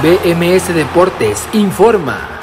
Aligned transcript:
BMS 0.00 0.72
Deportes 0.72 1.48
informa. 1.52 2.37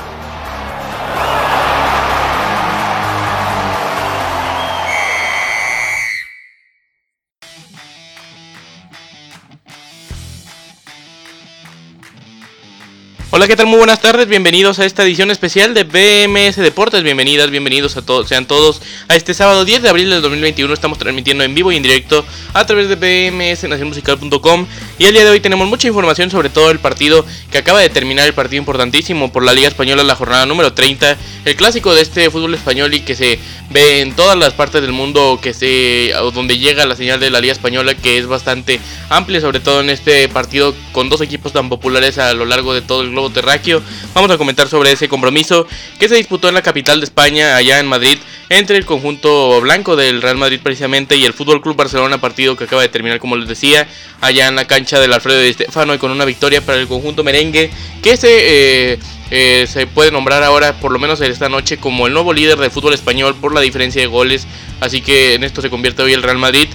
Hola, 13.36 13.50
¿qué 13.50 13.58
tal? 13.58 13.66
Muy 13.66 13.80
buenas 13.80 14.00
tardes, 14.00 14.30
bienvenidos 14.30 14.80
a 14.80 14.86
esta 14.86 15.04
edición 15.04 15.30
especial 15.30 15.74
de 15.74 15.84
BMS 15.84 16.56
Deportes, 16.56 17.04
bienvenidas, 17.04 17.52
bienvenidos 17.52 17.98
a 17.98 18.02
todos, 18.02 18.30
sean 18.30 18.46
todos 18.46 18.82
a 19.10 19.16
este 19.18 19.34
sábado 19.34 19.66
10 19.66 19.82
de 19.82 19.90
abril 19.90 20.10
del 20.10 20.22
2021, 20.22 20.74
estamos 20.74 20.98
transmitiendo 20.98 21.44
en 21.44 21.54
vivo 21.54 21.70
y 21.70 21.76
en 21.76 21.84
directo 21.84 22.24
a 22.54 22.66
través 22.66 22.88
de 22.88 22.96
bmsnacionmusical.com 22.96 24.68
y 24.98 25.06
el 25.08 25.14
día 25.16 25.26
de 25.26 25.32
hoy 25.32 25.42
tenemos 25.42 25.68
mucha 25.68 25.90
información 25.90 26.32
sobre 26.32 26.50
todo 26.50 26.72
el 26.72 26.80
partido 26.80 27.26
que 27.52 27.58
acaba 27.58 27.82
de 27.82 27.90
terminar, 27.90 28.26
el 28.26 28.34
partido 28.34 28.60
importantísimo 28.60 29.34
por 29.34 29.44
la 29.44 29.52
Liga 29.52 29.68
Española, 29.68 30.04
la 30.04 30.16
jornada 30.16 30.46
número 30.46 30.72
30, 30.72 31.18
el 31.44 31.56
clásico 31.58 31.94
de 31.94 32.04
este 32.04 32.32
fútbol 32.32 32.54
español 32.54 32.94
y 32.94 33.02
que 33.02 33.16
se 33.16 33.38
ve 33.70 34.00
en 34.00 34.16
todas 34.16 34.38
las 34.38 34.54
partes 34.54 34.82
del 34.82 34.94
mundo 34.94 35.40
que 35.42 35.54
se 35.54 36.14
donde 36.34 36.58
llega 36.58 36.86
la 36.86 36.96
señal 36.96 37.20
de 37.20 37.30
la 37.30 37.42
Liga 37.42 37.52
Española 37.52 37.96
que 37.96 38.18
es 38.18 38.28
bastante 38.28 38.80
amplia, 39.10 39.42
sobre 39.42 39.60
todo 39.60 39.82
en 39.82 39.90
este 39.90 40.30
partido 40.30 40.74
con 40.94 41.10
dos 41.10 41.20
equipos 41.20 41.52
tan 41.52 41.68
populares 41.68 42.18
a 42.18 42.34
lo 42.34 42.46
largo 42.46 42.74
de 42.74 42.82
todo 42.82 43.02
el 43.02 43.10
globo 43.10 43.25
terráqueo. 43.32 43.82
Vamos 44.14 44.32
a 44.32 44.38
comentar 44.38 44.68
sobre 44.68 44.92
ese 44.92 45.08
compromiso 45.08 45.68
que 46.00 46.10
se 46.10 46.16
disputó 46.16 46.48
en 46.48 46.56
la 46.56 46.62
capital 46.62 47.00
de 47.00 47.06
España, 47.06 47.56
allá 47.56 47.80
en 47.80 47.88
Madrid, 47.88 48.18
entre 48.50 48.78
el 48.78 48.86
conjunto 48.86 49.62
blanco 49.62 49.96
del 49.96 50.22
Real 50.22 50.38
Madrid 50.38 50.60
precisamente 50.62 51.16
y 51.16 51.26
el 51.26 51.34
Fútbol 51.34 51.62
Club 51.62 51.76
Barcelona, 51.76 52.20
partido 52.20 52.56
que 52.56 52.66
acaba 52.66 52.82
de 52.82 52.90
terminar, 52.90 53.20
como 53.20 53.36
les 53.36 53.48
decía, 53.48 53.88
allá 54.22 54.48
en 54.48 54.56
la 54.56 54.66
cancha 54.66 55.00
del 55.00 55.14
Alfredo 55.14 55.40
de 55.40 55.50
Estefano 55.50 55.94
y 55.94 55.98
con 55.98 56.12
una 56.12 56.26
victoria 56.26 56.62
para 56.62 56.80
el 56.80 56.88
conjunto 56.88 57.24
merengue 57.24 57.72
que 58.02 58.18
se. 58.18 58.94
Eh, 58.94 59.00
eh, 59.32 59.66
se 59.68 59.88
puede 59.88 60.12
nombrar 60.12 60.44
ahora, 60.44 60.80
por 60.80 60.92
lo 60.92 61.00
menos 61.00 61.20
esta 61.20 61.50
noche, 61.50 61.78
como 61.78 62.06
el 62.06 62.14
nuevo 62.14 62.32
líder 62.32 62.60
del 62.60 62.70
fútbol 62.70 62.94
español 62.94 63.34
por 63.34 63.56
la 63.56 63.62
diferencia 63.62 64.00
de 64.00 64.08
goles. 64.08 64.46
Así 64.82 65.02
que 65.02 65.34
en 65.34 65.44
esto 65.44 65.64
se 65.64 65.72
convierte 65.72 66.04
hoy 66.04 66.14
el 66.14 66.22
Real 66.22 66.38
Madrid 66.38 66.68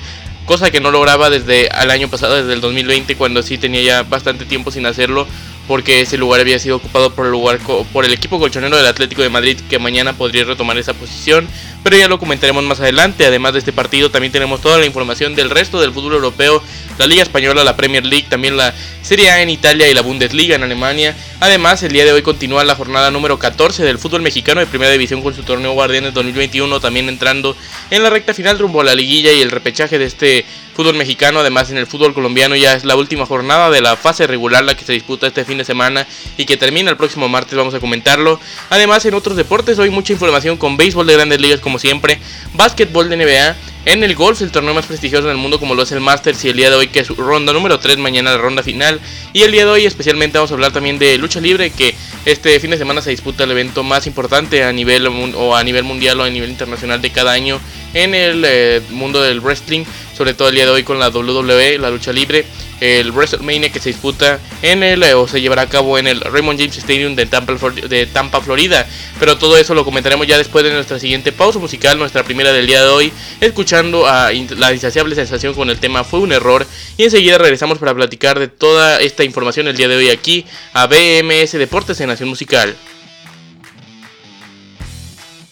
cosa 0.51 0.73
que 0.73 0.81
no 0.81 0.91
lograba 0.91 1.31
desde 1.31 1.69
el 1.81 1.93
año 1.93 2.09
pasado, 2.09 2.35
desde 2.35 2.53
el 2.55 2.61
2020, 2.61 3.15
cuando 3.15 3.41
sí 3.41 3.57
tenía 3.57 3.83
ya 3.83 4.03
bastante 4.03 4.45
tiempo 4.45 4.73
sin 4.73 4.85
hacerlo 4.85 5.29
porque 5.71 6.01
ese 6.01 6.19
lugar 6.19 6.41
había 6.41 6.59
sido 6.59 6.79
ocupado 6.79 7.15
por 7.15 7.27
el, 7.27 7.31
lugar, 7.31 7.61
por 7.93 8.05
el 8.05 8.13
equipo 8.13 8.41
colchonero 8.41 8.77
del 8.77 8.87
Atlético 8.87 9.23
de 9.23 9.29
Madrid 9.29 9.57
que 9.71 9.79
mañana 9.79 10.15
podría 10.15 10.43
retomar 10.43 10.77
esa 10.79 10.95
posición, 10.95 11.47
pero 11.85 11.97
ya 11.97 12.09
lo 12.09 12.19
comentaremos 12.19 12.65
más 12.65 12.81
adelante. 12.81 13.25
Además 13.25 13.53
de 13.53 13.61
este 13.61 13.73
partido 13.73 14.11
también 14.11 14.33
tenemos 14.33 14.61
toda 14.61 14.79
la 14.79 14.87
información 14.87 15.37
del 15.37 15.49
resto 15.49 15.81
del 15.81 15.93
fútbol 15.93 16.15
europeo, 16.15 16.61
la 16.99 17.07
Liga 17.07 17.23
Española, 17.23 17.63
la 17.63 17.77
Premier 17.77 18.05
League, 18.05 18.27
también 18.29 18.57
la 18.57 18.75
Serie 19.03 19.31
A 19.31 19.43
en 19.43 19.49
Italia 19.49 19.89
y 19.89 19.95
la 19.95 20.01
Bundesliga 20.01 20.57
en 20.57 20.65
Alemania. 20.65 21.17
Además, 21.39 21.85
el 21.85 21.93
día 21.93 22.05
de 22.05 22.11
hoy 22.11 22.23
continúa 22.23 22.65
la 22.65 22.75
jornada 22.75 23.13
número 23.13 23.39
14 23.39 23.85
del 23.85 24.01
fútbol 24.01 24.23
mexicano 24.23 24.59
de 24.59 24.67
Primera 24.67 24.91
División 24.91 25.23
con 25.23 25.37
su 25.37 25.45
torneo 25.45 25.71
Guardianes 25.75 26.13
2021, 26.15 26.81
también 26.81 27.09
entrando 27.09 27.57
en 27.93 28.03
la 28.03 28.11
recta 28.11 28.35
final 28.35 28.59
rumbo 28.59 28.81
a 28.81 28.85
la 28.85 28.97
liguilla 28.97 29.33
y 29.33 29.41
el 29.41 29.53
repechaje 29.53 30.01
de 30.01 30.07
este 30.07 30.45
fútbol 30.75 30.95
mexicano. 30.95 31.41
Además, 31.41 31.71
en 31.71 31.77
el 31.77 31.87
fútbol 31.87 32.15
colombiano 32.15 32.57
ya 32.57 32.75
es 32.75 32.85
la 32.85 32.97
última 32.97 33.27
jornada 33.27 33.71
de 33.71 33.81
la 33.81 33.97
fase 33.97 34.27
regular, 34.27 34.65
la 34.65 34.77
que 34.77 34.85
se 34.85 34.93
disputa 34.93 35.27
este 35.27 35.45
fin 35.45 35.59
de 35.59 35.65
semana 35.65 36.07
y 36.37 36.47
que 36.47 36.57
termina 36.57 36.91
el 36.91 36.97
próximo 36.97 37.29
martes. 37.29 37.57
Vamos 37.57 37.75
a 37.75 37.81
comentarlo. 37.81 38.41
Además, 38.71 39.05
en 39.07 39.15
otros 39.15 39.37
deportes, 39.37 39.79
hoy 39.79 39.91
mucha 39.91 40.13
información 40.13 40.57
con 40.57 40.77
béisbol 40.77 41.07
de 41.07 41.15
grandes 41.15 41.41
ligas, 41.41 41.61
como 41.61 41.79
siempre, 41.79 42.19
básquetbol 42.55 43.09
de 43.09 43.17
NBA. 43.17 43.57
En 43.87 44.05
el 44.05 44.15
golf, 44.15 44.43
el 44.43 44.51
torneo 44.51 44.75
más 44.75 44.85
prestigioso 44.85 45.27
del 45.29 45.39
mundo 45.39 45.59
como 45.59 45.75
lo 45.75 45.83
es 45.85 45.93
el 45.93 46.01
Masters 46.01 46.45
y 46.45 46.51
el 46.51 46.57
día 46.57 46.69
de 46.69 46.77
hoy 46.77 46.89
que 46.89 47.01
es 47.01 47.09
ronda 47.09 47.55
número 47.55 47.79
3, 47.79 47.97
mañana 47.97 48.33
la 48.33 48.37
ronda 48.37 48.63
final. 48.63 49.01
Y 49.33 49.43
el 49.43 49.53
día 49.53 49.65
de 49.65 49.71
hoy 49.71 49.87
especialmente 49.87 50.37
vamos 50.37 50.51
a 50.51 50.55
hablar 50.55 50.71
también 50.71 50.99
de 50.99 51.17
lucha 51.17 51.41
libre 51.41 51.71
que 51.71 51.95
este 52.27 52.61
fin 52.61 52.71
de 52.71 52.77
semana 52.77 53.01
se 53.01 53.09
disputa 53.09 53.45
el 53.45 53.53
evento 53.53 53.83
más 53.83 54.07
importante 54.07 54.65
a 54.65 54.73
nivel 54.73 55.07
o 55.07 55.57
a 55.57 55.65
nivel 55.65 55.85
mundial 55.85 56.21
o 56.21 56.25
a 56.25 56.29
nivel 56.29 56.51
internacional 56.51 57.01
de 57.01 57.11
cada 57.11 57.33
año 57.33 57.59
en 57.95 58.15
el 58.15 58.45
eh, 58.47 58.83
mundo 58.91 59.23
del 59.23 59.41
wrestling, 59.41 59.85
sobre 60.15 60.35
todo 60.35 60.49
el 60.51 60.57
día 60.57 60.67
de 60.67 60.73
hoy 60.73 60.83
con 60.83 60.99
la 60.99 61.09
WWE, 61.09 61.79
la 61.79 61.89
lucha 61.89 62.13
libre 62.13 62.45
el 62.81 63.13
WrestleMania 63.13 63.71
que 63.71 63.81
se 63.81 63.91
disputa 63.91 64.39
en 64.63 64.83
el 64.83 65.03
o 65.15 65.29
se 65.29 65.41
llevará 65.41 65.63
a 65.63 65.69
cabo 65.69 65.99
en 65.99 66.07
el 66.07 66.21
Raymond 66.21 66.59
James 66.59 66.77
Stadium 66.79 67.15
de 67.15 67.27
Tampa, 67.27 67.55
de 67.71 68.07
Tampa, 68.07 68.41
Florida. 68.41 68.87
Pero 69.19 69.39
todo 69.39 69.57
eso 69.57 69.75
lo 69.75 69.85
comentaremos 69.85 70.27
ya 70.27 70.39
después 70.39 70.65
de 70.65 70.73
nuestra 70.73 70.99
siguiente 70.99 71.33
pausa 71.33 71.59
musical, 71.59 71.99
nuestra 71.99 72.23
primera 72.23 72.53
del 72.53 72.67
día 72.67 72.83
de 72.83 72.89
hoy, 72.89 73.13
escuchando 73.41 74.07
a 74.07 74.31
la 74.33 74.73
insaciable 74.73 75.15
sensación 75.15 75.55
con 75.55 75.71
el 75.71 75.79
tema 75.79 76.05
Fue 76.05 76.21
un 76.21 76.33
error. 76.33 76.67
Y 76.97 77.05
enseguida 77.05 77.39
regresamos 77.39 77.79
para 77.79 77.95
platicar 77.95 78.39
de 78.39 78.49
toda 78.49 79.01
esta 79.01 79.25
información 79.25 79.69
el 79.69 79.77
día 79.77 79.89
de 79.89 79.97
hoy 79.97 80.11
aquí 80.11 80.47
a 80.73 80.87
BMS 80.87 81.53
Deportes 81.53 82.01
en 82.01 82.09
Nación 82.09 82.29
Musical. 82.29 82.77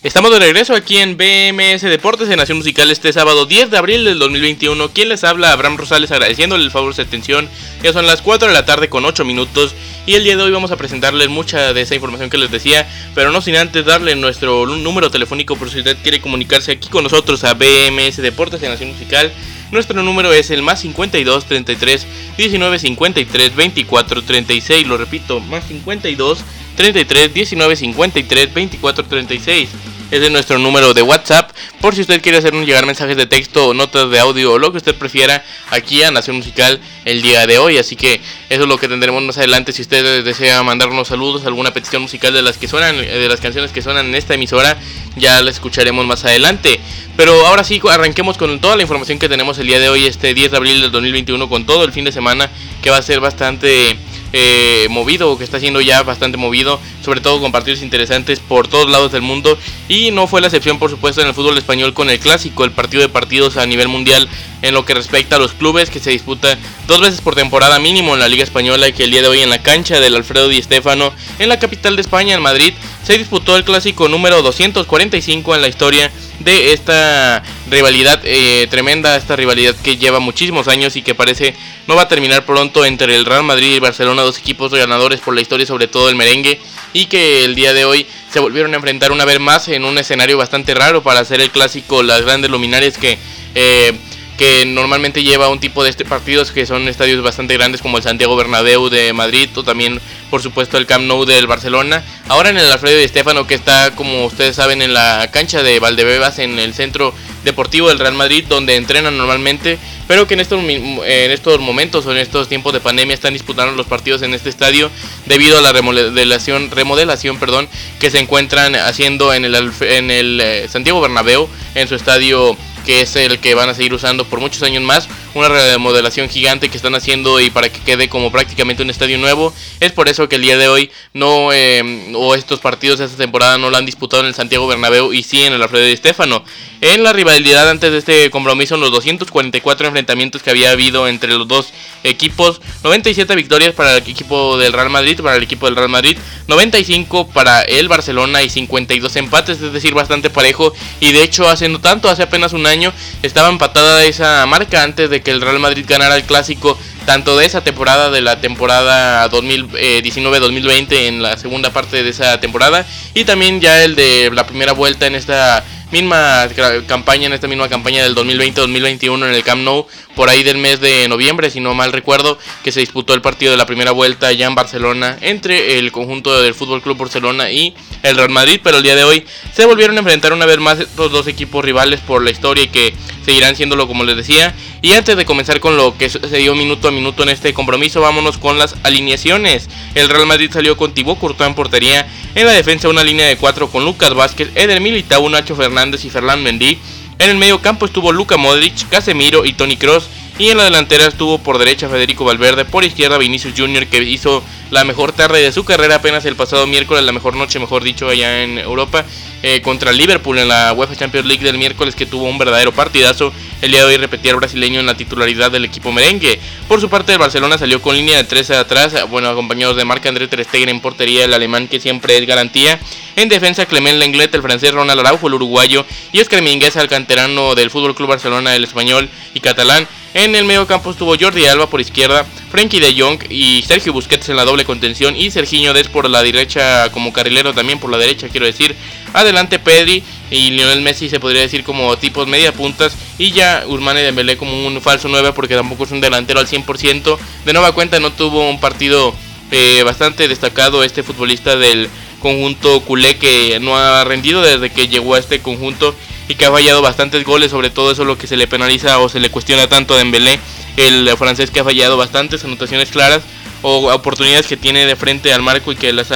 Estamos 0.04 0.30
de 0.30 0.38
regreso 0.38 0.76
aquí 0.76 0.98
en 0.98 1.16
BMS 1.16 1.82
Deportes 1.82 2.28
en 2.28 2.36
Nación 2.36 2.58
Musical 2.58 2.88
este 2.88 3.12
sábado 3.12 3.46
10 3.46 3.72
de 3.72 3.78
abril 3.78 4.04
del 4.04 4.20
2021. 4.20 4.90
Quien 4.92 5.08
les 5.08 5.24
habla, 5.24 5.50
Abraham 5.50 5.76
Rosales, 5.76 6.12
agradeciéndole 6.12 6.62
el 6.62 6.70
favor 6.70 6.90
de 6.90 6.94
su 6.94 7.02
atención. 7.02 7.48
Ya 7.82 7.92
son 7.92 8.06
las 8.06 8.22
4 8.22 8.46
de 8.46 8.54
la 8.54 8.64
tarde 8.64 8.88
con 8.88 9.04
8 9.04 9.24
minutos. 9.24 9.74
Y 10.06 10.14
el 10.14 10.22
día 10.22 10.36
de 10.36 10.44
hoy 10.44 10.52
vamos 10.52 10.70
a 10.70 10.76
presentarles 10.76 11.28
mucha 11.28 11.72
de 11.72 11.80
esa 11.80 11.96
información 11.96 12.30
que 12.30 12.38
les 12.38 12.52
decía. 12.52 12.88
Pero 13.16 13.32
no 13.32 13.42
sin 13.42 13.56
antes 13.56 13.86
darle 13.86 14.14
nuestro 14.14 14.66
número 14.66 15.10
telefónico 15.10 15.56
por 15.56 15.68
si 15.68 15.78
usted 15.78 15.96
quiere 16.00 16.20
comunicarse 16.20 16.70
aquí 16.70 16.88
con 16.88 17.02
nosotros 17.02 17.42
a 17.42 17.54
BMS 17.54 18.18
Deportes 18.18 18.62
en 18.62 18.70
Nación 18.70 18.90
Musical. 18.90 19.32
Nuestro 19.72 20.00
número 20.04 20.32
es 20.32 20.52
el 20.52 20.62
más 20.62 20.80
52 20.80 21.44
33 21.46 22.06
19 22.36 22.78
53 22.78 23.56
24 23.56 24.22
36. 24.22 24.86
Lo 24.86 24.96
repito, 24.96 25.40
más 25.40 25.66
52 25.66 26.38
33 26.78 27.34
19 27.34 27.74
53 27.74 28.54
24 28.54 29.04
36. 29.04 29.68
Ese 30.12 30.26
es 30.26 30.30
nuestro 30.30 30.60
número 30.60 30.94
de 30.94 31.02
WhatsApp. 31.02 31.50
Por 31.80 31.96
si 31.96 32.02
usted 32.02 32.22
quiere 32.22 32.38
hacernos 32.38 32.66
llegar 32.66 32.86
mensajes 32.86 33.16
de 33.16 33.26
texto 33.26 33.74
notas 33.74 34.08
de 34.08 34.20
audio 34.20 34.52
o 34.52 34.58
lo 34.60 34.70
que 34.70 34.78
usted 34.78 34.94
prefiera 34.94 35.44
aquí 35.70 36.04
a 36.04 36.12
Nación 36.12 36.36
Musical 36.36 36.80
el 37.04 37.20
día 37.20 37.48
de 37.48 37.58
hoy. 37.58 37.78
Así 37.78 37.96
que 37.96 38.20
eso 38.48 38.62
es 38.62 38.68
lo 38.68 38.78
que 38.78 38.86
tendremos 38.86 39.20
más 39.24 39.36
adelante. 39.38 39.72
Si 39.72 39.82
usted 39.82 40.22
desea 40.22 40.62
mandarnos 40.62 41.08
saludos, 41.08 41.44
alguna 41.46 41.72
petición 41.72 42.02
musical 42.02 42.32
de 42.32 42.42
las 42.42 42.58
que 42.58 42.68
suenan, 42.68 42.96
de 42.96 43.28
las 43.28 43.40
canciones 43.40 43.72
que 43.72 43.82
suenan 43.82 44.06
en 44.06 44.14
esta 44.14 44.34
emisora, 44.34 44.78
ya 45.16 45.42
la 45.42 45.50
escucharemos 45.50 46.06
más 46.06 46.24
adelante. 46.24 46.78
Pero 47.16 47.44
ahora 47.48 47.64
sí, 47.64 47.82
arranquemos 47.90 48.38
con 48.38 48.60
toda 48.60 48.76
la 48.76 48.82
información 48.82 49.18
que 49.18 49.28
tenemos 49.28 49.58
el 49.58 49.66
día 49.66 49.80
de 49.80 49.88
hoy, 49.88 50.06
este 50.06 50.32
10 50.32 50.52
de 50.52 50.56
abril 50.56 50.80
del 50.80 50.92
2021, 50.92 51.48
con 51.48 51.66
todo 51.66 51.82
el 51.82 51.90
fin 51.90 52.04
de 52.04 52.12
semana 52.12 52.48
que 52.82 52.90
va 52.90 52.98
a 52.98 53.02
ser 53.02 53.18
bastante 53.18 53.98
eh, 54.32 54.86
movido, 54.90 55.36
que 55.38 55.44
está 55.44 55.60
siendo 55.60 55.80
ya 55.80 56.02
bastante 56.02 56.36
movido, 56.36 56.80
sobre 57.02 57.20
todo 57.20 57.40
con 57.40 57.52
partidos 57.52 57.82
interesantes 57.82 58.40
por 58.40 58.68
todos 58.68 58.90
lados 58.90 59.12
del 59.12 59.22
mundo. 59.22 59.58
Y 59.88 60.10
no 60.10 60.26
fue 60.26 60.40
la 60.40 60.48
excepción, 60.48 60.78
por 60.78 60.90
supuesto, 60.90 61.20
en 61.20 61.28
el 61.28 61.34
fútbol 61.34 61.56
español 61.58 61.94
con 61.94 62.10
el 62.10 62.18
clásico, 62.18 62.64
el 62.64 62.72
partido 62.72 63.02
de 63.02 63.08
partidos 63.08 63.56
a 63.56 63.66
nivel 63.66 63.88
mundial 63.88 64.28
en 64.62 64.74
lo 64.74 64.84
que 64.84 64.94
respecta 64.94 65.36
a 65.36 65.38
los 65.38 65.52
clubes, 65.52 65.90
que 65.90 66.00
se 66.00 66.10
disputa 66.10 66.58
dos 66.86 67.00
veces 67.00 67.20
por 67.20 67.34
temporada 67.34 67.78
mínimo 67.78 68.14
en 68.14 68.20
la 68.20 68.28
Liga 68.28 68.42
Española 68.42 68.88
y 68.88 68.92
que 68.92 69.04
el 69.04 69.10
día 69.10 69.22
de 69.22 69.28
hoy 69.28 69.40
en 69.40 69.50
la 69.50 69.62
cancha 69.62 70.00
del 70.00 70.16
Alfredo 70.16 70.48
Di 70.48 70.60
Stéfano, 70.60 71.12
en 71.38 71.48
la 71.48 71.58
capital 71.58 71.96
de 71.96 72.02
España, 72.02 72.34
en 72.34 72.42
Madrid, 72.42 72.74
se 73.04 73.16
disputó 73.16 73.56
el 73.56 73.64
clásico 73.64 74.08
número 74.08 74.42
245 74.42 75.54
en 75.54 75.62
la 75.62 75.68
historia 75.68 76.10
de 76.40 76.72
esta 76.72 77.42
rivalidad 77.68 78.20
eh, 78.24 78.66
tremenda, 78.70 79.16
esta 79.16 79.36
rivalidad 79.36 79.74
que 79.76 79.96
lleva 79.96 80.20
muchísimos 80.20 80.68
años 80.68 80.96
y 80.96 81.02
que 81.02 81.14
parece 81.14 81.54
no 81.86 81.96
va 81.96 82.02
a 82.02 82.08
terminar 82.08 82.44
pronto 82.44 82.84
entre 82.84 83.16
el 83.16 83.24
Real 83.24 83.42
Madrid 83.42 83.74
y 83.74 83.78
Barcelona, 83.80 84.22
dos 84.22 84.38
equipos 84.38 84.72
ganadores 84.72 85.20
por 85.20 85.34
la 85.34 85.40
historia, 85.40 85.66
sobre 85.66 85.88
todo 85.88 86.08
el 86.08 86.16
merengue, 86.16 86.60
y 86.92 87.06
que 87.06 87.44
el 87.44 87.54
día 87.54 87.72
de 87.72 87.84
hoy 87.84 88.06
se 88.30 88.40
volvieron 88.40 88.72
a 88.74 88.76
enfrentar 88.76 89.10
una 89.10 89.24
vez 89.24 89.40
más 89.40 89.68
en 89.68 89.84
un 89.84 89.98
escenario 89.98 90.36
bastante 90.36 90.74
raro 90.74 91.02
para 91.02 91.20
hacer 91.20 91.40
el 91.40 91.50
clásico, 91.50 92.02
las 92.02 92.22
grandes 92.22 92.50
luminarias 92.50 92.98
que... 92.98 93.18
Eh, 93.54 93.92
que 94.38 94.64
normalmente 94.64 95.24
lleva 95.24 95.48
un 95.48 95.58
tipo 95.58 95.82
de 95.82 95.90
este 95.90 96.04
partidos 96.04 96.52
que 96.52 96.64
son 96.64 96.86
estadios 96.86 97.22
bastante 97.22 97.54
grandes 97.54 97.82
como 97.82 97.96
el 97.96 98.04
Santiago 98.04 98.36
Bernabéu 98.36 98.88
de 98.88 99.12
Madrid 99.12 99.50
o 99.56 99.64
también 99.64 100.00
por 100.30 100.42
supuesto 100.42 100.78
el 100.78 100.86
Camp 100.86 101.06
Nou 101.06 101.24
del 101.24 101.48
Barcelona. 101.48 102.04
Ahora 102.28 102.50
en 102.50 102.56
el 102.56 102.70
Alfredo 102.70 102.96
de 102.98 103.04
Estefano 103.04 103.48
que 103.48 103.54
está 103.54 103.96
como 103.96 104.26
ustedes 104.26 104.54
saben 104.54 104.80
en 104.80 104.94
la 104.94 105.28
cancha 105.32 105.64
de 105.64 105.80
Valdebebas 105.80 106.38
en 106.38 106.60
el 106.60 106.72
centro 106.72 107.12
deportivo 107.42 107.88
del 107.88 107.98
Real 107.98 108.14
Madrid 108.14 108.44
donde 108.48 108.76
entrenan 108.76 109.18
normalmente, 109.18 109.76
pero 110.06 110.28
que 110.28 110.34
en 110.34 110.40
estos, 110.40 110.60
en 110.62 111.30
estos 111.32 111.58
momentos 111.58 112.06
o 112.06 112.12
en 112.12 112.18
estos 112.18 112.48
tiempos 112.48 112.72
de 112.72 112.80
pandemia 112.80 113.14
están 113.14 113.32
disputando 113.32 113.74
los 113.74 113.86
partidos 113.86 114.22
en 114.22 114.34
este 114.34 114.50
estadio 114.50 114.88
debido 115.26 115.58
a 115.58 115.62
la 115.62 115.72
remodelación, 115.72 116.70
remodelación 116.70 117.40
perdón, 117.40 117.68
que 117.98 118.12
se 118.12 118.20
encuentran 118.20 118.76
haciendo 118.76 119.34
en 119.34 119.44
el, 119.44 119.72
en 119.80 120.10
el 120.12 120.40
eh, 120.40 120.68
Santiago 120.68 121.00
Bernabéu 121.00 121.48
en 121.74 121.88
su 121.88 121.96
estadio 121.96 122.56
que 122.88 123.02
es 123.02 123.16
el 123.16 123.38
que 123.38 123.54
van 123.54 123.68
a 123.68 123.74
seguir 123.74 123.92
usando 123.92 124.24
por 124.24 124.40
muchos 124.40 124.62
años 124.62 124.82
más, 124.82 125.10
una 125.34 125.48
remodelación 125.48 126.28
gigante 126.28 126.68
que 126.68 126.76
están 126.76 126.94
haciendo 126.94 127.40
y 127.40 127.50
para 127.50 127.68
que 127.68 127.80
quede 127.80 128.08
como 128.08 128.32
prácticamente 128.32 128.82
un 128.82 128.90
estadio 128.90 129.18
nuevo. 129.18 129.52
Es 129.80 129.92
por 129.92 130.08
eso 130.08 130.28
que 130.28 130.36
el 130.36 130.42
día 130.42 130.58
de 130.58 130.68
hoy 130.68 130.90
no, 131.14 131.52
eh, 131.52 132.12
o 132.14 132.34
estos 132.34 132.60
partidos 132.60 132.98
de 132.98 133.06
esta 133.06 133.16
temporada 133.16 133.58
no 133.58 133.70
lo 133.70 133.76
han 133.76 133.86
disputado 133.86 134.22
en 134.22 134.28
el 134.28 134.34
Santiago 134.34 134.66
Bernabéu 134.66 135.12
y 135.12 135.22
sí 135.22 135.42
en 135.42 135.52
el 135.52 135.62
Alfredo 135.62 135.84
de 135.84 135.92
Estéfano. 135.92 136.44
En 136.80 137.02
la 137.02 137.12
rivalidad 137.12 137.68
antes 137.68 137.90
de 137.90 137.98
este 137.98 138.30
compromiso, 138.30 138.76
en 138.76 138.80
los 138.80 138.92
244 138.92 139.88
enfrentamientos 139.88 140.42
que 140.42 140.50
había 140.50 140.70
habido 140.70 141.08
entre 141.08 141.32
los 141.34 141.48
dos 141.48 141.72
equipos, 142.04 142.60
97 142.84 143.34
victorias 143.34 143.74
para 143.74 143.96
el 143.96 143.98
equipo 143.98 144.56
del 144.58 144.72
Real 144.72 144.88
Madrid, 144.88 145.20
para 145.20 145.36
el 145.36 145.42
equipo 145.42 145.66
del 145.66 145.74
Real 145.74 145.88
Madrid, 145.88 146.16
95 146.46 147.28
para 147.30 147.62
el 147.62 147.88
Barcelona 147.88 148.42
y 148.44 148.50
52 148.50 149.16
empates, 149.16 149.60
es 149.60 149.72
decir, 149.72 149.94
bastante 149.94 150.30
parejo. 150.30 150.72
Y 151.00 151.12
de 151.12 151.24
hecho, 151.24 151.48
hace 151.48 151.68
no 151.68 151.80
tanto, 151.80 152.08
hace 152.08 152.22
apenas 152.22 152.52
un 152.52 152.66
año, 152.66 152.92
estaba 153.22 153.48
empatada 153.48 154.04
esa 154.04 154.46
marca 154.46 154.84
antes 154.84 155.10
de 155.10 155.17
que 155.22 155.30
el 155.30 155.40
Real 155.40 155.58
Madrid 155.58 155.84
ganara 155.86 156.16
el 156.16 156.24
clásico 156.24 156.78
tanto 157.06 157.36
de 157.36 157.46
esa 157.46 157.62
temporada, 157.62 158.10
de 158.10 158.20
la 158.20 158.40
temporada 158.40 159.28
2019-2020 159.30 160.92
en 161.06 161.22
la 161.22 161.38
segunda 161.38 161.70
parte 161.70 162.02
de 162.02 162.10
esa 162.10 162.38
temporada, 162.40 162.86
y 163.14 163.24
también 163.24 163.60
ya 163.60 163.82
el 163.82 163.94
de 163.94 164.30
la 164.32 164.46
primera 164.46 164.72
vuelta 164.72 165.06
en 165.06 165.14
esta 165.14 165.64
misma 165.90 166.48
campaña, 166.86 167.26
en 167.26 167.32
esta 167.32 167.48
misma 167.48 167.68
campaña 167.68 168.02
del 168.02 168.14
2020-2021 168.14 169.26
en 169.26 169.34
el 169.34 169.42
Camp 169.42 169.62
Nou, 169.62 169.86
por 170.18 170.30
ahí 170.30 170.42
del 170.42 170.58
mes 170.58 170.80
de 170.80 171.06
noviembre, 171.06 171.48
si 171.48 171.60
no 171.60 171.74
mal 171.74 171.92
recuerdo, 171.92 172.40
que 172.64 172.72
se 172.72 172.80
disputó 172.80 173.14
el 173.14 173.22
partido 173.22 173.52
de 173.52 173.56
la 173.56 173.66
primera 173.66 173.92
vuelta 173.92 174.26
allá 174.26 174.48
en 174.48 174.56
Barcelona 174.56 175.16
entre 175.20 175.78
el 175.78 175.92
conjunto 175.92 176.42
del 176.42 176.54
Fútbol 176.54 176.82
Club 176.82 176.98
Barcelona 176.98 177.52
y 177.52 177.72
el 178.02 178.16
Real 178.16 178.30
Madrid, 178.30 178.58
pero 178.60 178.78
el 178.78 178.82
día 178.82 178.96
de 178.96 179.04
hoy 179.04 179.24
se 179.54 179.64
volvieron 179.64 179.94
a 179.94 180.00
enfrentar 180.00 180.32
una 180.32 180.44
vez 180.44 180.58
más 180.58 180.78
los 180.96 181.12
dos 181.12 181.28
equipos 181.28 181.64
rivales 181.64 182.00
por 182.00 182.24
la 182.24 182.32
historia 182.32 182.64
y 182.64 182.66
que 182.66 182.94
seguirán 183.24 183.54
siéndolo 183.54 183.86
como 183.86 184.02
les 184.02 184.16
decía. 184.16 184.56
Y 184.82 184.90
antes 184.94 185.16
de 185.16 185.24
comenzar 185.24 185.60
con 185.60 185.76
lo 185.76 185.96
que 185.96 186.08
se 186.08 186.36
dio 186.36 186.56
minuto 186.56 186.88
a 186.88 186.90
minuto 186.90 187.22
en 187.22 187.28
este 187.28 187.54
compromiso, 187.54 188.00
vámonos 188.00 188.38
con 188.38 188.58
las 188.58 188.74
alineaciones. 188.82 189.68
El 189.94 190.08
Real 190.08 190.26
Madrid 190.26 190.50
salió 190.52 190.76
con 190.76 190.94
Thibaut 190.94 191.20
Courtois 191.20 191.46
en 191.48 191.54
portería, 191.54 192.08
en 192.34 192.44
la 192.44 192.52
defensa 192.52 192.88
una 192.88 193.04
línea 193.04 193.28
de 193.28 193.36
cuatro 193.36 193.70
con 193.70 193.84
Lucas 193.84 194.14
Vázquez, 194.14 194.50
Eder 194.56 194.80
Militao, 194.80 195.28
Nacho 195.28 195.54
Fernández 195.54 196.04
y 196.04 196.10
Fernán 196.10 196.42
Mendy. 196.42 196.76
En 197.20 197.30
el 197.30 197.36
medio 197.36 197.60
campo 197.60 197.86
estuvo 197.86 198.12
Luca 198.12 198.36
Modric, 198.36 198.88
Casemiro 198.88 199.44
y 199.44 199.52
Tony 199.52 199.76
Cross. 199.76 200.08
Y 200.38 200.50
en 200.50 200.56
la 200.56 200.62
delantera 200.62 201.06
estuvo 201.06 201.38
por 201.38 201.58
derecha 201.58 201.88
Federico 201.88 202.24
Valverde, 202.24 202.64
por 202.64 202.84
izquierda 202.84 203.18
Vinicius 203.18 203.54
Jr. 203.56 203.88
que 203.88 204.04
hizo 204.04 204.44
la 204.70 204.84
mejor 204.84 205.10
tarde 205.10 205.42
de 205.42 205.50
su 205.50 205.64
carrera 205.64 205.96
apenas 205.96 206.24
el 206.26 206.36
pasado 206.36 206.64
miércoles, 206.68 207.02
la 207.02 207.10
mejor 207.10 207.34
noche, 207.34 207.58
mejor 207.58 207.82
dicho, 207.82 208.08
allá 208.08 208.44
en 208.44 208.56
Europa, 208.58 209.04
eh, 209.42 209.60
contra 209.62 209.90
Liverpool 209.90 210.38
en 210.38 210.46
la 210.46 210.72
UEFA 210.74 210.94
Champions 210.94 211.26
League 211.26 211.42
del 211.42 211.58
miércoles, 211.58 211.96
que 211.96 212.06
tuvo 212.06 212.26
un 212.26 212.38
verdadero 212.38 212.70
partidazo. 212.70 213.32
El 213.60 213.72
día 213.72 213.80
de 213.80 213.86
hoy 213.86 213.96
repetía 213.96 214.30
el 214.30 214.36
brasileño 214.36 214.78
en 214.78 214.86
la 214.86 214.96
titularidad 214.96 215.50
del 215.50 215.64
equipo 215.64 215.90
merengue. 215.90 216.38
Por 216.68 216.80
su 216.80 216.88
parte, 216.88 217.12
el 217.12 217.18
Barcelona 217.18 217.58
salió 217.58 217.82
con 217.82 217.96
línea 217.96 218.16
de 218.16 218.22
13 218.22 218.54
atrás, 218.54 218.94
bueno, 219.10 219.28
acompañados 219.28 219.76
de 219.76 219.84
Marc 219.84 220.06
André 220.06 220.28
Ter 220.28 220.46
en 220.68 220.80
portería, 220.80 221.24
el 221.24 221.34
alemán 221.34 221.66
que 221.66 221.80
siempre 221.80 222.16
es 222.16 222.24
garantía. 222.24 222.78
En 223.16 223.28
defensa, 223.28 223.66
Clement 223.66 223.98
Lenglet, 223.98 224.32
el 224.32 224.42
francés 224.42 224.70
Ronald 224.70 225.00
Araujo, 225.00 225.26
el 225.26 225.34
uruguayo, 225.34 225.84
y 226.12 226.20
Oscar 226.20 226.40
Minguez, 226.40 226.76
el 226.76 226.86
canterano 226.86 227.56
del 227.56 227.70
Fútbol 227.70 227.96
Club 227.96 228.10
Barcelona, 228.10 228.54
el 228.54 228.62
español 228.62 229.08
y 229.34 229.40
catalán. 229.40 229.88
En 230.14 230.34
el 230.36 230.44
medio 230.44 230.66
campo 230.66 230.90
estuvo 230.90 231.16
Jordi 231.18 231.46
Alba 231.46 231.68
por 231.68 231.80
izquierda, 231.80 232.24
Frankie 232.50 232.80
de 232.80 232.98
Jong 232.98 233.24
y 233.28 233.62
Sergio 233.62 233.92
Busquets 233.92 234.28
en 234.30 234.36
la 234.36 234.44
doble 234.44 234.64
contención 234.64 235.14
y 235.14 235.30
Serginho 235.30 235.74
Des 235.74 235.88
por 235.88 236.08
la 236.08 236.22
derecha 236.22 236.90
como 236.92 237.12
carrilero 237.12 237.52
también 237.52 237.78
por 237.78 237.90
la 237.90 237.98
derecha 237.98 238.28
quiero 238.28 238.46
decir. 238.46 238.74
Adelante 239.12 239.58
Pedri 239.58 240.02
y 240.30 240.50
Lionel 240.50 240.82
Messi 240.82 241.08
se 241.08 241.20
podría 241.20 241.42
decir 241.42 241.64
como 241.64 241.96
tipos 241.96 242.26
media 242.26 242.52
puntas 242.52 242.96
y 243.18 243.32
ya 243.32 243.64
Urmane 243.66 244.02
Dembélé 244.02 244.36
como 244.36 244.66
un 244.66 244.80
falso 244.80 245.08
9 245.08 245.32
porque 245.32 245.54
tampoco 245.54 245.84
es 245.84 245.90
un 245.90 246.00
delantero 246.00 246.40
al 246.40 246.46
100%. 246.46 247.18
De 247.44 247.52
nueva 247.52 247.72
cuenta 247.72 248.00
no 248.00 248.12
tuvo 248.12 248.48
un 248.48 248.60
partido 248.60 249.14
eh, 249.50 249.82
bastante 249.84 250.28
destacado 250.28 250.84
este 250.84 251.02
futbolista 251.02 251.56
del 251.56 251.88
conjunto 252.20 252.80
culé 252.80 253.16
que 253.16 253.58
no 253.60 253.76
ha 253.76 254.04
rendido 254.04 254.42
desde 254.42 254.70
que 254.70 254.88
llegó 254.88 255.14
a 255.14 255.18
este 255.18 255.40
conjunto 255.40 255.94
y 256.28 256.34
que 256.34 256.44
ha 256.44 256.50
fallado 256.50 256.82
bastantes 256.82 257.24
goles, 257.24 257.50
sobre 257.50 257.70
todo 257.70 257.92
eso 257.92 258.04
lo 258.04 258.18
que 258.18 258.26
se 258.26 258.36
le 258.36 258.46
penaliza 258.46 258.98
o 258.98 259.08
se 259.08 259.20
le 259.20 259.30
cuestiona 259.30 259.66
tanto 259.68 259.94
a 259.94 259.98
Dembélé, 259.98 260.38
el 260.76 261.08
francés 261.16 261.50
que 261.50 261.60
ha 261.60 261.64
fallado 261.64 261.96
bastantes 261.96 262.44
anotaciones 262.44 262.90
claras 262.90 263.22
o 263.62 263.92
oportunidades 263.92 264.46
que 264.46 264.56
tiene 264.56 264.84
de 264.84 264.96
frente 264.96 265.32
al 265.32 265.42
marco 265.42 265.72
y 265.72 265.76
que 265.76 265.92
las 265.92 266.10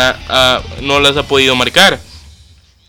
no 0.82 1.00
las 1.00 1.16
ha 1.16 1.22
podido 1.22 1.56
marcar. 1.56 2.00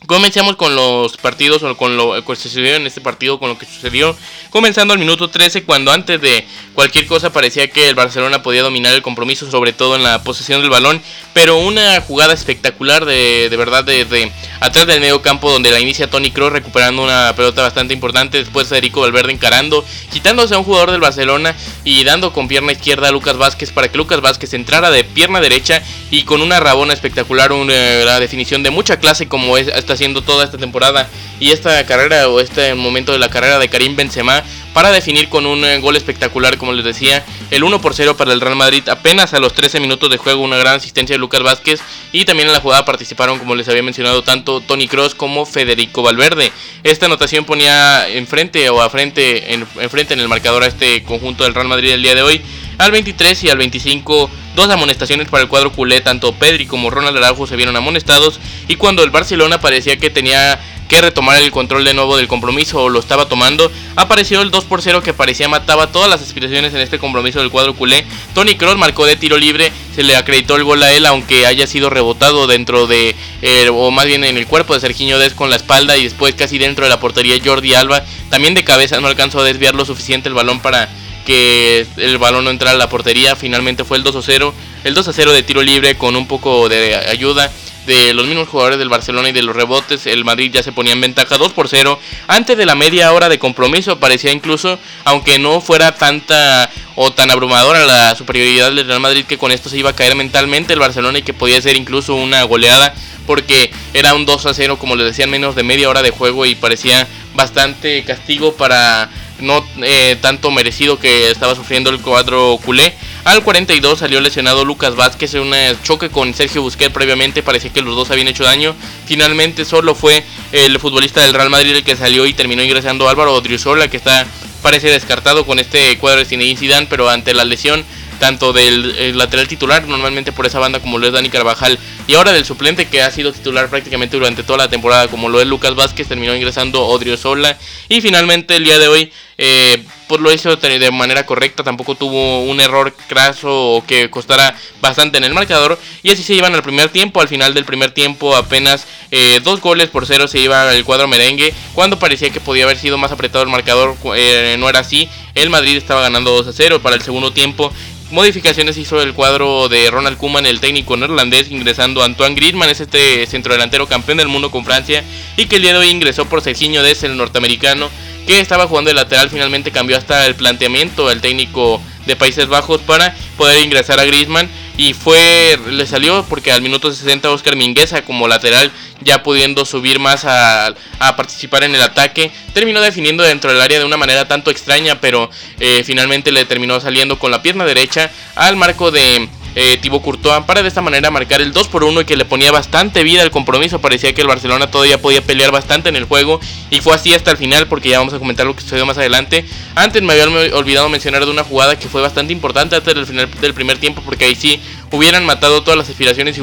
Comencemos 0.06 0.58
con 0.58 0.76
los 0.76 1.16
partidos 1.16 1.64
o 1.64 1.78
con 1.78 1.96
lo 1.96 2.24
que 2.26 2.36
sucedió 2.36 2.76
en 2.76 2.86
este 2.86 3.00
partido, 3.00 3.40
con 3.40 3.50
lo 3.50 3.58
que 3.58 3.66
sucedió. 3.66 4.16
Comenzando 4.50 4.94
al 4.94 5.00
minuto 5.00 5.30
13 5.30 5.64
cuando 5.64 5.94
antes 5.94 6.20
de 6.20 6.46
cualquier 6.74 7.08
cosa 7.08 7.32
parecía 7.32 7.70
que 7.70 7.88
el 7.88 7.96
Barcelona 7.96 8.44
podía 8.44 8.64
dominar 8.64 8.94
el 8.94 9.02
compromiso, 9.02 9.50
sobre 9.50 9.72
todo 9.72 9.96
en 9.96 10.04
la 10.04 10.22
posesión 10.24 10.62
del 10.62 10.70
balón, 10.70 11.02
pero 11.34 11.58
una 11.58 12.02
jugada 12.02 12.34
espectacular 12.34 13.06
de, 13.06 13.48
de 13.50 13.58
verdad 13.58 13.86
desde 13.86 14.32
atrás 14.60 14.88
del 14.88 15.00
medio 15.00 15.22
campo 15.22 15.52
donde 15.52 15.72
la 15.72 15.80
inicia 15.80 16.10
Tony 16.10 16.32
Kroos 16.32 16.52
recuperando 16.52 17.02
una 17.02 17.34
pelota 17.36 17.62
bastante 17.62 17.94
importante, 17.94 18.38
después 18.40 18.68
Federico 18.68 19.02
Valverde 19.02 19.32
encarando, 19.32 19.86
quitándose 20.12 20.54
a 20.54 20.58
un 20.58 20.66
jugador 20.66 20.92
del 20.92 21.02
Barcelona 21.02 21.56
y 21.86 22.04
dando 22.04 22.34
con 22.34 22.50
pierna 22.50 22.74
izquierda 22.74 23.08
a 23.08 23.12
Lucas 23.12 23.38
Vázquez 23.38 23.72
para 23.72 23.90
que 23.90 23.98
Lucas 23.98 24.20
Vázquez 24.20 24.54
entrara 24.54 24.92
de 24.92 25.06
pierna 25.06 25.40
derecha 25.40 25.82
y 26.12 26.24
con 26.24 26.42
una 26.42 26.60
rabona 26.60 26.94
espectacular, 26.94 27.54
una, 27.54 27.74
la 27.74 28.20
definición 28.20 28.64
de 28.64 28.70
mucha 28.70 29.00
clase 29.00 29.28
como 29.28 29.58
es 29.58 29.70
hasta 29.70 29.93
haciendo 29.94 30.22
toda 30.22 30.44
esta 30.44 30.58
temporada 30.58 31.10
y 31.40 31.52
esta 31.52 31.86
carrera 31.86 32.28
o 32.30 32.40
este 32.40 32.74
momento 32.76 33.12
de 33.12 33.20
la 33.20 33.30
carrera 33.30 33.60
de 33.60 33.70
Karim 33.70 33.96
Benzema 33.96 34.44
para 34.74 34.92
definir 34.92 35.30
con 35.30 35.46
un 35.46 35.64
eh, 35.64 35.80
gol 35.80 35.96
espectacular, 35.96 36.58
como 36.58 36.74
les 36.74 36.84
decía, 36.84 37.24
el 37.52 37.64
1 37.64 37.80
por 37.80 37.94
0 37.94 38.18
para 38.18 38.34
el 38.34 38.42
Real 38.42 38.56
Madrid 38.56 38.88
apenas 38.90 39.34
a 39.34 39.40
los 39.40 39.54
13 39.54 39.80
minutos 39.80 40.10
de 40.10 40.18
juego, 40.18 40.42
una 40.42 40.58
gran 40.58 40.76
asistencia 40.76 41.14
de 41.14 41.20
Lucas 41.20 41.44
Vázquez 41.44 41.82
y 42.12 42.26
también 42.26 42.48
en 42.48 42.54
la 42.54 42.60
jugada 42.60 42.86
participaron, 42.86 43.40
como 43.40 43.56
les 43.56 43.70
había 43.70 43.84
mencionado, 43.84 44.24
tanto 44.24 44.62
Tony 44.62 44.88
Cross 44.88 45.16
como 45.16 45.46
Federico 45.46 46.02
Valverde. 46.02 46.52
Esta 46.84 47.06
anotación 47.06 47.46
ponía 47.46 48.08
enfrente 48.10 48.70
o 48.70 48.82
a 48.82 48.90
frente, 48.90 49.54
en, 49.54 49.68
enfrente 49.80 50.14
en 50.14 50.20
el 50.20 50.28
marcador 50.28 50.64
a 50.64 50.68
este 50.68 51.04
conjunto 51.04 51.44
del 51.44 51.54
Real 51.54 51.68
Madrid 51.68 51.92
el 51.92 52.04
día 52.04 52.16
de 52.16 52.24
hoy. 52.24 52.42
Al 52.78 52.92
23 52.92 53.44
y 53.44 53.50
al 53.50 53.58
25, 53.58 54.30
dos 54.56 54.70
amonestaciones 54.70 55.30
para 55.30 55.44
el 55.44 55.50
cuadro 55.50 55.72
culé, 55.72 56.02
tanto 56.02 56.34
Pedri 56.34 56.66
como 56.66 56.90
Ronald 56.90 57.18
Araujo 57.18 57.48
se 57.48 57.56
vieron 57.56 57.76
amonestados 57.76 58.40
y 58.68 58.76
cuando 58.76 59.04
el 59.04 59.12
Barcelona 59.12 59.60
parecía 59.60 59.98
que 59.98 60.10
tenía 60.10 60.60
que 60.88 61.02
retomar 61.02 61.42
el 61.42 61.52
control 61.52 61.86
de 61.86 61.94
nuevo 61.94 62.18
del 62.18 62.28
compromiso 62.28 62.84
o 62.84 62.90
lo 62.90 63.00
estaba 63.00 63.28
tomando, 63.28 63.72
apareció 63.96 64.42
el 64.42 64.52
2 64.52 64.66
por 64.66 64.82
0 64.82 65.02
que 65.02 65.14
parecía 65.14 65.48
mataba 65.48 65.92
todas 65.92 66.10
las 66.10 66.22
aspiraciones 66.22 66.74
en 66.74 66.82
este 66.82 67.00
compromiso 67.00 67.40
del 67.40 67.50
cuadro 67.50 67.74
culé. 67.74 68.06
Tony 68.36 68.56
Kroos 68.56 68.78
marcó 68.78 69.06
de 69.06 69.16
tiro 69.16 69.38
libre, 69.38 69.72
se 69.96 70.04
le 70.04 70.16
acreditó 70.16 70.56
el 70.56 70.64
gol 70.64 70.84
a 70.84 70.92
él 70.94 71.06
aunque 71.06 71.46
haya 71.46 71.68
sido 71.68 71.90
rebotado 71.90 72.48
dentro 72.48 72.86
de, 72.86 73.16
eh, 73.42 73.70
o 73.72 73.92
más 73.92 74.06
bien 74.06 74.24
en 74.24 74.38
el 74.38 74.46
cuerpo 74.46 74.74
de 74.74 74.82
Serginho 74.82 75.20
Des 75.20 75.34
con 75.34 75.50
la 75.50 75.56
espalda 75.56 75.98
y 75.98 76.04
después 76.04 76.36
casi 76.36 76.58
dentro 76.58 76.86
de 76.86 76.90
la 76.90 77.00
portería 77.00 77.38
Jordi 77.44 77.74
Alba, 77.74 78.04
también 78.30 78.54
de 78.54 78.64
cabeza 78.64 79.00
no 79.00 79.08
alcanzó 79.08 79.40
a 79.40 79.44
desviar 79.44 79.76
lo 79.76 79.86
suficiente 79.86 80.30
el 80.30 80.36
balón 80.36 80.60
para 80.60 80.90
que 81.26 81.86
el 81.98 82.18
balón 82.18 82.46
no 82.46 82.50
entrara 82.50 82.76
a 82.76 82.78
la 82.78 82.90
portería, 82.90 83.36
finalmente 83.36 83.84
fue 83.84 83.98
el 83.98 84.04
2 84.04 84.24
0, 84.24 84.54
el 84.84 84.94
2 84.94 85.10
0 85.14 85.34
de 85.34 85.44
tiro 85.44 85.62
libre 85.62 85.96
con 85.96 86.16
un 86.16 86.28
poco 86.28 86.70
de 86.70 86.96
ayuda 86.96 87.52
de 87.86 88.14
los 88.14 88.28
mismos 88.28 88.48
jugadores 88.48 88.80
del 88.80 88.90
Barcelona 88.90 89.30
y 89.30 89.34
de 89.34 89.42
los 89.42 89.56
rebotes, 89.56 90.08
el 90.08 90.24
Madrid 90.24 90.52
ya 90.54 90.64
se 90.64 90.72
ponía 90.72 90.94
en 90.94 91.02
ventaja 91.02 91.38
2 91.38 91.52
por 91.52 91.68
0. 91.68 92.00
Antes 92.28 92.58
de 92.58 92.66
la 92.66 92.76
media 92.76 93.12
hora 93.12 93.30
de 93.30 93.40
compromiso 93.40 94.00
parecía 94.00 94.32
incluso, 94.32 94.80
aunque 95.04 95.38
no 95.38 95.60
fuera 95.60 95.94
tanta 95.96 96.70
o 96.96 97.12
tan 97.12 97.32
abrumadora 97.32 97.86
la 97.86 98.16
superioridad 98.16 98.72
del 98.72 98.88
Real 98.88 99.00
Madrid 99.00 99.26
que 99.26 99.38
con 99.38 99.52
esto 99.52 99.70
se 99.70 99.78
iba 99.78 99.90
a 99.90 99.96
caer 99.96 100.16
mentalmente 100.16 100.74
el 100.74 100.80
Barcelona 100.80 101.20
y 101.20 101.24
que 101.24 101.34
podía 101.34 101.62
ser 101.62 101.76
incluso 101.76 102.16
una 102.16 102.44
goleada 102.44 102.94
porque 103.26 103.72
era 103.94 104.14
un 104.14 104.26
2 104.26 104.46
a 104.46 104.54
0 104.54 104.78
como 104.78 104.96
les 104.96 105.08
decían 105.08 105.30
menos 105.30 105.56
de 105.56 105.64
media 105.64 105.90
hora 105.90 106.02
de 106.02 106.12
juego 106.12 106.46
y 106.46 106.56
parecía 106.56 107.08
bastante 107.34 108.04
castigo 108.04 108.54
para 108.54 109.10
no 109.44 109.64
eh, 109.82 110.18
tanto 110.22 110.50
merecido 110.52 110.98
que 110.98 111.30
estaba 111.30 111.56
sufriendo 111.56 111.90
el 111.90 112.00
cuadro 112.00 112.58
culé. 112.64 112.94
Al 113.24 113.44
42 113.44 114.00
salió 114.00 114.20
lesionado 114.20 114.66
Lucas 114.66 114.96
Vázquez 114.96 115.34
en 115.36 115.42
un 115.42 115.54
choque 115.84 116.10
con 116.10 116.34
Sergio 116.34 116.62
Busquets 116.62 116.94
previamente, 116.94 117.44
parecía 117.44 117.72
que 117.72 117.82
los 117.82 117.96
dos 117.96 118.10
habían 118.12 118.28
hecho 118.28 118.44
daño. 118.44 118.76
Finalmente 119.06 119.66
solo 119.66 119.96
fue 119.96 120.24
el 120.52 120.80
futbolista 120.80 121.22
del 121.22 121.34
Real 121.34 121.50
Madrid 121.50 121.76
el 121.76 121.84
que 121.84 121.96
salió 121.96 122.26
y 122.26 122.34
terminó 122.34 122.64
ingresando 122.64 123.08
Álvaro 123.08 123.34
Odriozola, 123.34 123.88
que 123.90 123.98
está 123.98 124.26
parece 124.62 124.90
descartado 124.90 125.46
con 125.46 125.60
este 125.60 125.98
cuadro 126.00 126.20
de 126.20 126.26
Zinedine 126.26 126.58
Zidane, 126.58 126.88
pero 126.90 127.10
ante 127.10 127.34
la 127.34 127.44
lesión 127.44 127.86
tanto 128.20 128.54
del 128.54 129.18
lateral 129.18 129.48
titular, 129.48 129.88
normalmente 129.88 130.32
por 130.32 130.46
esa 130.46 130.60
banda 130.60 130.80
como 130.80 130.98
lo 130.98 131.08
es 131.08 131.14
Dani 131.14 131.30
Carvajal, 131.30 131.78
y 132.08 132.16
ahora 132.16 132.32
del 132.32 132.46
suplente 132.46 132.88
que 132.88 133.02
ha 133.02 133.12
sido 133.12 133.32
titular 133.34 133.70
prácticamente 133.70 134.18
durante 134.18 134.44
toda 134.44 134.60
la 134.60 134.70
temporada 134.70 135.08
como 135.08 135.30
lo 135.30 135.42
es 135.42 135.48
Lucas 135.48 135.76
Vázquez, 135.76 136.08
terminó 136.08 136.36
ingresando 136.36 136.86
Odriozola 136.86 137.58
y 137.90 138.02
finalmente 138.02 138.56
el 138.56 138.64
día 138.64 138.80
de 138.80 138.88
hoy 138.88 139.12
eh, 139.38 139.84
pues 140.08 140.22
lo 140.22 140.32
hizo 140.32 140.56
de 140.56 140.92
manera 140.92 141.26
correcta, 141.26 141.64
tampoco 141.64 141.96
tuvo 141.96 142.44
un 142.44 142.60
error 142.60 142.94
craso 143.08 143.50
o 143.50 143.86
que 143.86 144.10
costara 144.10 144.56
bastante 144.80 145.18
en 145.18 145.24
el 145.24 145.34
marcador. 145.34 145.80
Y 146.04 146.12
así 146.12 146.22
se 146.24 146.34
iban 146.34 146.54
al 146.54 146.62
primer 146.62 146.90
tiempo, 146.90 147.20
al 147.20 147.28
final 147.28 147.54
del 147.54 147.66
primer 147.66 147.92
tiempo 147.92 148.36
apenas 148.36 148.86
eh, 149.12 149.40
dos 149.44 149.62
goles 149.62 149.90
por 149.90 150.06
cero 150.06 150.28
se 150.28 150.40
iba 150.40 150.74
el 150.74 150.86
cuadro 150.86 151.08
merengue, 151.08 151.54
cuando 151.74 151.98
parecía 151.98 152.30
que 152.30 152.40
podía 152.40 152.66
haber 152.66 152.78
sido 152.78 152.98
más 152.98 153.12
apretado 153.12 153.44
el 153.44 153.50
marcador, 153.50 153.96
eh, 154.16 154.56
no 154.60 154.70
era 154.70 154.80
así, 154.80 155.10
el 155.36 155.50
Madrid 155.50 155.78
estaba 155.78 156.02
ganando 156.02 156.32
2 156.32 156.48
a 156.48 156.54
0 156.54 156.82
para 156.82 156.96
el 156.96 157.02
segundo 157.02 157.34
tiempo. 157.34 157.74
Modificaciones 158.14 158.78
hizo 158.78 159.02
el 159.02 159.16
cuadro 159.16 159.70
de 159.70 159.90
Ronald 159.90 160.20
Koeman, 160.20 160.46
el 160.46 160.60
técnico 160.60 160.96
neerlandés, 160.96 161.50
ingresando 161.50 162.04
Antoine 162.04 162.36
Griezmann, 162.36 162.70
es 162.70 162.80
este 162.80 163.26
centrodelantero 163.26 163.88
campeón 163.88 164.20
del 164.20 164.28
mundo 164.28 164.52
con 164.52 164.64
Francia 164.64 165.04
y 165.36 165.48
que 165.48 165.56
el 165.56 165.64
día 165.64 165.74
de 165.74 165.80
hoy 165.80 165.90
ingresó 165.90 166.26
por 166.26 166.44
Cecinho 166.44 166.84
Des, 166.84 167.02
el 167.02 167.18
norteamericano, 167.18 167.90
que 168.28 168.40
estaba 168.40 168.68
jugando 168.68 168.90
de 168.90 168.94
lateral, 168.94 169.32
finalmente 169.32 169.72
cambió 169.72 169.98
hasta 169.98 170.28
el 170.28 170.36
planteamiento 170.36 171.10
el 171.10 171.22
técnico 171.22 171.82
de 172.06 172.16
Países 172.16 172.48
Bajos 172.48 172.82
para 172.82 173.16
poder 173.36 173.64
ingresar 173.64 174.00
a 174.00 174.06
Griezmann 174.06 174.48
y 174.78 174.94
fue 174.94 175.60
le 175.70 175.86
salió 175.86 176.26
porque 176.28 176.52
al 176.52 176.62
minuto 176.62 176.92
60 176.92 177.30
Oscar 177.32 177.56
Mingueza 177.56 178.04
como 178.04 178.28
lateral 178.28 178.72
ya 179.02 179.22
pudiendo 179.22 179.66
subir 179.66 180.00
más 180.00 180.26
a, 180.26 180.74
participar 181.16 181.64
en 181.64 181.76
el 181.76 181.82
ataque 181.82 182.32
terminó 182.54 182.82
definiendo 182.82 183.24
dentro 183.24 183.52
del 183.52 183.62
área 183.62 183.80
de 183.80 183.86
una 183.86 183.98
manera 183.98 184.28
tanto 184.28 184.50
extraña 184.50 185.00
pero 185.00 185.30
eh, 185.60 185.84
finalmente 185.86 186.32
le 186.32 186.46
terminó 186.46 186.80
saliendo 186.80 187.20
con 187.20 187.30
la 187.30 187.42
pierna 187.42 187.66
derecha 187.66 188.12
al 188.36 188.56
marco 188.56 188.90
de 188.90 189.30
eh, 189.56 189.78
Thibaut 189.82 190.02
Courtois 190.04 190.44
para 190.46 190.62
de 190.62 190.68
esta 190.68 190.82
manera 190.82 191.12
marcar 191.12 191.42
el 191.42 191.52
2 191.52 191.68
por 191.68 191.84
1 191.84 192.02
y 192.02 192.06
que 192.06 192.16
le 192.16 192.26
ponía 192.26 192.52
bastante 192.52 193.04
vida 193.04 193.22
al 193.22 193.32
compromiso. 193.32 193.80
Parecía 193.80 194.14
que 194.14 194.22
el 194.22 194.28
Barcelona 194.28 194.68
todavía 194.68 195.02
podía 195.02 195.22
pelear 195.22 195.52
bastante 195.52 195.90
en 195.90 195.96
el 195.96 196.06
juego 196.06 196.40
y 196.70 196.82
fue 196.82 196.96
así 196.96 197.14
hasta 197.14 197.32
el 197.32 197.38
final 197.38 197.68
porque 197.68 197.90
ya 197.90 198.00
vamos 198.00 198.14
a 198.14 198.20
comentar 198.20 198.46
lo 198.46 198.56
que 198.56 198.62
sucedió 198.62 198.86
más 198.86 198.98
adelante. 198.98 199.46
Antes 199.76 200.02
me 200.02 200.14
había 200.14 200.56
olvidado 200.56 200.90
mencionar 200.90 201.26
de 201.26 201.32
una 201.32 201.44
jugada 201.44 201.78
que 201.78 201.88
fue 201.88 202.02
bastante 202.02 202.34
importante 202.34 202.76
antes 202.76 202.94
del 202.94 203.06
final 203.06 203.30
del 203.42 203.54
primer 203.54 203.78
tiempo 203.78 204.02
porque 204.04 204.26
ahí 204.26 204.36
sí 204.36 204.62
hubieran 204.94 205.26
matado 205.26 205.64
todas 205.64 205.76
las 205.76 205.90
aspiraciones 205.90 206.38
y 206.38 206.42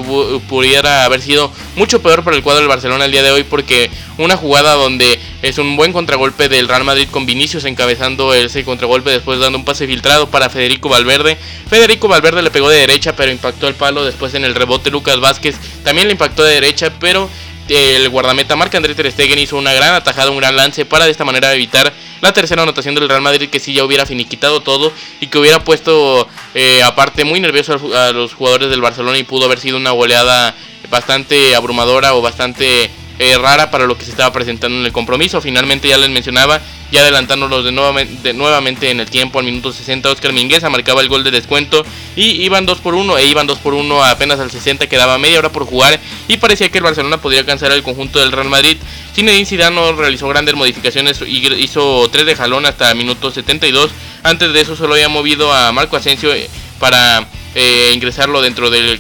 pudiera 0.48 1.04
haber 1.04 1.22
sido 1.22 1.52
mucho 1.76 2.02
peor 2.02 2.24
para 2.24 2.36
el 2.36 2.42
cuadro 2.42 2.58
del 2.58 2.68
Barcelona 2.68 3.04
el 3.04 3.12
día 3.12 3.22
de 3.22 3.30
hoy 3.30 3.44
porque 3.44 3.88
una 4.18 4.36
jugada 4.36 4.74
donde 4.74 5.20
es 5.42 5.58
un 5.58 5.76
buen 5.76 5.92
contragolpe 5.92 6.48
del 6.48 6.66
Real 6.66 6.82
Madrid 6.82 7.06
con 7.12 7.26
Vinicius 7.26 7.64
encabezando 7.64 8.34
ese 8.34 8.64
contragolpe 8.64 9.10
después 9.10 9.38
dando 9.38 9.56
un 9.56 9.64
pase 9.64 9.86
filtrado 9.86 10.28
para 10.30 10.50
Federico 10.50 10.88
Valverde. 10.88 11.38
Federico 11.68 12.08
Valverde 12.08 12.42
le 12.42 12.50
pegó 12.50 12.68
de 12.68 12.78
derecha 12.78 13.14
pero 13.14 13.30
impactó 13.30 13.68
el 13.68 13.76
palo 13.76 14.04
después 14.04 14.34
en 14.34 14.44
el 14.44 14.56
rebote 14.56 14.90
Lucas 14.90 15.20
Vázquez 15.20 15.54
también 15.84 16.08
le 16.08 16.14
impactó 16.14 16.42
de 16.42 16.54
derecha 16.54 16.92
pero 16.98 17.30
el 17.70 18.08
guardameta 18.08 18.56
Marc 18.56 18.74
André 18.74 18.94
Ter 18.94 19.10
Stegen 19.12 19.38
hizo 19.38 19.56
una 19.56 19.72
gran 19.72 19.94
atajada, 19.94 20.30
un 20.30 20.38
gran 20.38 20.56
lance 20.56 20.84
para 20.84 21.04
de 21.04 21.12
esta 21.12 21.24
manera 21.24 21.54
evitar 21.54 21.92
la 22.20 22.32
tercera 22.32 22.62
anotación 22.62 22.94
del 22.94 23.08
Real 23.08 23.22
Madrid 23.22 23.48
que 23.48 23.60
sí 23.60 23.72
ya 23.72 23.84
hubiera 23.84 24.06
finiquitado 24.06 24.60
todo 24.60 24.92
y 25.20 25.28
que 25.28 25.38
hubiera 25.38 25.62
puesto 25.64 26.28
eh, 26.54 26.82
aparte 26.82 27.24
muy 27.24 27.40
nervioso 27.40 27.78
a 27.96 28.10
los 28.12 28.34
jugadores 28.34 28.70
del 28.70 28.80
Barcelona 28.80 29.18
y 29.18 29.24
pudo 29.24 29.46
haber 29.46 29.60
sido 29.60 29.76
una 29.76 29.92
goleada 29.92 30.54
bastante 30.90 31.54
abrumadora 31.54 32.14
o 32.14 32.20
bastante 32.20 32.90
eh, 33.20 33.36
rara 33.36 33.70
para 33.70 33.84
lo 33.84 33.98
que 33.98 34.06
se 34.06 34.12
estaba 34.12 34.32
presentando 34.32 34.78
en 34.78 34.86
el 34.86 34.92
compromiso. 34.92 35.42
Finalmente 35.42 35.86
ya 35.86 35.98
les 35.98 36.08
mencionaba, 36.08 36.58
ya 36.90 37.02
adelantándolos 37.02 37.66
de 37.66 37.70
nuevamente, 37.70 38.90
en 38.90 38.98
el 38.98 39.10
tiempo 39.10 39.38
al 39.38 39.44
minuto 39.44 39.74
60, 39.74 40.10
Oscar 40.10 40.32
Mingueza 40.32 40.70
marcaba 40.70 41.02
el 41.02 41.10
gol 41.10 41.22
de 41.22 41.30
descuento 41.30 41.84
y 42.16 42.42
iban 42.42 42.64
2 42.64 42.78
por 42.78 42.94
1 42.94 43.18
e 43.18 43.26
iban 43.26 43.46
2 43.46 43.58
por 43.58 43.74
1 43.74 44.04
apenas 44.04 44.40
al 44.40 44.50
60, 44.50 44.86
quedaba 44.86 45.18
media 45.18 45.38
hora 45.38 45.52
por 45.52 45.66
jugar 45.66 46.00
y 46.28 46.38
parecía 46.38 46.70
que 46.70 46.78
el 46.78 46.84
Barcelona 46.84 47.18
podría 47.18 47.40
alcanzar 47.40 47.72
el 47.72 47.82
conjunto 47.82 48.20
del 48.20 48.32
Real 48.32 48.48
Madrid. 48.48 48.78
Zinedine 49.14 49.44
Zidane 49.44 49.92
realizó 49.92 50.26
grandes 50.28 50.54
modificaciones 50.54 51.20
y 51.20 51.46
hizo 51.62 52.08
3 52.10 52.24
de 52.24 52.36
jalón 52.36 52.64
hasta 52.64 52.90
el 52.90 52.96
minuto 52.96 53.30
72. 53.30 53.90
Antes 54.22 54.50
de 54.54 54.62
eso 54.62 54.76
solo 54.76 54.94
había 54.94 55.10
movido 55.10 55.52
a 55.52 55.72
Marco 55.72 55.96
Asensio 55.96 56.32
eh, 56.32 56.48
para 56.78 57.28
eh, 57.54 57.90
ingresarlo 57.92 58.40
dentro 58.40 58.70
del 58.70 58.98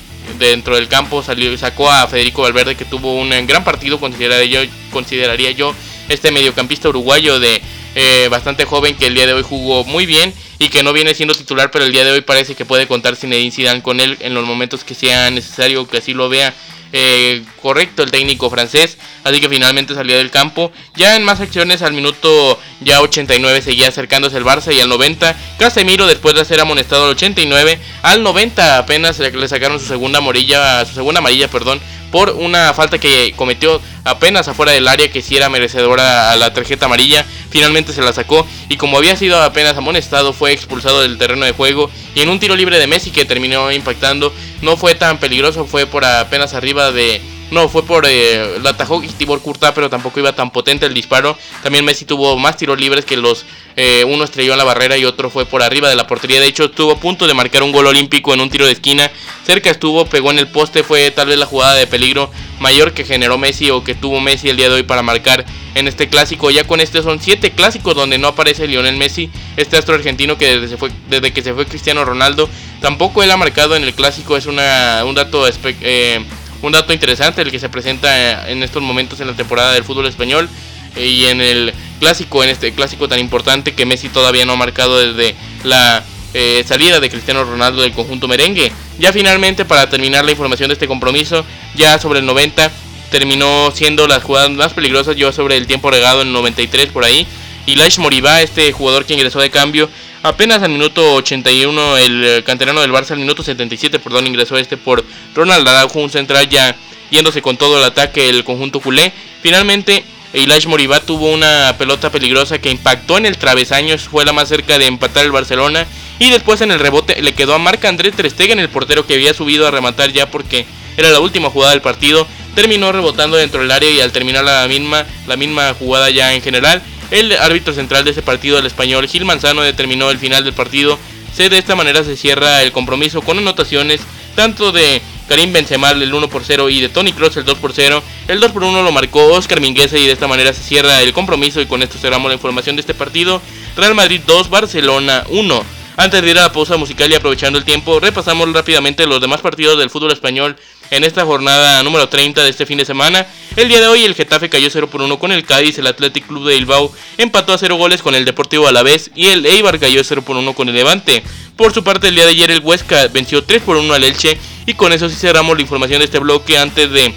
dentro 0.48 0.74
del 0.74 0.88
campo 0.88 1.22
salió, 1.22 1.56
sacó 1.58 1.90
a 1.90 2.06
Federico 2.06 2.42
Valverde 2.42 2.76
que 2.76 2.84
tuvo 2.84 3.14
un 3.14 3.30
gran 3.46 3.64
partido, 3.64 4.00
consideraría 4.00 4.64
yo, 4.64 4.70
consideraría 4.90 5.50
yo 5.52 5.74
este 6.08 6.32
mediocampista 6.32 6.88
uruguayo 6.88 7.38
de 7.38 7.60
eh, 7.94 8.28
bastante 8.30 8.64
joven 8.64 8.96
que 8.96 9.06
el 9.06 9.14
día 9.14 9.26
de 9.26 9.34
hoy 9.34 9.42
jugó 9.42 9.84
muy 9.84 10.06
bien 10.06 10.32
y 10.58 10.68
que 10.68 10.82
no 10.82 10.92
viene 10.92 11.14
siendo 11.14 11.34
titular, 11.34 11.70
pero 11.70 11.84
el 11.84 11.92
día 11.92 12.04
de 12.04 12.12
hoy 12.12 12.20
parece 12.20 12.54
que 12.54 12.64
puede 12.64 12.86
contar 12.86 13.16
Zinedine 13.16 13.50
Zidane 13.50 13.82
con 13.82 14.00
él 14.00 14.16
en 14.20 14.34
los 14.34 14.44
momentos 14.44 14.84
que 14.84 14.94
sea 14.94 15.30
necesario, 15.30 15.86
que 15.88 15.98
así 15.98 16.14
lo 16.14 16.28
vea 16.28 16.54
eh, 16.92 17.44
correcto 17.62 18.02
el 18.02 18.10
técnico 18.10 18.50
francés, 18.50 18.98
así 19.24 19.40
que 19.40 19.48
finalmente 19.48 19.94
salió 19.94 20.16
del 20.16 20.30
campo. 20.30 20.72
Ya 20.96 21.16
en 21.16 21.24
más 21.24 21.40
acciones 21.40 21.82
al 21.82 21.92
minuto 21.92 22.58
ya 22.80 23.00
89 23.00 23.62
seguía 23.62 23.88
acercándose 23.88 24.36
el 24.36 24.44
Barça 24.44 24.74
y 24.74 24.80
al 24.80 24.88
90 24.88 25.36
Casemiro 25.58 26.06
después 26.06 26.34
de 26.34 26.44
ser 26.44 26.60
amonestado 26.60 27.04
al 27.04 27.10
89 27.10 27.78
al 28.02 28.22
90 28.22 28.78
apenas 28.78 29.18
le 29.18 29.48
sacaron 29.48 29.78
su 29.78 29.86
segunda 29.86 30.18
amarilla, 30.18 30.84
su 30.86 30.94
segunda 30.94 31.18
amarilla, 31.18 31.48
perdón, 31.48 31.80
por 32.10 32.30
una 32.30 32.74
falta 32.74 32.98
que 32.98 33.32
cometió 33.36 33.80
apenas 34.04 34.48
afuera 34.48 34.72
del 34.72 34.88
área 34.88 35.10
que 35.10 35.22
si 35.22 35.36
era 35.36 35.48
merecedora 35.48 36.32
a 36.32 36.36
la 36.36 36.52
tarjeta 36.52 36.86
amarilla. 36.86 37.24
Finalmente 37.50 37.92
se 37.92 38.02
la 38.02 38.12
sacó 38.12 38.46
y 38.68 38.76
como 38.76 38.96
había 38.96 39.16
sido 39.16 39.42
apenas 39.42 39.76
amonestado 39.76 40.32
fue 40.32 40.52
expulsado 40.52 41.02
del 41.02 41.18
terreno 41.18 41.44
de 41.44 41.52
juego 41.52 41.90
y 42.14 42.20
en 42.20 42.28
un 42.28 42.38
tiro 42.38 42.56
libre 42.56 42.78
de 42.78 42.86
Messi 42.86 43.10
que 43.10 43.24
terminó 43.24 43.70
impactando 43.72 44.32
no 44.62 44.76
fue 44.76 44.94
tan 44.94 45.18
peligroso, 45.18 45.66
fue 45.66 45.86
por 45.86 46.04
apenas 46.04 46.54
arriba 46.54 46.92
de 46.92 47.20
no, 47.50 47.68
fue 47.68 47.84
por. 47.84 48.06
Eh, 48.08 48.58
la 48.62 48.70
atajó 48.70 49.02
Tibor 49.18 49.42
Courtois, 49.42 49.72
pero 49.74 49.90
tampoco 49.90 50.20
iba 50.20 50.32
tan 50.32 50.50
potente 50.50 50.86
el 50.86 50.94
disparo. 50.94 51.36
También 51.62 51.84
Messi 51.84 52.04
tuvo 52.04 52.38
más 52.38 52.56
tiros 52.56 52.78
libres 52.78 53.04
que 53.04 53.16
los. 53.16 53.44
Eh, 53.76 54.04
uno 54.06 54.24
estrelló 54.24 54.52
en 54.52 54.58
la 54.58 54.64
barrera 54.64 54.96
y 54.96 55.04
otro 55.04 55.30
fue 55.30 55.46
por 55.46 55.62
arriba 55.62 55.88
de 55.88 55.96
la 55.96 56.06
portería. 56.06 56.40
De 56.40 56.46
hecho, 56.46 56.66
estuvo 56.66 56.92
a 56.92 57.00
punto 57.00 57.26
de 57.26 57.34
marcar 57.34 57.62
un 57.62 57.72
gol 57.72 57.86
olímpico 57.86 58.32
en 58.34 58.40
un 58.40 58.50
tiro 58.50 58.66
de 58.66 58.72
esquina. 58.72 59.10
Cerca 59.44 59.70
estuvo, 59.70 60.06
pegó 60.06 60.30
en 60.30 60.38
el 60.38 60.48
poste. 60.48 60.84
Fue 60.84 61.10
tal 61.10 61.28
vez 61.28 61.38
la 61.38 61.46
jugada 61.46 61.74
de 61.74 61.86
peligro 61.88 62.30
mayor 62.60 62.92
que 62.92 63.04
generó 63.04 63.38
Messi 63.38 63.70
o 63.70 63.82
que 63.82 63.94
tuvo 63.94 64.20
Messi 64.20 64.48
el 64.48 64.56
día 64.56 64.68
de 64.68 64.76
hoy 64.76 64.82
para 64.84 65.02
marcar 65.02 65.44
en 65.74 65.88
este 65.88 66.08
clásico. 66.08 66.50
Ya 66.50 66.64
con 66.64 66.80
este 66.80 67.02
son 67.02 67.20
siete 67.20 67.50
clásicos 67.50 67.96
donde 67.96 68.18
no 68.18 68.28
aparece 68.28 68.68
Lionel 68.68 68.96
Messi, 68.96 69.30
este 69.56 69.76
astro 69.76 69.96
argentino 69.96 70.38
que 70.38 70.60
desde, 70.60 70.76
fue, 70.76 70.90
desde 71.08 71.32
que 71.32 71.42
se 71.42 71.54
fue 71.54 71.66
Cristiano 71.66 72.04
Ronaldo, 72.04 72.48
tampoco 72.80 73.22
él 73.22 73.30
ha 73.30 73.36
marcado 73.36 73.74
en 73.74 73.82
el 73.82 73.94
clásico. 73.94 74.36
Es 74.36 74.46
una, 74.46 75.02
un 75.04 75.14
dato 75.14 75.46
eh, 75.80 76.24
un 76.62 76.72
dato 76.72 76.92
interesante 76.92 77.42
el 77.42 77.50
que 77.50 77.58
se 77.58 77.68
presenta 77.68 78.48
en 78.48 78.62
estos 78.62 78.82
momentos 78.82 79.20
en 79.20 79.26
la 79.26 79.34
temporada 79.34 79.72
del 79.72 79.84
fútbol 79.84 80.06
español 80.06 80.48
eh, 80.96 81.06
y 81.06 81.26
en 81.26 81.40
el 81.40 81.72
clásico, 81.98 82.44
en 82.44 82.50
este 82.50 82.72
clásico 82.72 83.08
tan 83.08 83.18
importante 83.18 83.74
que 83.74 83.86
Messi 83.86 84.08
todavía 84.08 84.44
no 84.44 84.52
ha 84.52 84.56
marcado 84.56 84.98
desde 84.98 85.34
la 85.64 86.04
eh, 86.34 86.64
salida 86.66 87.00
de 87.00 87.10
Cristiano 87.10 87.44
Ronaldo 87.44 87.82
del 87.82 87.92
conjunto 87.92 88.28
merengue. 88.28 88.72
Ya 88.98 89.12
finalmente 89.12 89.64
para 89.64 89.88
terminar 89.88 90.24
la 90.24 90.30
información 90.30 90.68
de 90.68 90.74
este 90.74 90.86
compromiso, 90.86 91.44
ya 91.74 91.98
sobre 91.98 92.20
el 92.20 92.26
90 92.26 92.70
terminó 93.10 93.72
siendo 93.74 94.06
las 94.06 94.22
jugadas 94.22 94.50
más 94.50 94.72
peligrosas, 94.72 95.16
yo 95.16 95.32
sobre 95.32 95.56
el 95.56 95.66
tiempo 95.66 95.90
regado 95.90 96.22
en 96.22 96.28
el 96.28 96.32
93 96.34 96.88
por 96.88 97.04
ahí. 97.04 97.26
Y 97.66 97.76
Laish 97.76 97.98
Moribá, 97.98 98.40
este 98.42 98.72
jugador 98.72 99.04
que 99.04 99.14
ingresó 99.14 99.40
de 99.40 99.50
cambio, 99.50 99.88
Apenas 100.22 100.62
al 100.62 100.68
minuto 100.68 101.14
81, 101.14 101.96
el 101.96 102.44
canterano 102.44 102.82
del 102.82 102.92
Barça, 102.92 103.12
al 103.12 103.20
minuto 103.20 103.42
77, 103.42 103.98
perdón, 104.00 104.26
ingresó 104.26 104.58
este 104.58 104.76
por 104.76 105.02
Ronald 105.34 105.66
Araujo, 105.66 105.98
un 105.98 106.10
central 106.10 106.46
ya 106.46 106.76
yéndose 107.10 107.40
con 107.40 107.56
todo 107.56 107.78
el 107.78 107.84
ataque 107.84 108.28
el 108.28 108.44
conjunto 108.44 108.80
culé. 108.80 109.14
Finalmente, 109.42 110.04
Ilash 110.34 110.66
Moribá 110.66 111.00
tuvo 111.00 111.30
una 111.32 111.74
pelota 111.78 112.10
peligrosa 112.10 112.58
que 112.58 112.70
impactó 112.70 113.16
en 113.16 113.24
el 113.24 113.38
travesaño, 113.38 113.96
fue 113.96 114.26
la 114.26 114.34
más 114.34 114.50
cerca 114.50 114.78
de 114.78 114.86
empatar 114.86 115.24
el 115.24 115.32
Barcelona. 115.32 115.86
Y 116.20 116.28
después 116.28 116.60
en 116.60 116.70
el 116.70 116.78
rebote 116.78 117.20
le 117.22 117.32
quedó 117.32 117.54
a 117.54 117.58
Marc 117.58 117.82
André 117.86 118.12
Ter 118.12 118.30
Stegen, 118.30 118.60
el 118.60 118.68
portero 118.68 119.06
que 119.06 119.14
había 119.14 119.32
subido 119.32 119.66
a 119.66 119.70
rematar 119.70 120.12
ya 120.12 120.30
porque 120.30 120.66
era 120.98 121.08
la 121.08 121.18
última 121.18 121.48
jugada 121.48 121.72
del 121.72 121.80
partido. 121.80 122.26
Terminó 122.54 122.92
rebotando 122.92 123.38
dentro 123.38 123.62
del 123.62 123.70
área 123.70 123.90
y 123.90 124.00
al 124.02 124.12
terminar 124.12 124.44
la 124.44 124.68
misma, 124.68 125.06
la 125.26 125.36
misma 125.36 125.72
jugada 125.72 126.10
ya 126.10 126.34
en 126.34 126.42
general, 126.42 126.82
el 127.10 127.32
árbitro 127.32 127.72
central 127.72 128.04
de 128.04 128.10
ese 128.10 128.20
partido, 128.20 128.58
el 128.58 128.66
español 128.66 129.08
Gil 129.08 129.24
Manzano, 129.24 129.62
determinó 129.62 130.10
el 130.10 130.18
final 130.18 130.44
del 130.44 130.52
partido. 130.52 130.98
Se, 131.34 131.48
de 131.48 131.56
esta 131.56 131.74
manera 131.74 132.04
se 132.04 132.16
cierra 132.16 132.62
el 132.62 132.70
compromiso 132.70 133.22
con 133.22 133.38
anotaciones 133.38 134.02
tanto 134.36 134.72
de 134.72 135.00
Karim 135.26 135.54
Benzema 135.54 135.90
el 135.92 136.12
1 136.12 136.28
por 136.28 136.44
0 136.44 136.68
y 136.68 136.82
de 136.82 136.90
Tony 136.90 137.14
Kroos 137.14 137.34
el 137.38 137.46
2 137.46 137.56
por 137.58 137.72
0. 137.72 138.02
El 138.28 138.40
2 138.40 138.52
por 138.52 138.64
1 138.64 138.82
lo 138.82 138.92
marcó 138.92 139.24
Oscar 139.32 139.60
Mingueza 139.60 139.96
y 139.96 140.06
de 140.06 140.12
esta 140.12 140.28
manera 140.28 140.52
se 140.52 140.62
cierra 140.62 141.00
el 141.00 141.14
compromiso 141.14 141.62
y 141.62 141.66
con 141.66 141.82
esto 141.82 141.96
cerramos 141.98 142.28
la 142.28 142.34
información 142.34 142.76
de 142.76 142.80
este 142.80 142.92
partido. 142.92 143.40
Real 143.74 143.94
Madrid 143.94 144.20
2, 144.26 144.50
Barcelona 144.50 145.24
1. 145.30 145.79
Antes 146.00 146.22
de 146.22 146.30
ir 146.30 146.38
a 146.38 146.44
la 146.44 146.52
pausa 146.52 146.78
musical 146.78 147.12
y 147.12 147.14
aprovechando 147.14 147.58
el 147.58 147.66
tiempo, 147.66 148.00
repasamos 148.00 148.50
rápidamente 148.54 149.04
los 149.04 149.20
demás 149.20 149.42
partidos 149.42 149.78
del 149.78 149.90
fútbol 149.90 150.12
español 150.12 150.56
en 150.90 151.04
esta 151.04 151.26
jornada 151.26 151.82
número 151.82 152.08
30 152.08 152.42
de 152.42 152.48
este 152.48 152.64
fin 152.64 152.78
de 152.78 152.86
semana. 152.86 153.26
El 153.54 153.68
día 153.68 153.80
de 153.82 153.86
hoy 153.86 154.04
el 154.04 154.14
Getafe 154.14 154.48
cayó 154.48 154.70
0 154.70 154.88
por 154.88 155.02
1 155.02 155.18
con 155.18 155.30
el 155.30 155.44
Cádiz, 155.44 155.76
el 155.76 155.86
Athletic 155.86 156.26
Club 156.26 156.48
de 156.48 156.54
Bilbao 156.54 156.90
empató 157.18 157.52
a 157.52 157.58
0 157.58 157.76
goles 157.76 158.00
con 158.00 158.14
el 158.14 158.24
Deportivo 158.24 158.66
Alavés 158.66 159.10
y 159.14 159.26
el 159.26 159.44
Eibar 159.44 159.78
cayó 159.78 160.02
0 160.02 160.22
por 160.22 160.38
1 160.38 160.54
con 160.54 160.70
el 160.70 160.74
Levante. 160.74 161.22
Por 161.54 161.74
su 161.74 161.84
parte 161.84 162.08
el 162.08 162.14
día 162.14 162.24
de 162.24 162.30
ayer 162.30 162.50
el 162.50 162.60
Huesca 162.60 163.08
venció 163.08 163.44
3 163.44 163.60
por 163.60 163.76
1 163.76 163.92
al 163.92 164.02
Elche 164.02 164.38
y 164.64 164.72
con 164.72 164.94
eso 164.94 165.06
sí 165.10 165.16
cerramos 165.16 165.54
la 165.54 165.60
información 165.60 165.98
de 165.98 166.06
este 166.06 166.18
bloque 166.18 166.56
antes 166.56 166.90
de 166.90 167.12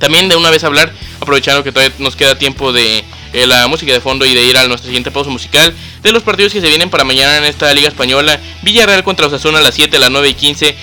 también 0.00 0.28
de 0.28 0.34
una 0.34 0.50
vez 0.50 0.64
hablar, 0.64 0.92
aprovechando 1.20 1.62
que 1.62 1.70
todavía 1.70 1.94
nos 2.00 2.16
queda 2.16 2.36
tiempo 2.36 2.72
de 2.72 3.04
eh, 3.32 3.46
la 3.46 3.66
música 3.68 3.92
de 3.92 4.00
fondo 4.00 4.26
y 4.26 4.34
de 4.34 4.44
ir 4.44 4.56
a 4.56 4.66
nuestra 4.66 4.86
siguiente 4.86 5.10
pausa 5.10 5.30
musical 5.30 5.74
de 6.02 6.12
los 6.12 6.22
partidos 6.22 6.52
que 6.52 6.60
se 6.60 6.68
vienen 6.68 6.90
para 6.90 7.04
mañana 7.04 7.38
en 7.38 7.44
esta 7.44 7.72
Liga 7.72 7.88
Española. 7.88 8.40
Villarreal 8.62 9.04
contra 9.04 9.26
Osasuna 9.26 9.58
a 9.58 9.62
las 9.62 9.74
7, 9.74 9.96
a 9.96 10.00
las 10.00 10.10
9 10.10 10.28
y 10.30 10.34
15. 10.34 10.76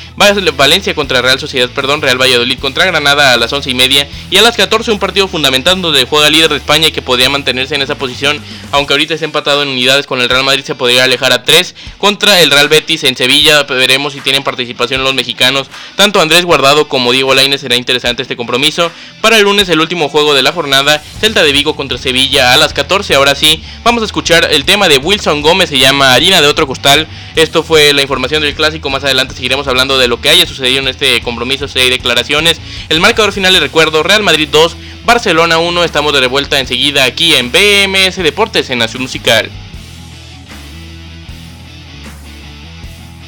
Valencia 0.56 0.96
contra 0.96 1.22
Real 1.22 1.39
Sociedad, 1.39 1.70
perdón, 1.70 2.01
Real 2.01 2.18
Valladolid 2.20 2.58
contra 2.60 2.86
Granada 2.86 3.34
a 3.34 3.38
las 3.38 3.51
11 3.51 3.70
y 3.70 3.74
media. 3.74 4.08
Y 4.32 4.38
a 4.38 4.41
las 4.41 4.56
14 4.56 4.91
un 4.91 5.00
partido 5.00 5.27
fundamental 5.27 5.82
donde 5.82 6.06
juega 6.06 6.29
líder 6.29 6.50
de 6.50 6.58
España 6.58 6.88
y 6.88 6.91
que 6.91 7.01
podría 7.01 7.29
mantenerse 7.29 7.75
en 7.75 7.82
esa 7.82 7.96
posición. 7.96 8.41
Aunque 8.72 8.94
ahorita 8.94 9.13
está 9.13 9.25
empatado 9.25 9.63
en 9.63 9.70
unidades 9.70 10.06
con 10.06 10.22
el 10.22 10.29
Real 10.29 10.44
Madrid, 10.44 10.63
se 10.63 10.75
podría 10.75 11.03
alejar 11.03 11.34
a 11.34 11.44
3 11.44 11.75
contra 11.98 12.41
el 12.41 12.51
Real 12.51 12.70
Betis 12.70 13.03
en 13.03 13.15
Sevilla. 13.15 13.63
Veremos 13.63 14.13
si 14.13 14.22
tienen 14.22 14.44
participación 14.44 15.03
los 15.03 15.13
mexicanos. 15.13 15.68
Tanto 15.96 16.22
Andrés 16.22 16.46
Guardado 16.46 16.88
como 16.88 17.12
Diego 17.12 17.36
Lainez 17.36 17.62
será 17.62 17.75
interesante 17.75 18.22
este 18.22 18.36
compromiso. 18.36 18.91
Para 19.22 19.38
el 19.38 19.44
lunes, 19.44 19.70
el 19.70 19.82
último 19.82 20.10
juego 20.10 20.34
de 20.34 20.44
la 20.44 20.53
jornada, 20.53 21.03
Celta 21.20 21.44
de 21.44 21.51
Vigo 21.51 21.75
contra 21.75 21.98
Sevilla 21.98 22.38
a 22.39 22.58
las 22.58 22.74
14. 22.74 23.15
Ahora 23.15 23.36
sí, 23.36 23.63
vamos 23.84 24.01
a 24.01 24.05
escuchar 24.05 24.48
el 24.51 24.65
tema 24.65 24.88
de 24.88 24.98
Wilson 24.98 25.41
Gómez, 25.41 25.69
se 25.69 25.79
llama 25.79 26.13
Harina 26.13 26.41
de 26.41 26.48
otro 26.48 26.67
costal. 26.67 27.08
Esto 27.36 27.63
fue 27.63 27.93
la 27.93 28.01
información 28.01 28.41
del 28.41 28.55
clásico. 28.55 28.89
Más 28.89 29.03
adelante 29.03 29.36
seguiremos 29.36 29.67
hablando 29.67 29.98
de 29.98 30.08
lo 30.08 30.22
que 30.22 30.29
haya 30.29 30.46
sucedido 30.46 30.79
en 30.79 30.88
este 30.88 31.22
compromiso, 31.22 31.67
si 31.67 31.79
hay 31.79 31.89
declaraciones. 31.89 32.60
El 32.89 33.00
marcador 33.00 33.31
final, 33.31 33.53
le 33.53 33.60
recuerdo, 33.60 34.03
Real 34.03 34.24
Madrid 34.24 34.50
2, 34.51 34.75
Barcelona 35.05 35.58
1. 35.58 35.84
Estamos 35.84 36.13
de 36.13 36.27
vuelta 36.27 36.60
enseguida 36.60 37.03
aquí 37.03 37.34
en 37.36 37.51
BMS 37.51 38.17
Deportes 38.17 38.69
en 38.69 38.79
Nación 38.79 39.03
Musical. 39.03 39.50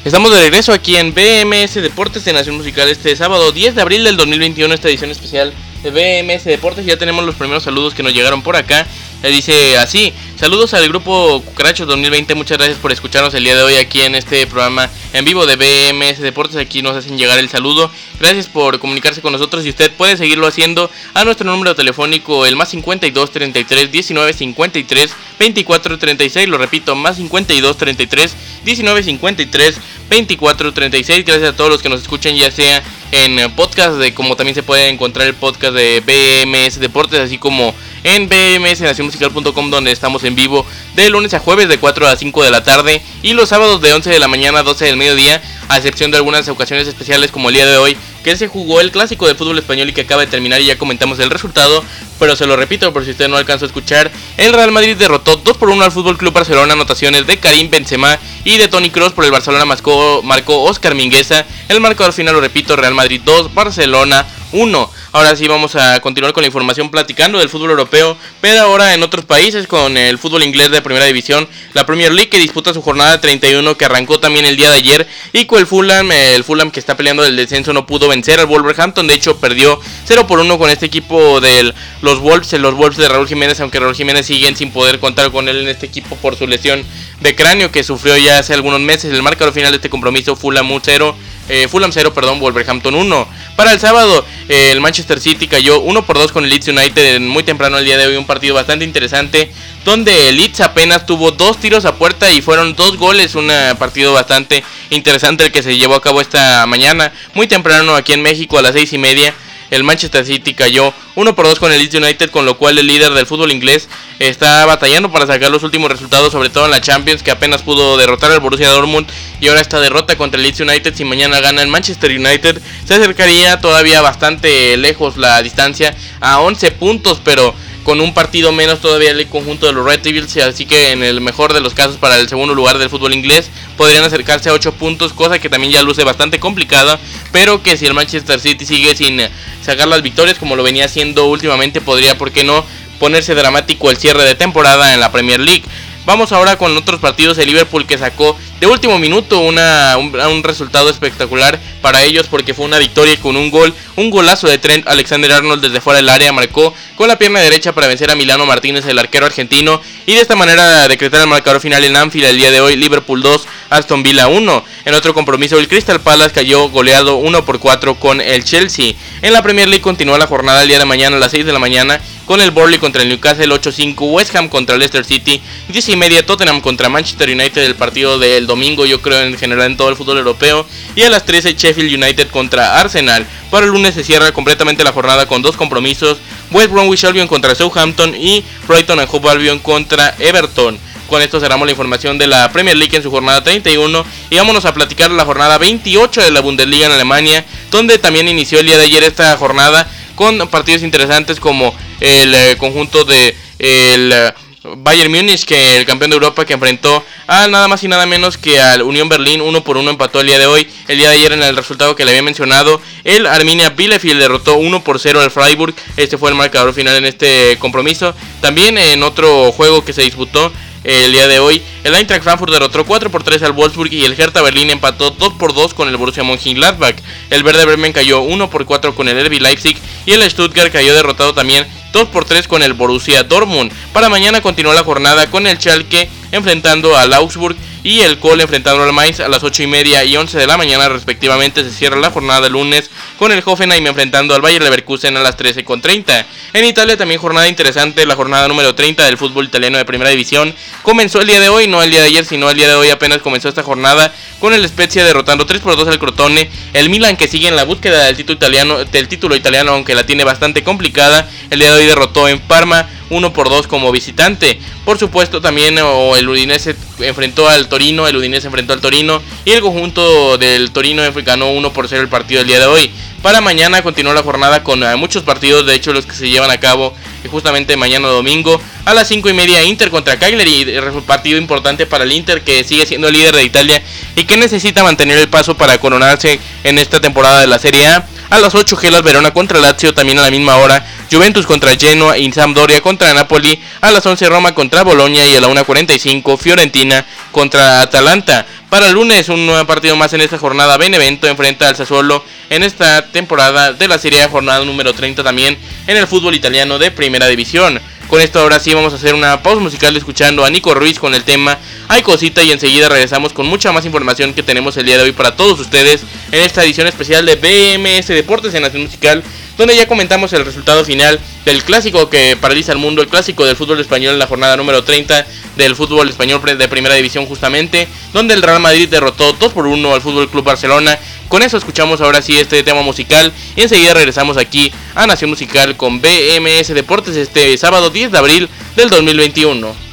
Estamos 0.04 0.32
de 0.32 0.40
regreso 0.40 0.72
aquí 0.72 0.96
en 0.96 1.14
BMS 1.14 1.74
Deportes 1.74 2.24
de 2.24 2.32
Nación 2.32 2.56
Musical 2.56 2.88
este 2.88 3.14
sábado 3.14 3.52
10 3.52 3.76
de 3.76 3.82
abril 3.82 4.02
del 4.02 4.16
2021, 4.16 4.74
esta 4.74 4.88
edición 4.88 5.12
especial 5.12 5.54
de 5.84 5.90
BMS 5.90 6.42
Deportes. 6.42 6.84
Ya 6.84 6.96
tenemos 6.96 7.24
los 7.24 7.36
primeros 7.36 7.62
saludos 7.62 7.94
que 7.94 8.02
nos 8.02 8.12
llegaron 8.12 8.42
por 8.42 8.56
acá. 8.56 8.84
Le 9.22 9.30
dice 9.30 9.78
así, 9.78 10.12
saludos 10.36 10.74
al 10.74 10.88
grupo 10.88 11.40
Cucarachos 11.46 11.86
2020, 11.86 12.34
muchas 12.34 12.58
gracias 12.58 12.78
por 12.78 12.90
escucharnos 12.90 13.32
el 13.34 13.44
día 13.44 13.54
de 13.54 13.62
hoy 13.62 13.76
aquí 13.76 14.00
en 14.00 14.16
este 14.16 14.48
programa 14.48 14.90
en 15.12 15.24
vivo 15.24 15.46
de 15.46 15.54
BMS 15.54 16.18
Deportes, 16.18 16.56
aquí 16.56 16.82
nos 16.82 16.96
hacen 16.96 17.16
llegar 17.16 17.38
el 17.38 17.48
saludo, 17.48 17.88
gracias 18.18 18.48
por 18.48 18.80
comunicarse 18.80 19.22
con 19.22 19.32
nosotros 19.32 19.64
y 19.64 19.68
usted 19.68 19.92
puede 19.92 20.16
seguirlo 20.16 20.48
haciendo 20.48 20.90
a 21.14 21.24
nuestro 21.24 21.48
número 21.48 21.76
telefónico 21.76 22.46
el 22.46 22.56
más 22.56 22.70
52 22.70 23.30
33 23.30 23.92
19 23.92 24.32
53 24.32 25.14
24 25.38 25.98
36, 26.00 26.48
lo 26.48 26.58
repito, 26.58 26.96
más 26.96 27.16
52 27.18 27.76
33 27.76 28.36
19 28.64 29.02
53 29.04 29.76
24 30.10 30.72
36, 30.72 31.24
gracias 31.24 31.50
a 31.50 31.56
todos 31.56 31.70
los 31.70 31.80
que 31.80 31.88
nos 31.88 32.02
escuchen 32.02 32.34
ya 32.34 32.50
sea 32.50 32.82
en 33.12 33.52
podcast, 33.52 33.98
de 33.98 34.14
como 34.14 34.34
también 34.34 34.56
se 34.56 34.64
puede 34.64 34.88
encontrar 34.88 35.28
el 35.28 35.34
podcast 35.34 35.74
de 35.74 36.00
BMS 36.00 36.80
Deportes, 36.80 37.20
así 37.20 37.38
como 37.38 37.72
en 38.04 38.28
bmsnacionmusical.com 38.28 39.70
donde 39.70 39.92
estamos 39.92 40.24
en 40.24 40.34
vivo 40.34 40.66
de 40.94 41.10
lunes 41.10 41.34
a 41.34 41.38
jueves 41.38 41.68
de 41.68 41.78
4 41.78 42.08
a 42.08 42.16
5 42.16 42.42
de 42.44 42.50
la 42.50 42.62
tarde 42.64 43.02
y 43.22 43.32
los 43.32 43.48
sábados 43.48 43.80
de 43.80 43.92
11 43.92 44.10
de 44.10 44.18
la 44.18 44.28
mañana 44.28 44.60
a 44.60 44.62
12 44.62 44.84
del 44.84 44.96
mediodía, 44.96 45.42
a 45.68 45.76
excepción 45.76 46.10
de 46.10 46.16
algunas 46.16 46.48
ocasiones 46.48 46.88
especiales 46.88 47.30
como 47.30 47.48
el 47.48 47.54
día 47.54 47.66
de 47.66 47.76
hoy 47.76 47.96
que 48.22 48.36
se 48.36 48.48
jugó 48.48 48.80
el 48.80 48.92
clásico 48.92 49.26
de 49.26 49.34
fútbol 49.34 49.58
español 49.58 49.88
y 49.88 49.92
que 49.92 50.02
acaba 50.02 50.22
de 50.22 50.28
terminar 50.28 50.60
y 50.60 50.66
ya 50.66 50.78
comentamos 50.78 51.18
el 51.18 51.30
resultado, 51.30 51.84
pero 52.18 52.36
se 52.36 52.46
lo 52.46 52.56
repito 52.56 52.92
por 52.92 53.04
si 53.04 53.10
usted 53.10 53.28
no 53.28 53.36
alcanzó 53.36 53.64
a 53.64 53.68
escuchar, 53.68 54.10
el 54.36 54.52
Real 54.52 54.70
Madrid 54.70 54.96
derrotó 54.96 55.36
2 55.36 55.56
por 55.56 55.70
1 55.70 55.84
al 55.84 55.92
Fútbol 55.92 56.18
Club 56.18 56.32
Barcelona, 56.32 56.74
anotaciones 56.74 57.26
de 57.26 57.38
Karim 57.38 57.70
Benzema 57.70 58.18
y 58.44 58.58
de 58.58 58.68
Tony 58.68 58.90
Cross 58.90 59.12
por 59.12 59.24
el 59.24 59.30
Barcelona 59.30 59.64
marcó, 59.64 60.22
marcó 60.22 60.62
Oscar 60.62 60.94
Mingueza, 60.94 61.44
el 61.68 61.80
marcador 61.80 62.12
final 62.12 62.34
lo 62.34 62.40
repito, 62.40 62.76
Real 62.76 62.94
Madrid 62.94 63.20
2, 63.24 63.54
Barcelona 63.54 64.26
1. 64.52 64.90
Ahora 65.12 65.36
sí 65.36 65.48
vamos 65.48 65.74
a 65.76 66.00
continuar 66.00 66.32
con 66.32 66.42
la 66.42 66.46
información 66.46 66.90
platicando 66.90 67.38
del 67.38 67.48
fútbol 67.48 67.70
europeo, 67.70 68.16
pero 68.40 68.60
ahora 68.60 68.94
en 68.94 69.02
otros 69.02 69.24
países 69.24 69.66
con 69.66 69.96
el 69.96 70.18
fútbol 70.18 70.42
inglés 70.42 70.70
de 70.70 70.82
primera 70.82 71.06
división, 71.06 71.48
la 71.74 71.86
Premier 71.86 72.12
League 72.12 72.30
que 72.30 72.38
disputa 72.38 72.72
su 72.72 72.82
jornada 72.82 73.20
31 73.20 73.76
que 73.76 73.84
arrancó 73.84 74.20
también 74.20 74.44
el 74.44 74.56
día 74.56 74.70
de 74.70 74.76
ayer 74.76 75.08
y 75.32 75.46
con 75.46 75.58
el 75.58 75.66
Fulham, 75.66 76.10
el 76.12 76.44
Fulham 76.44 76.70
que 76.70 76.80
está 76.80 76.96
peleando 76.96 77.24
el 77.24 77.36
descenso 77.36 77.72
no 77.72 77.86
pudo 77.86 78.08
vencer 78.08 78.40
al 78.40 78.46
Wolverhampton, 78.46 79.06
de 79.06 79.14
hecho 79.14 79.38
perdió 79.38 79.80
0 80.04 80.26
por 80.26 80.38
1 80.40 80.58
con 80.58 80.70
este 80.70 80.86
equipo 80.86 81.40
de 81.40 81.72
los 82.00 82.20
Wolves, 82.20 82.52
los 82.54 82.74
Wolves 82.74 82.98
de 82.98 83.08
Raúl 83.08 83.28
Jiménez, 83.28 83.60
aunque 83.60 83.80
Raúl 83.80 83.94
Jiménez 83.94 84.26
siguen 84.26 84.56
sin 84.56 84.70
poder 84.70 85.00
contar 85.00 85.30
con 85.30 85.48
él 85.48 85.62
en 85.62 85.68
este 85.68 85.86
equipo 85.86 86.16
por 86.16 86.36
su 86.36 86.46
lesión 86.46 86.84
de 87.20 87.34
cráneo 87.36 87.70
que 87.70 87.84
sufrió 87.84 88.16
ya 88.16 88.38
hace 88.38 88.54
algunos 88.54 88.80
meses. 88.80 89.12
El 89.12 89.22
marcador 89.22 89.54
final 89.54 89.70
de 89.70 89.76
este 89.76 89.90
compromiso 89.90 90.36
Fulham 90.36 90.68
0 90.82 91.16
eh, 91.52 91.68
Fulham 91.68 91.92
0, 91.92 92.14
perdón, 92.14 92.40
Wolverhampton 92.40 92.94
1. 92.94 93.28
Para 93.56 93.72
el 93.72 93.78
sábado, 93.78 94.24
eh, 94.48 94.70
el 94.72 94.80
Manchester 94.80 95.20
City 95.20 95.46
cayó 95.46 95.80
1 95.80 96.06
por 96.06 96.16
2 96.16 96.32
con 96.32 96.44
el 96.44 96.50
Leeds 96.50 96.68
United 96.68 97.20
muy 97.20 97.42
temprano 97.42 97.76
el 97.76 97.84
día 97.84 97.98
de 97.98 98.06
hoy, 98.06 98.16
un 98.16 98.24
partido 98.24 98.54
bastante 98.54 98.86
interesante, 98.86 99.52
donde 99.84 100.30
el 100.30 100.38
Leeds 100.38 100.60
apenas 100.60 101.04
tuvo 101.04 101.30
dos 101.30 101.58
tiros 101.58 101.84
a 101.84 101.96
puerta 101.96 102.32
y 102.32 102.40
fueron 102.40 102.74
dos 102.74 102.96
goles, 102.96 103.34
un 103.34 103.52
partido 103.78 104.14
bastante 104.14 104.64
interesante 104.88 105.44
el 105.44 105.52
que 105.52 105.62
se 105.62 105.76
llevó 105.76 105.94
a 105.94 106.00
cabo 106.00 106.22
esta 106.22 106.64
mañana, 106.66 107.12
muy 107.34 107.46
temprano 107.46 107.96
aquí 107.96 108.14
en 108.14 108.22
México 108.22 108.58
a 108.58 108.62
las 108.62 108.72
6 108.72 108.94
y 108.94 108.98
media 108.98 109.34
el 109.72 109.84
Manchester 109.84 110.24
City 110.26 110.52
cayó 110.52 110.92
1 111.14 111.34
por 111.34 111.46
2 111.46 111.58
con 111.58 111.72
el 111.72 111.78
Leeds 111.78 111.94
United, 111.94 112.30
con 112.30 112.44
lo 112.44 112.58
cual 112.58 112.78
el 112.78 112.86
líder 112.86 113.12
del 113.14 113.26
fútbol 113.26 113.50
inglés 113.50 113.88
está 114.18 114.66
batallando 114.66 115.10
para 115.10 115.26
sacar 115.26 115.50
los 115.50 115.62
últimos 115.62 115.90
resultados, 115.90 116.30
sobre 116.30 116.50
todo 116.50 116.66
en 116.66 116.70
la 116.70 116.82
Champions, 116.82 117.22
que 117.22 117.30
apenas 117.30 117.62
pudo 117.62 117.96
derrotar 117.96 118.30
al 118.30 118.40
Borussia 118.40 118.68
Dortmund 118.68 119.06
y 119.40 119.48
ahora 119.48 119.62
esta 119.62 119.80
derrota 119.80 120.16
contra 120.16 120.36
el 120.36 120.42
Leeds 120.42 120.60
United, 120.60 120.94
si 120.94 121.04
mañana 121.04 121.40
gana 121.40 121.62
el 121.62 121.68
Manchester 121.68 122.10
United, 122.10 122.60
se 122.84 122.94
acercaría 122.94 123.60
todavía 123.60 124.02
bastante 124.02 124.76
lejos 124.76 125.16
la 125.16 125.42
distancia 125.42 125.96
a 126.20 126.40
11 126.40 126.72
puntos, 126.72 127.22
pero 127.24 127.54
con 127.84 128.00
un 128.00 128.14
partido 128.14 128.52
menos 128.52 128.80
todavía 128.80 129.10
el 129.10 129.26
conjunto 129.28 129.66
de 129.66 129.72
los 129.72 129.84
Red 129.84 130.00
Devils, 130.00 130.36
así 130.38 130.66
que 130.66 130.92
en 130.92 131.02
el 131.02 131.20
mejor 131.20 131.52
de 131.52 131.60
los 131.60 131.74
casos 131.74 131.96
para 131.96 132.18
el 132.18 132.28
segundo 132.28 132.54
lugar 132.54 132.78
del 132.78 132.90
fútbol 132.90 133.12
inglés 133.12 133.50
podrían 133.76 134.04
acercarse 134.04 134.50
a 134.50 134.52
8 134.52 134.72
puntos, 134.74 135.12
cosa 135.12 135.38
que 135.38 135.48
también 135.48 135.72
ya 135.72 135.82
luce 135.82 136.04
bastante 136.04 136.38
complicada, 136.38 136.98
pero 137.32 137.62
que 137.62 137.76
si 137.76 137.86
el 137.86 137.94
Manchester 137.94 138.40
City 138.40 138.64
sigue 138.64 138.94
sin 138.94 139.20
sacar 139.62 139.88
las 139.88 140.02
victorias 140.02 140.38
como 140.38 140.56
lo 140.56 140.62
venía 140.62 140.84
haciendo 140.84 141.26
últimamente, 141.26 141.80
podría, 141.80 142.16
¿por 142.16 142.30
qué 142.30 142.44
no?, 142.44 142.64
ponerse 142.98 143.34
dramático 143.34 143.90
el 143.90 143.96
cierre 143.96 144.24
de 144.24 144.36
temporada 144.36 144.94
en 144.94 145.00
la 145.00 145.10
Premier 145.10 145.40
League. 145.40 145.64
Vamos 146.04 146.30
ahora 146.30 146.56
con 146.56 146.76
otros 146.76 147.00
partidos. 147.00 147.36
El 147.38 147.46
Liverpool 147.46 147.86
que 147.86 147.98
sacó 147.98 148.36
de 148.62 148.68
último 148.68 148.96
minuto 149.00 149.40
una, 149.40 149.96
un, 149.98 150.44
resultado 150.44 150.88
espectacular 150.88 151.58
para 151.80 152.04
ellos 152.04 152.28
porque 152.28 152.54
fue 152.54 152.64
una 152.64 152.78
victoria 152.78 153.16
con 153.20 153.36
un 153.36 153.50
gol, 153.50 153.74
un 153.96 154.08
golazo 154.08 154.46
de 154.46 154.58
Trent 154.58 154.86
Alexander 154.86 155.32
Arnold 155.32 155.64
desde 155.64 155.80
fuera 155.80 155.96
del 155.96 156.08
área. 156.08 156.30
Marcó 156.30 156.72
con 156.94 157.08
la 157.08 157.18
pierna 157.18 157.40
derecha 157.40 157.72
para 157.72 157.88
vencer 157.88 158.12
a 158.12 158.14
Milano 158.14 158.46
Martínez, 158.46 158.86
el 158.86 159.00
arquero 159.00 159.26
argentino. 159.26 159.80
Y 160.06 160.14
de 160.14 160.20
esta 160.20 160.36
manera 160.36 160.86
decretar 160.86 161.22
el 161.22 161.26
marcador 161.26 161.60
final 161.60 161.82
en 161.82 161.96
Anfield 161.96 162.26
el 162.26 162.36
día 162.36 162.52
de 162.52 162.60
hoy. 162.60 162.76
Liverpool 162.76 163.20
2, 163.20 163.48
Aston 163.70 164.04
Villa 164.04 164.28
1. 164.28 164.64
En 164.84 164.94
otro 164.94 165.12
compromiso, 165.12 165.58
el 165.58 165.66
Crystal 165.66 166.00
Palace 166.00 166.32
cayó 166.32 166.68
goleado 166.68 167.16
1 167.16 167.44
por 167.44 167.58
4 167.58 167.96
con 167.96 168.20
el 168.20 168.44
Chelsea. 168.44 168.94
En 169.22 169.32
la 169.32 169.42
Premier 169.42 169.66
League 169.66 169.82
continúa 169.82 170.18
la 170.18 170.28
jornada 170.28 170.62
el 170.62 170.68
día 170.68 170.78
de 170.78 170.84
mañana 170.84 171.16
a 171.16 171.18
las 171.18 171.32
6 171.32 171.44
de 171.44 171.52
la 171.52 171.58
mañana 171.58 172.00
con 172.32 172.40
el 172.40 172.50
Burnley 172.50 172.78
contra 172.78 173.02
el 173.02 173.10
Newcastle 173.10 173.46
8-5, 173.48 174.10
West 174.10 174.34
Ham 174.34 174.48
contra 174.48 174.78
Leicester 174.78 175.04
City, 175.04 175.38
10 175.68 175.88
y 175.90 175.96
media 175.96 176.24
Tottenham 176.24 176.62
contra 176.62 176.88
Manchester 176.88 177.28
United, 177.28 177.62
el 177.62 177.74
partido 177.74 178.18
del 178.18 178.46
domingo 178.46 178.86
yo 178.86 179.02
creo 179.02 179.20
en 179.20 179.36
general 179.36 179.66
en 179.66 179.76
todo 179.76 179.90
el 179.90 179.96
fútbol 179.96 180.16
europeo, 180.16 180.66
y 180.96 181.02
a 181.02 181.10
las 181.10 181.26
13 181.26 181.52
Sheffield 181.52 181.92
United 182.02 182.30
contra 182.30 182.80
Arsenal. 182.80 183.26
Para 183.50 183.66
el 183.66 183.72
lunes 183.72 183.94
se 183.94 184.02
cierra 184.02 184.32
completamente 184.32 184.82
la 184.82 184.92
jornada 184.92 185.26
con 185.26 185.42
dos 185.42 185.58
compromisos, 185.58 186.20
West 186.50 186.70
Bromwich 186.70 187.04
Albion 187.04 187.28
contra 187.28 187.54
Southampton 187.54 188.14
y 188.14 188.42
Brighton 188.66 188.98
and 188.98 189.10
Hove 189.12 189.28
Albion 189.28 189.58
contra 189.58 190.14
Everton. 190.18 190.78
Con 191.10 191.20
esto 191.20 191.38
cerramos 191.38 191.66
la 191.66 191.72
información 191.72 192.16
de 192.16 192.28
la 192.28 192.50
Premier 192.50 192.78
League 192.78 192.96
en 192.96 193.02
su 193.02 193.10
jornada 193.10 193.44
31 193.44 194.06
y 194.30 194.36
vámonos 194.36 194.64
a 194.64 194.72
platicar 194.72 195.10
la 195.10 195.26
jornada 195.26 195.58
28 195.58 196.22
de 196.22 196.30
la 196.30 196.40
Bundesliga 196.40 196.86
en 196.86 196.92
Alemania, 196.92 197.44
donde 197.70 197.98
también 197.98 198.26
inició 198.26 198.58
el 198.58 198.64
día 198.64 198.78
de 198.78 198.84
ayer 198.84 199.04
esta 199.04 199.36
jornada 199.36 199.86
con 200.14 200.38
partidos 200.48 200.82
interesantes 200.82 201.40
como 201.40 201.74
el 202.02 202.34
eh, 202.34 202.56
conjunto 202.58 203.04
de 203.04 203.34
el 203.58 204.12
eh, 204.12 204.32
Bayern 204.76 205.10
Múnich, 205.10 205.44
que 205.44 205.76
el 205.76 205.86
campeón 205.86 206.10
de 206.10 206.16
Europa 206.16 206.44
que 206.44 206.52
enfrentó 206.52 207.04
a 207.26 207.48
nada 207.48 207.66
más 207.66 207.82
y 207.82 207.88
nada 207.88 208.06
menos 208.06 208.38
que 208.38 208.60
al 208.60 208.82
Unión 208.82 209.08
Berlín, 209.08 209.40
uno 209.40 209.64
por 209.64 209.76
uno 209.76 209.90
empató 209.90 210.20
el 210.20 210.26
día 210.26 210.38
de 210.38 210.46
hoy, 210.46 210.68
el 210.88 210.98
día 210.98 211.08
de 211.08 211.16
ayer 211.16 211.32
en 211.32 211.42
el 211.42 211.56
resultado 211.56 211.96
que 211.96 212.04
le 212.04 212.12
había 212.12 212.22
mencionado, 212.22 212.80
el 213.02 213.26
Arminia 213.26 213.70
Bielefeld 213.70 214.20
derrotó 214.20 214.56
1 214.56 214.84
por 214.84 215.00
0 215.00 215.20
al 215.20 215.30
Freiburg, 215.30 215.74
este 215.96 216.16
fue 216.16 216.30
el 216.30 216.36
marcador 216.36 216.72
final 216.74 216.96
en 216.96 217.06
este 217.06 217.56
compromiso, 217.58 218.14
también 218.40 218.78
en 218.78 219.02
otro 219.02 219.50
juego 219.50 219.84
que 219.84 219.92
se 219.92 220.02
disputó 220.02 220.52
el 220.84 221.12
día 221.12 221.28
de 221.28 221.38
hoy. 221.38 221.62
El 221.84 221.94
Eintracht 221.94 222.22
Frankfurt 222.22 222.52
derrotó 222.52 222.84
4 222.84 223.10
por 223.10 223.22
3 223.22 223.42
al 223.42 223.52
Wolfsburg 223.52 223.92
y 223.92 224.04
el 224.04 224.18
Hertha 224.18 224.42
Berlín 224.42 224.70
empató 224.70 225.10
2 225.10 225.34
por 225.34 225.54
2 225.54 225.74
con 225.74 225.88
el 225.88 225.96
Borussia 225.96 226.24
Mönchengladbach. 226.24 226.96
El 227.30 227.42
Verde 227.42 227.64
Bremen 227.64 227.92
cayó 227.92 228.20
1 228.20 228.50
por 228.50 228.64
4 228.64 228.94
con 228.94 229.08
el 229.08 229.26
RB 229.26 229.40
Leipzig 229.40 229.76
y 230.06 230.12
el 230.12 230.28
Stuttgart 230.30 230.72
cayó 230.72 230.94
derrotado 230.94 231.34
también 231.34 231.66
2 231.92 232.08
por 232.08 232.24
3 232.24 232.48
con 232.48 232.62
el 232.62 232.72
Borussia 232.72 233.22
Dortmund. 233.22 233.72
Para 233.92 234.08
mañana 234.08 234.40
continúa 234.40 234.74
la 234.74 234.84
jornada 234.84 235.30
con 235.30 235.46
el 235.46 235.58
Schalke 235.58 236.08
enfrentando 236.32 236.96
al 236.96 237.12
Augsburg 237.12 237.56
y 237.84 238.00
el 238.00 238.18
Cole 238.18 238.42
enfrentando 238.42 238.82
al 238.82 238.92
Mainz 238.92 239.20
a 239.20 239.28
las 239.28 239.42
8 239.42 239.64
y 239.64 239.66
media 239.66 240.04
y 240.04 240.16
11 240.16 240.38
de 240.38 240.46
la 240.46 240.56
mañana 240.56 240.88
respectivamente. 240.88 241.62
Se 241.62 241.70
cierra 241.70 241.96
la 241.96 242.10
jornada 242.10 242.48
lunes 242.48 242.90
con 243.18 243.32
el 243.32 243.42
Hoffenheim 243.44 243.86
enfrentando 243.86 244.34
al 244.34 244.40
Bayer 244.40 244.62
Leverkusen 244.62 245.16
a 245.16 245.20
las 245.20 245.36
13 245.36 245.64
con 245.64 245.80
30. 245.80 246.26
En 246.54 246.64
Italia 246.64 246.96
también 246.96 247.20
jornada 247.20 247.48
interesante, 247.48 248.06
la 248.06 248.14
jornada 248.14 248.48
número 248.48 248.74
30 248.74 249.04
del 249.04 249.18
fútbol 249.18 249.46
italiano 249.46 249.78
de 249.78 249.84
primera 249.84 250.10
división. 250.10 250.54
Comenzó 250.82 251.20
el 251.20 251.26
día 251.26 251.40
de 251.40 251.48
hoy, 251.48 251.66
no 251.66 251.82
el 251.82 251.90
día 251.90 252.00
de 252.00 252.06
ayer, 252.06 252.24
sino 252.24 252.50
el 252.50 252.56
día 252.56 252.68
de 252.68 252.74
hoy 252.74 252.90
apenas 252.90 253.18
comenzó 253.18 253.48
esta 253.48 253.62
jornada 253.62 254.14
con 254.38 254.54
el 254.54 254.66
Spezia 254.68 255.04
derrotando 255.04 255.46
3 255.46 255.60
por 255.60 255.76
2 255.76 255.88
al 255.88 255.98
Crotone. 255.98 256.50
El 256.72 256.88
Milan 256.88 257.16
que 257.16 257.28
sigue 257.28 257.48
en 257.48 257.56
la 257.56 257.64
búsqueda 257.64 258.04
del 258.04 258.16
título 258.16 258.36
italiano, 258.36 258.84
del 258.84 259.08
título 259.08 259.36
italiano 259.36 259.72
aunque 259.72 259.94
la 259.94 260.06
tiene 260.06 260.24
bastante 260.24 260.62
complicada. 260.62 261.28
El 261.50 261.58
día 261.58 261.74
de 261.74 261.80
hoy 261.80 261.86
derrotó 261.86 262.28
en 262.28 262.40
Parma 262.40 262.88
1 263.12 263.32
por 263.32 263.48
2 263.48 263.66
como 263.66 263.92
visitante. 263.92 264.58
Por 264.84 264.98
supuesto 264.98 265.40
también 265.40 265.78
el 265.78 266.28
Udinese 266.28 266.74
enfrentó 267.00 267.48
al 267.48 267.68
Torino, 267.68 268.08
el 268.08 268.16
Udinese 268.16 268.46
enfrentó 268.46 268.72
al 268.72 268.80
Torino 268.80 269.20
y 269.44 269.50
el 269.50 269.60
conjunto 269.60 270.38
del 270.38 270.70
Torino 270.72 271.02
ganó 271.24 271.50
1 271.52 271.72
por 271.72 271.88
0 271.88 272.02
el 272.02 272.08
partido 272.08 272.38
del 272.38 272.48
día 272.48 272.58
de 272.58 272.66
hoy. 272.66 272.90
Para 273.20 273.40
mañana 273.40 273.82
continúa 273.82 274.14
la 274.14 274.22
jornada 274.22 274.64
con 274.64 274.82
eh, 274.82 274.96
muchos 274.96 275.22
partidos, 275.22 275.64
de 275.64 275.74
hecho 275.74 275.92
los 275.92 276.06
que 276.06 276.14
se 276.14 276.28
llevan 276.28 276.50
a 276.50 276.58
cabo 276.58 276.92
justamente 277.30 277.76
mañana 277.76 278.08
domingo 278.08 278.60
a 278.84 278.94
las 278.94 279.06
5 279.06 279.28
y 279.30 279.32
media 279.32 279.62
Inter 279.62 279.90
contra 279.90 280.18
Cagliari, 280.18 280.66
partido 281.06 281.38
importante 281.38 281.86
para 281.86 282.02
el 282.02 282.10
Inter 282.10 282.42
que 282.42 282.64
sigue 282.64 282.84
siendo 282.84 283.10
líder 283.10 283.36
de 283.36 283.44
Italia 283.44 283.80
y 284.16 284.24
que 284.24 284.36
necesita 284.36 284.82
mantener 284.82 285.18
el 285.18 285.28
paso 285.28 285.56
para 285.56 285.78
coronarse 285.78 286.40
en 286.64 286.78
esta 286.78 287.00
temporada 287.00 287.40
de 287.40 287.46
la 287.46 287.60
Serie 287.60 287.86
A. 287.86 288.06
A 288.32 288.38
las 288.38 288.54
8 288.54 288.78
Gelas 288.78 289.02
Verona 289.02 289.30
contra 289.30 289.58
Lazio 289.58 289.92
también 289.92 290.18
a 290.18 290.22
la 290.22 290.30
misma 290.30 290.56
hora. 290.56 290.82
Juventus 291.10 291.44
contra 291.44 291.76
Genoa 291.76 292.16
y 292.16 292.32
Sampdoria 292.32 292.80
contra 292.80 293.12
Napoli. 293.12 293.60
A 293.82 293.90
las 293.90 294.06
11 294.06 294.26
Roma 294.30 294.54
contra 294.54 294.84
Bolonia 294.84 295.26
y 295.26 295.36
a 295.36 295.40
la 295.42 295.48
1.45 295.48 296.38
Fiorentina 296.38 297.04
contra 297.30 297.82
Atalanta. 297.82 298.46
Para 298.70 298.88
el 298.88 298.94
lunes 298.94 299.28
un 299.28 299.44
nuevo 299.44 299.66
partido 299.66 299.96
más 299.96 300.14
en 300.14 300.22
esta 300.22 300.38
jornada. 300.38 300.78
Benevento 300.78 301.26
enfrenta 301.26 301.68
al 301.68 301.76
Sassuolo 301.76 302.24
en 302.48 302.62
esta 302.62 303.06
temporada 303.12 303.74
de 303.74 303.86
la 303.86 303.98
Serie 303.98 304.22
A 304.22 304.30
jornada 304.30 304.64
número 304.64 304.94
30 304.94 305.22
también 305.22 305.58
en 305.86 305.98
el 305.98 306.06
fútbol 306.06 306.34
italiano 306.34 306.78
de 306.78 306.90
primera 306.90 307.26
división. 307.26 307.82
Con 308.12 308.20
esto 308.20 308.40
ahora 308.40 308.60
sí 308.60 308.74
vamos 308.74 308.92
a 308.92 308.96
hacer 308.96 309.14
una 309.14 309.42
pausa 309.42 309.62
musical 309.62 309.96
escuchando 309.96 310.44
a 310.44 310.50
Nico 310.50 310.74
Ruiz 310.74 310.98
con 310.98 311.14
el 311.14 311.24
tema 311.24 311.58
Hay 311.88 312.02
cosita 312.02 312.42
y 312.42 312.52
enseguida 312.52 312.90
regresamos 312.90 313.32
con 313.32 313.46
mucha 313.46 313.72
más 313.72 313.86
información 313.86 314.34
que 314.34 314.42
tenemos 314.42 314.76
el 314.76 314.84
día 314.84 314.98
de 314.98 315.04
hoy 315.04 315.12
para 315.12 315.34
todos 315.34 315.58
ustedes 315.60 316.02
en 316.30 316.42
esta 316.42 316.62
edición 316.62 316.86
especial 316.86 317.24
de 317.24 317.36
BMS 317.36 318.08
Deportes 318.08 318.52
en 318.52 318.64
Nación 318.64 318.82
Musical 318.82 319.22
donde 319.56 319.76
ya 319.76 319.86
comentamos 319.86 320.32
el 320.32 320.44
resultado 320.44 320.84
final 320.84 321.20
del 321.44 321.62
clásico 321.62 322.08
que 322.08 322.36
paraliza 322.40 322.72
el 322.72 322.78
mundo, 322.78 323.02
el 323.02 323.08
clásico 323.08 323.44
del 323.44 323.56
fútbol 323.56 323.80
español 323.80 324.14
en 324.14 324.18
la 324.18 324.26
jornada 324.26 324.56
número 324.56 324.84
30 324.84 325.26
del 325.56 325.76
fútbol 325.76 326.08
español 326.08 326.40
de 326.58 326.68
primera 326.68 326.94
división 326.94 327.26
justamente, 327.26 327.88
donde 328.12 328.34
el 328.34 328.42
Real 328.42 328.60
Madrid 328.60 328.88
derrotó 328.88 329.32
2 329.34 329.52
por 329.52 329.66
1 329.66 329.94
al 329.94 330.00
Fútbol 330.00 330.28
Club 330.30 330.44
Barcelona. 330.44 330.98
Con 331.32 331.42
eso 331.42 331.56
escuchamos 331.56 332.02
ahora 332.02 332.20
sí 332.20 332.38
este 332.38 332.62
tema 332.62 332.82
musical 332.82 333.32
y 333.56 333.62
enseguida 333.62 333.94
regresamos 333.94 334.36
aquí 334.36 334.70
a 334.94 335.06
Nación 335.06 335.30
Musical 335.30 335.78
con 335.78 336.02
BMS 336.02 336.74
Deportes 336.74 337.16
este 337.16 337.56
sábado 337.56 337.88
10 337.88 338.12
de 338.12 338.18
abril 338.18 338.50
del 338.76 338.90
2021. 338.90 339.91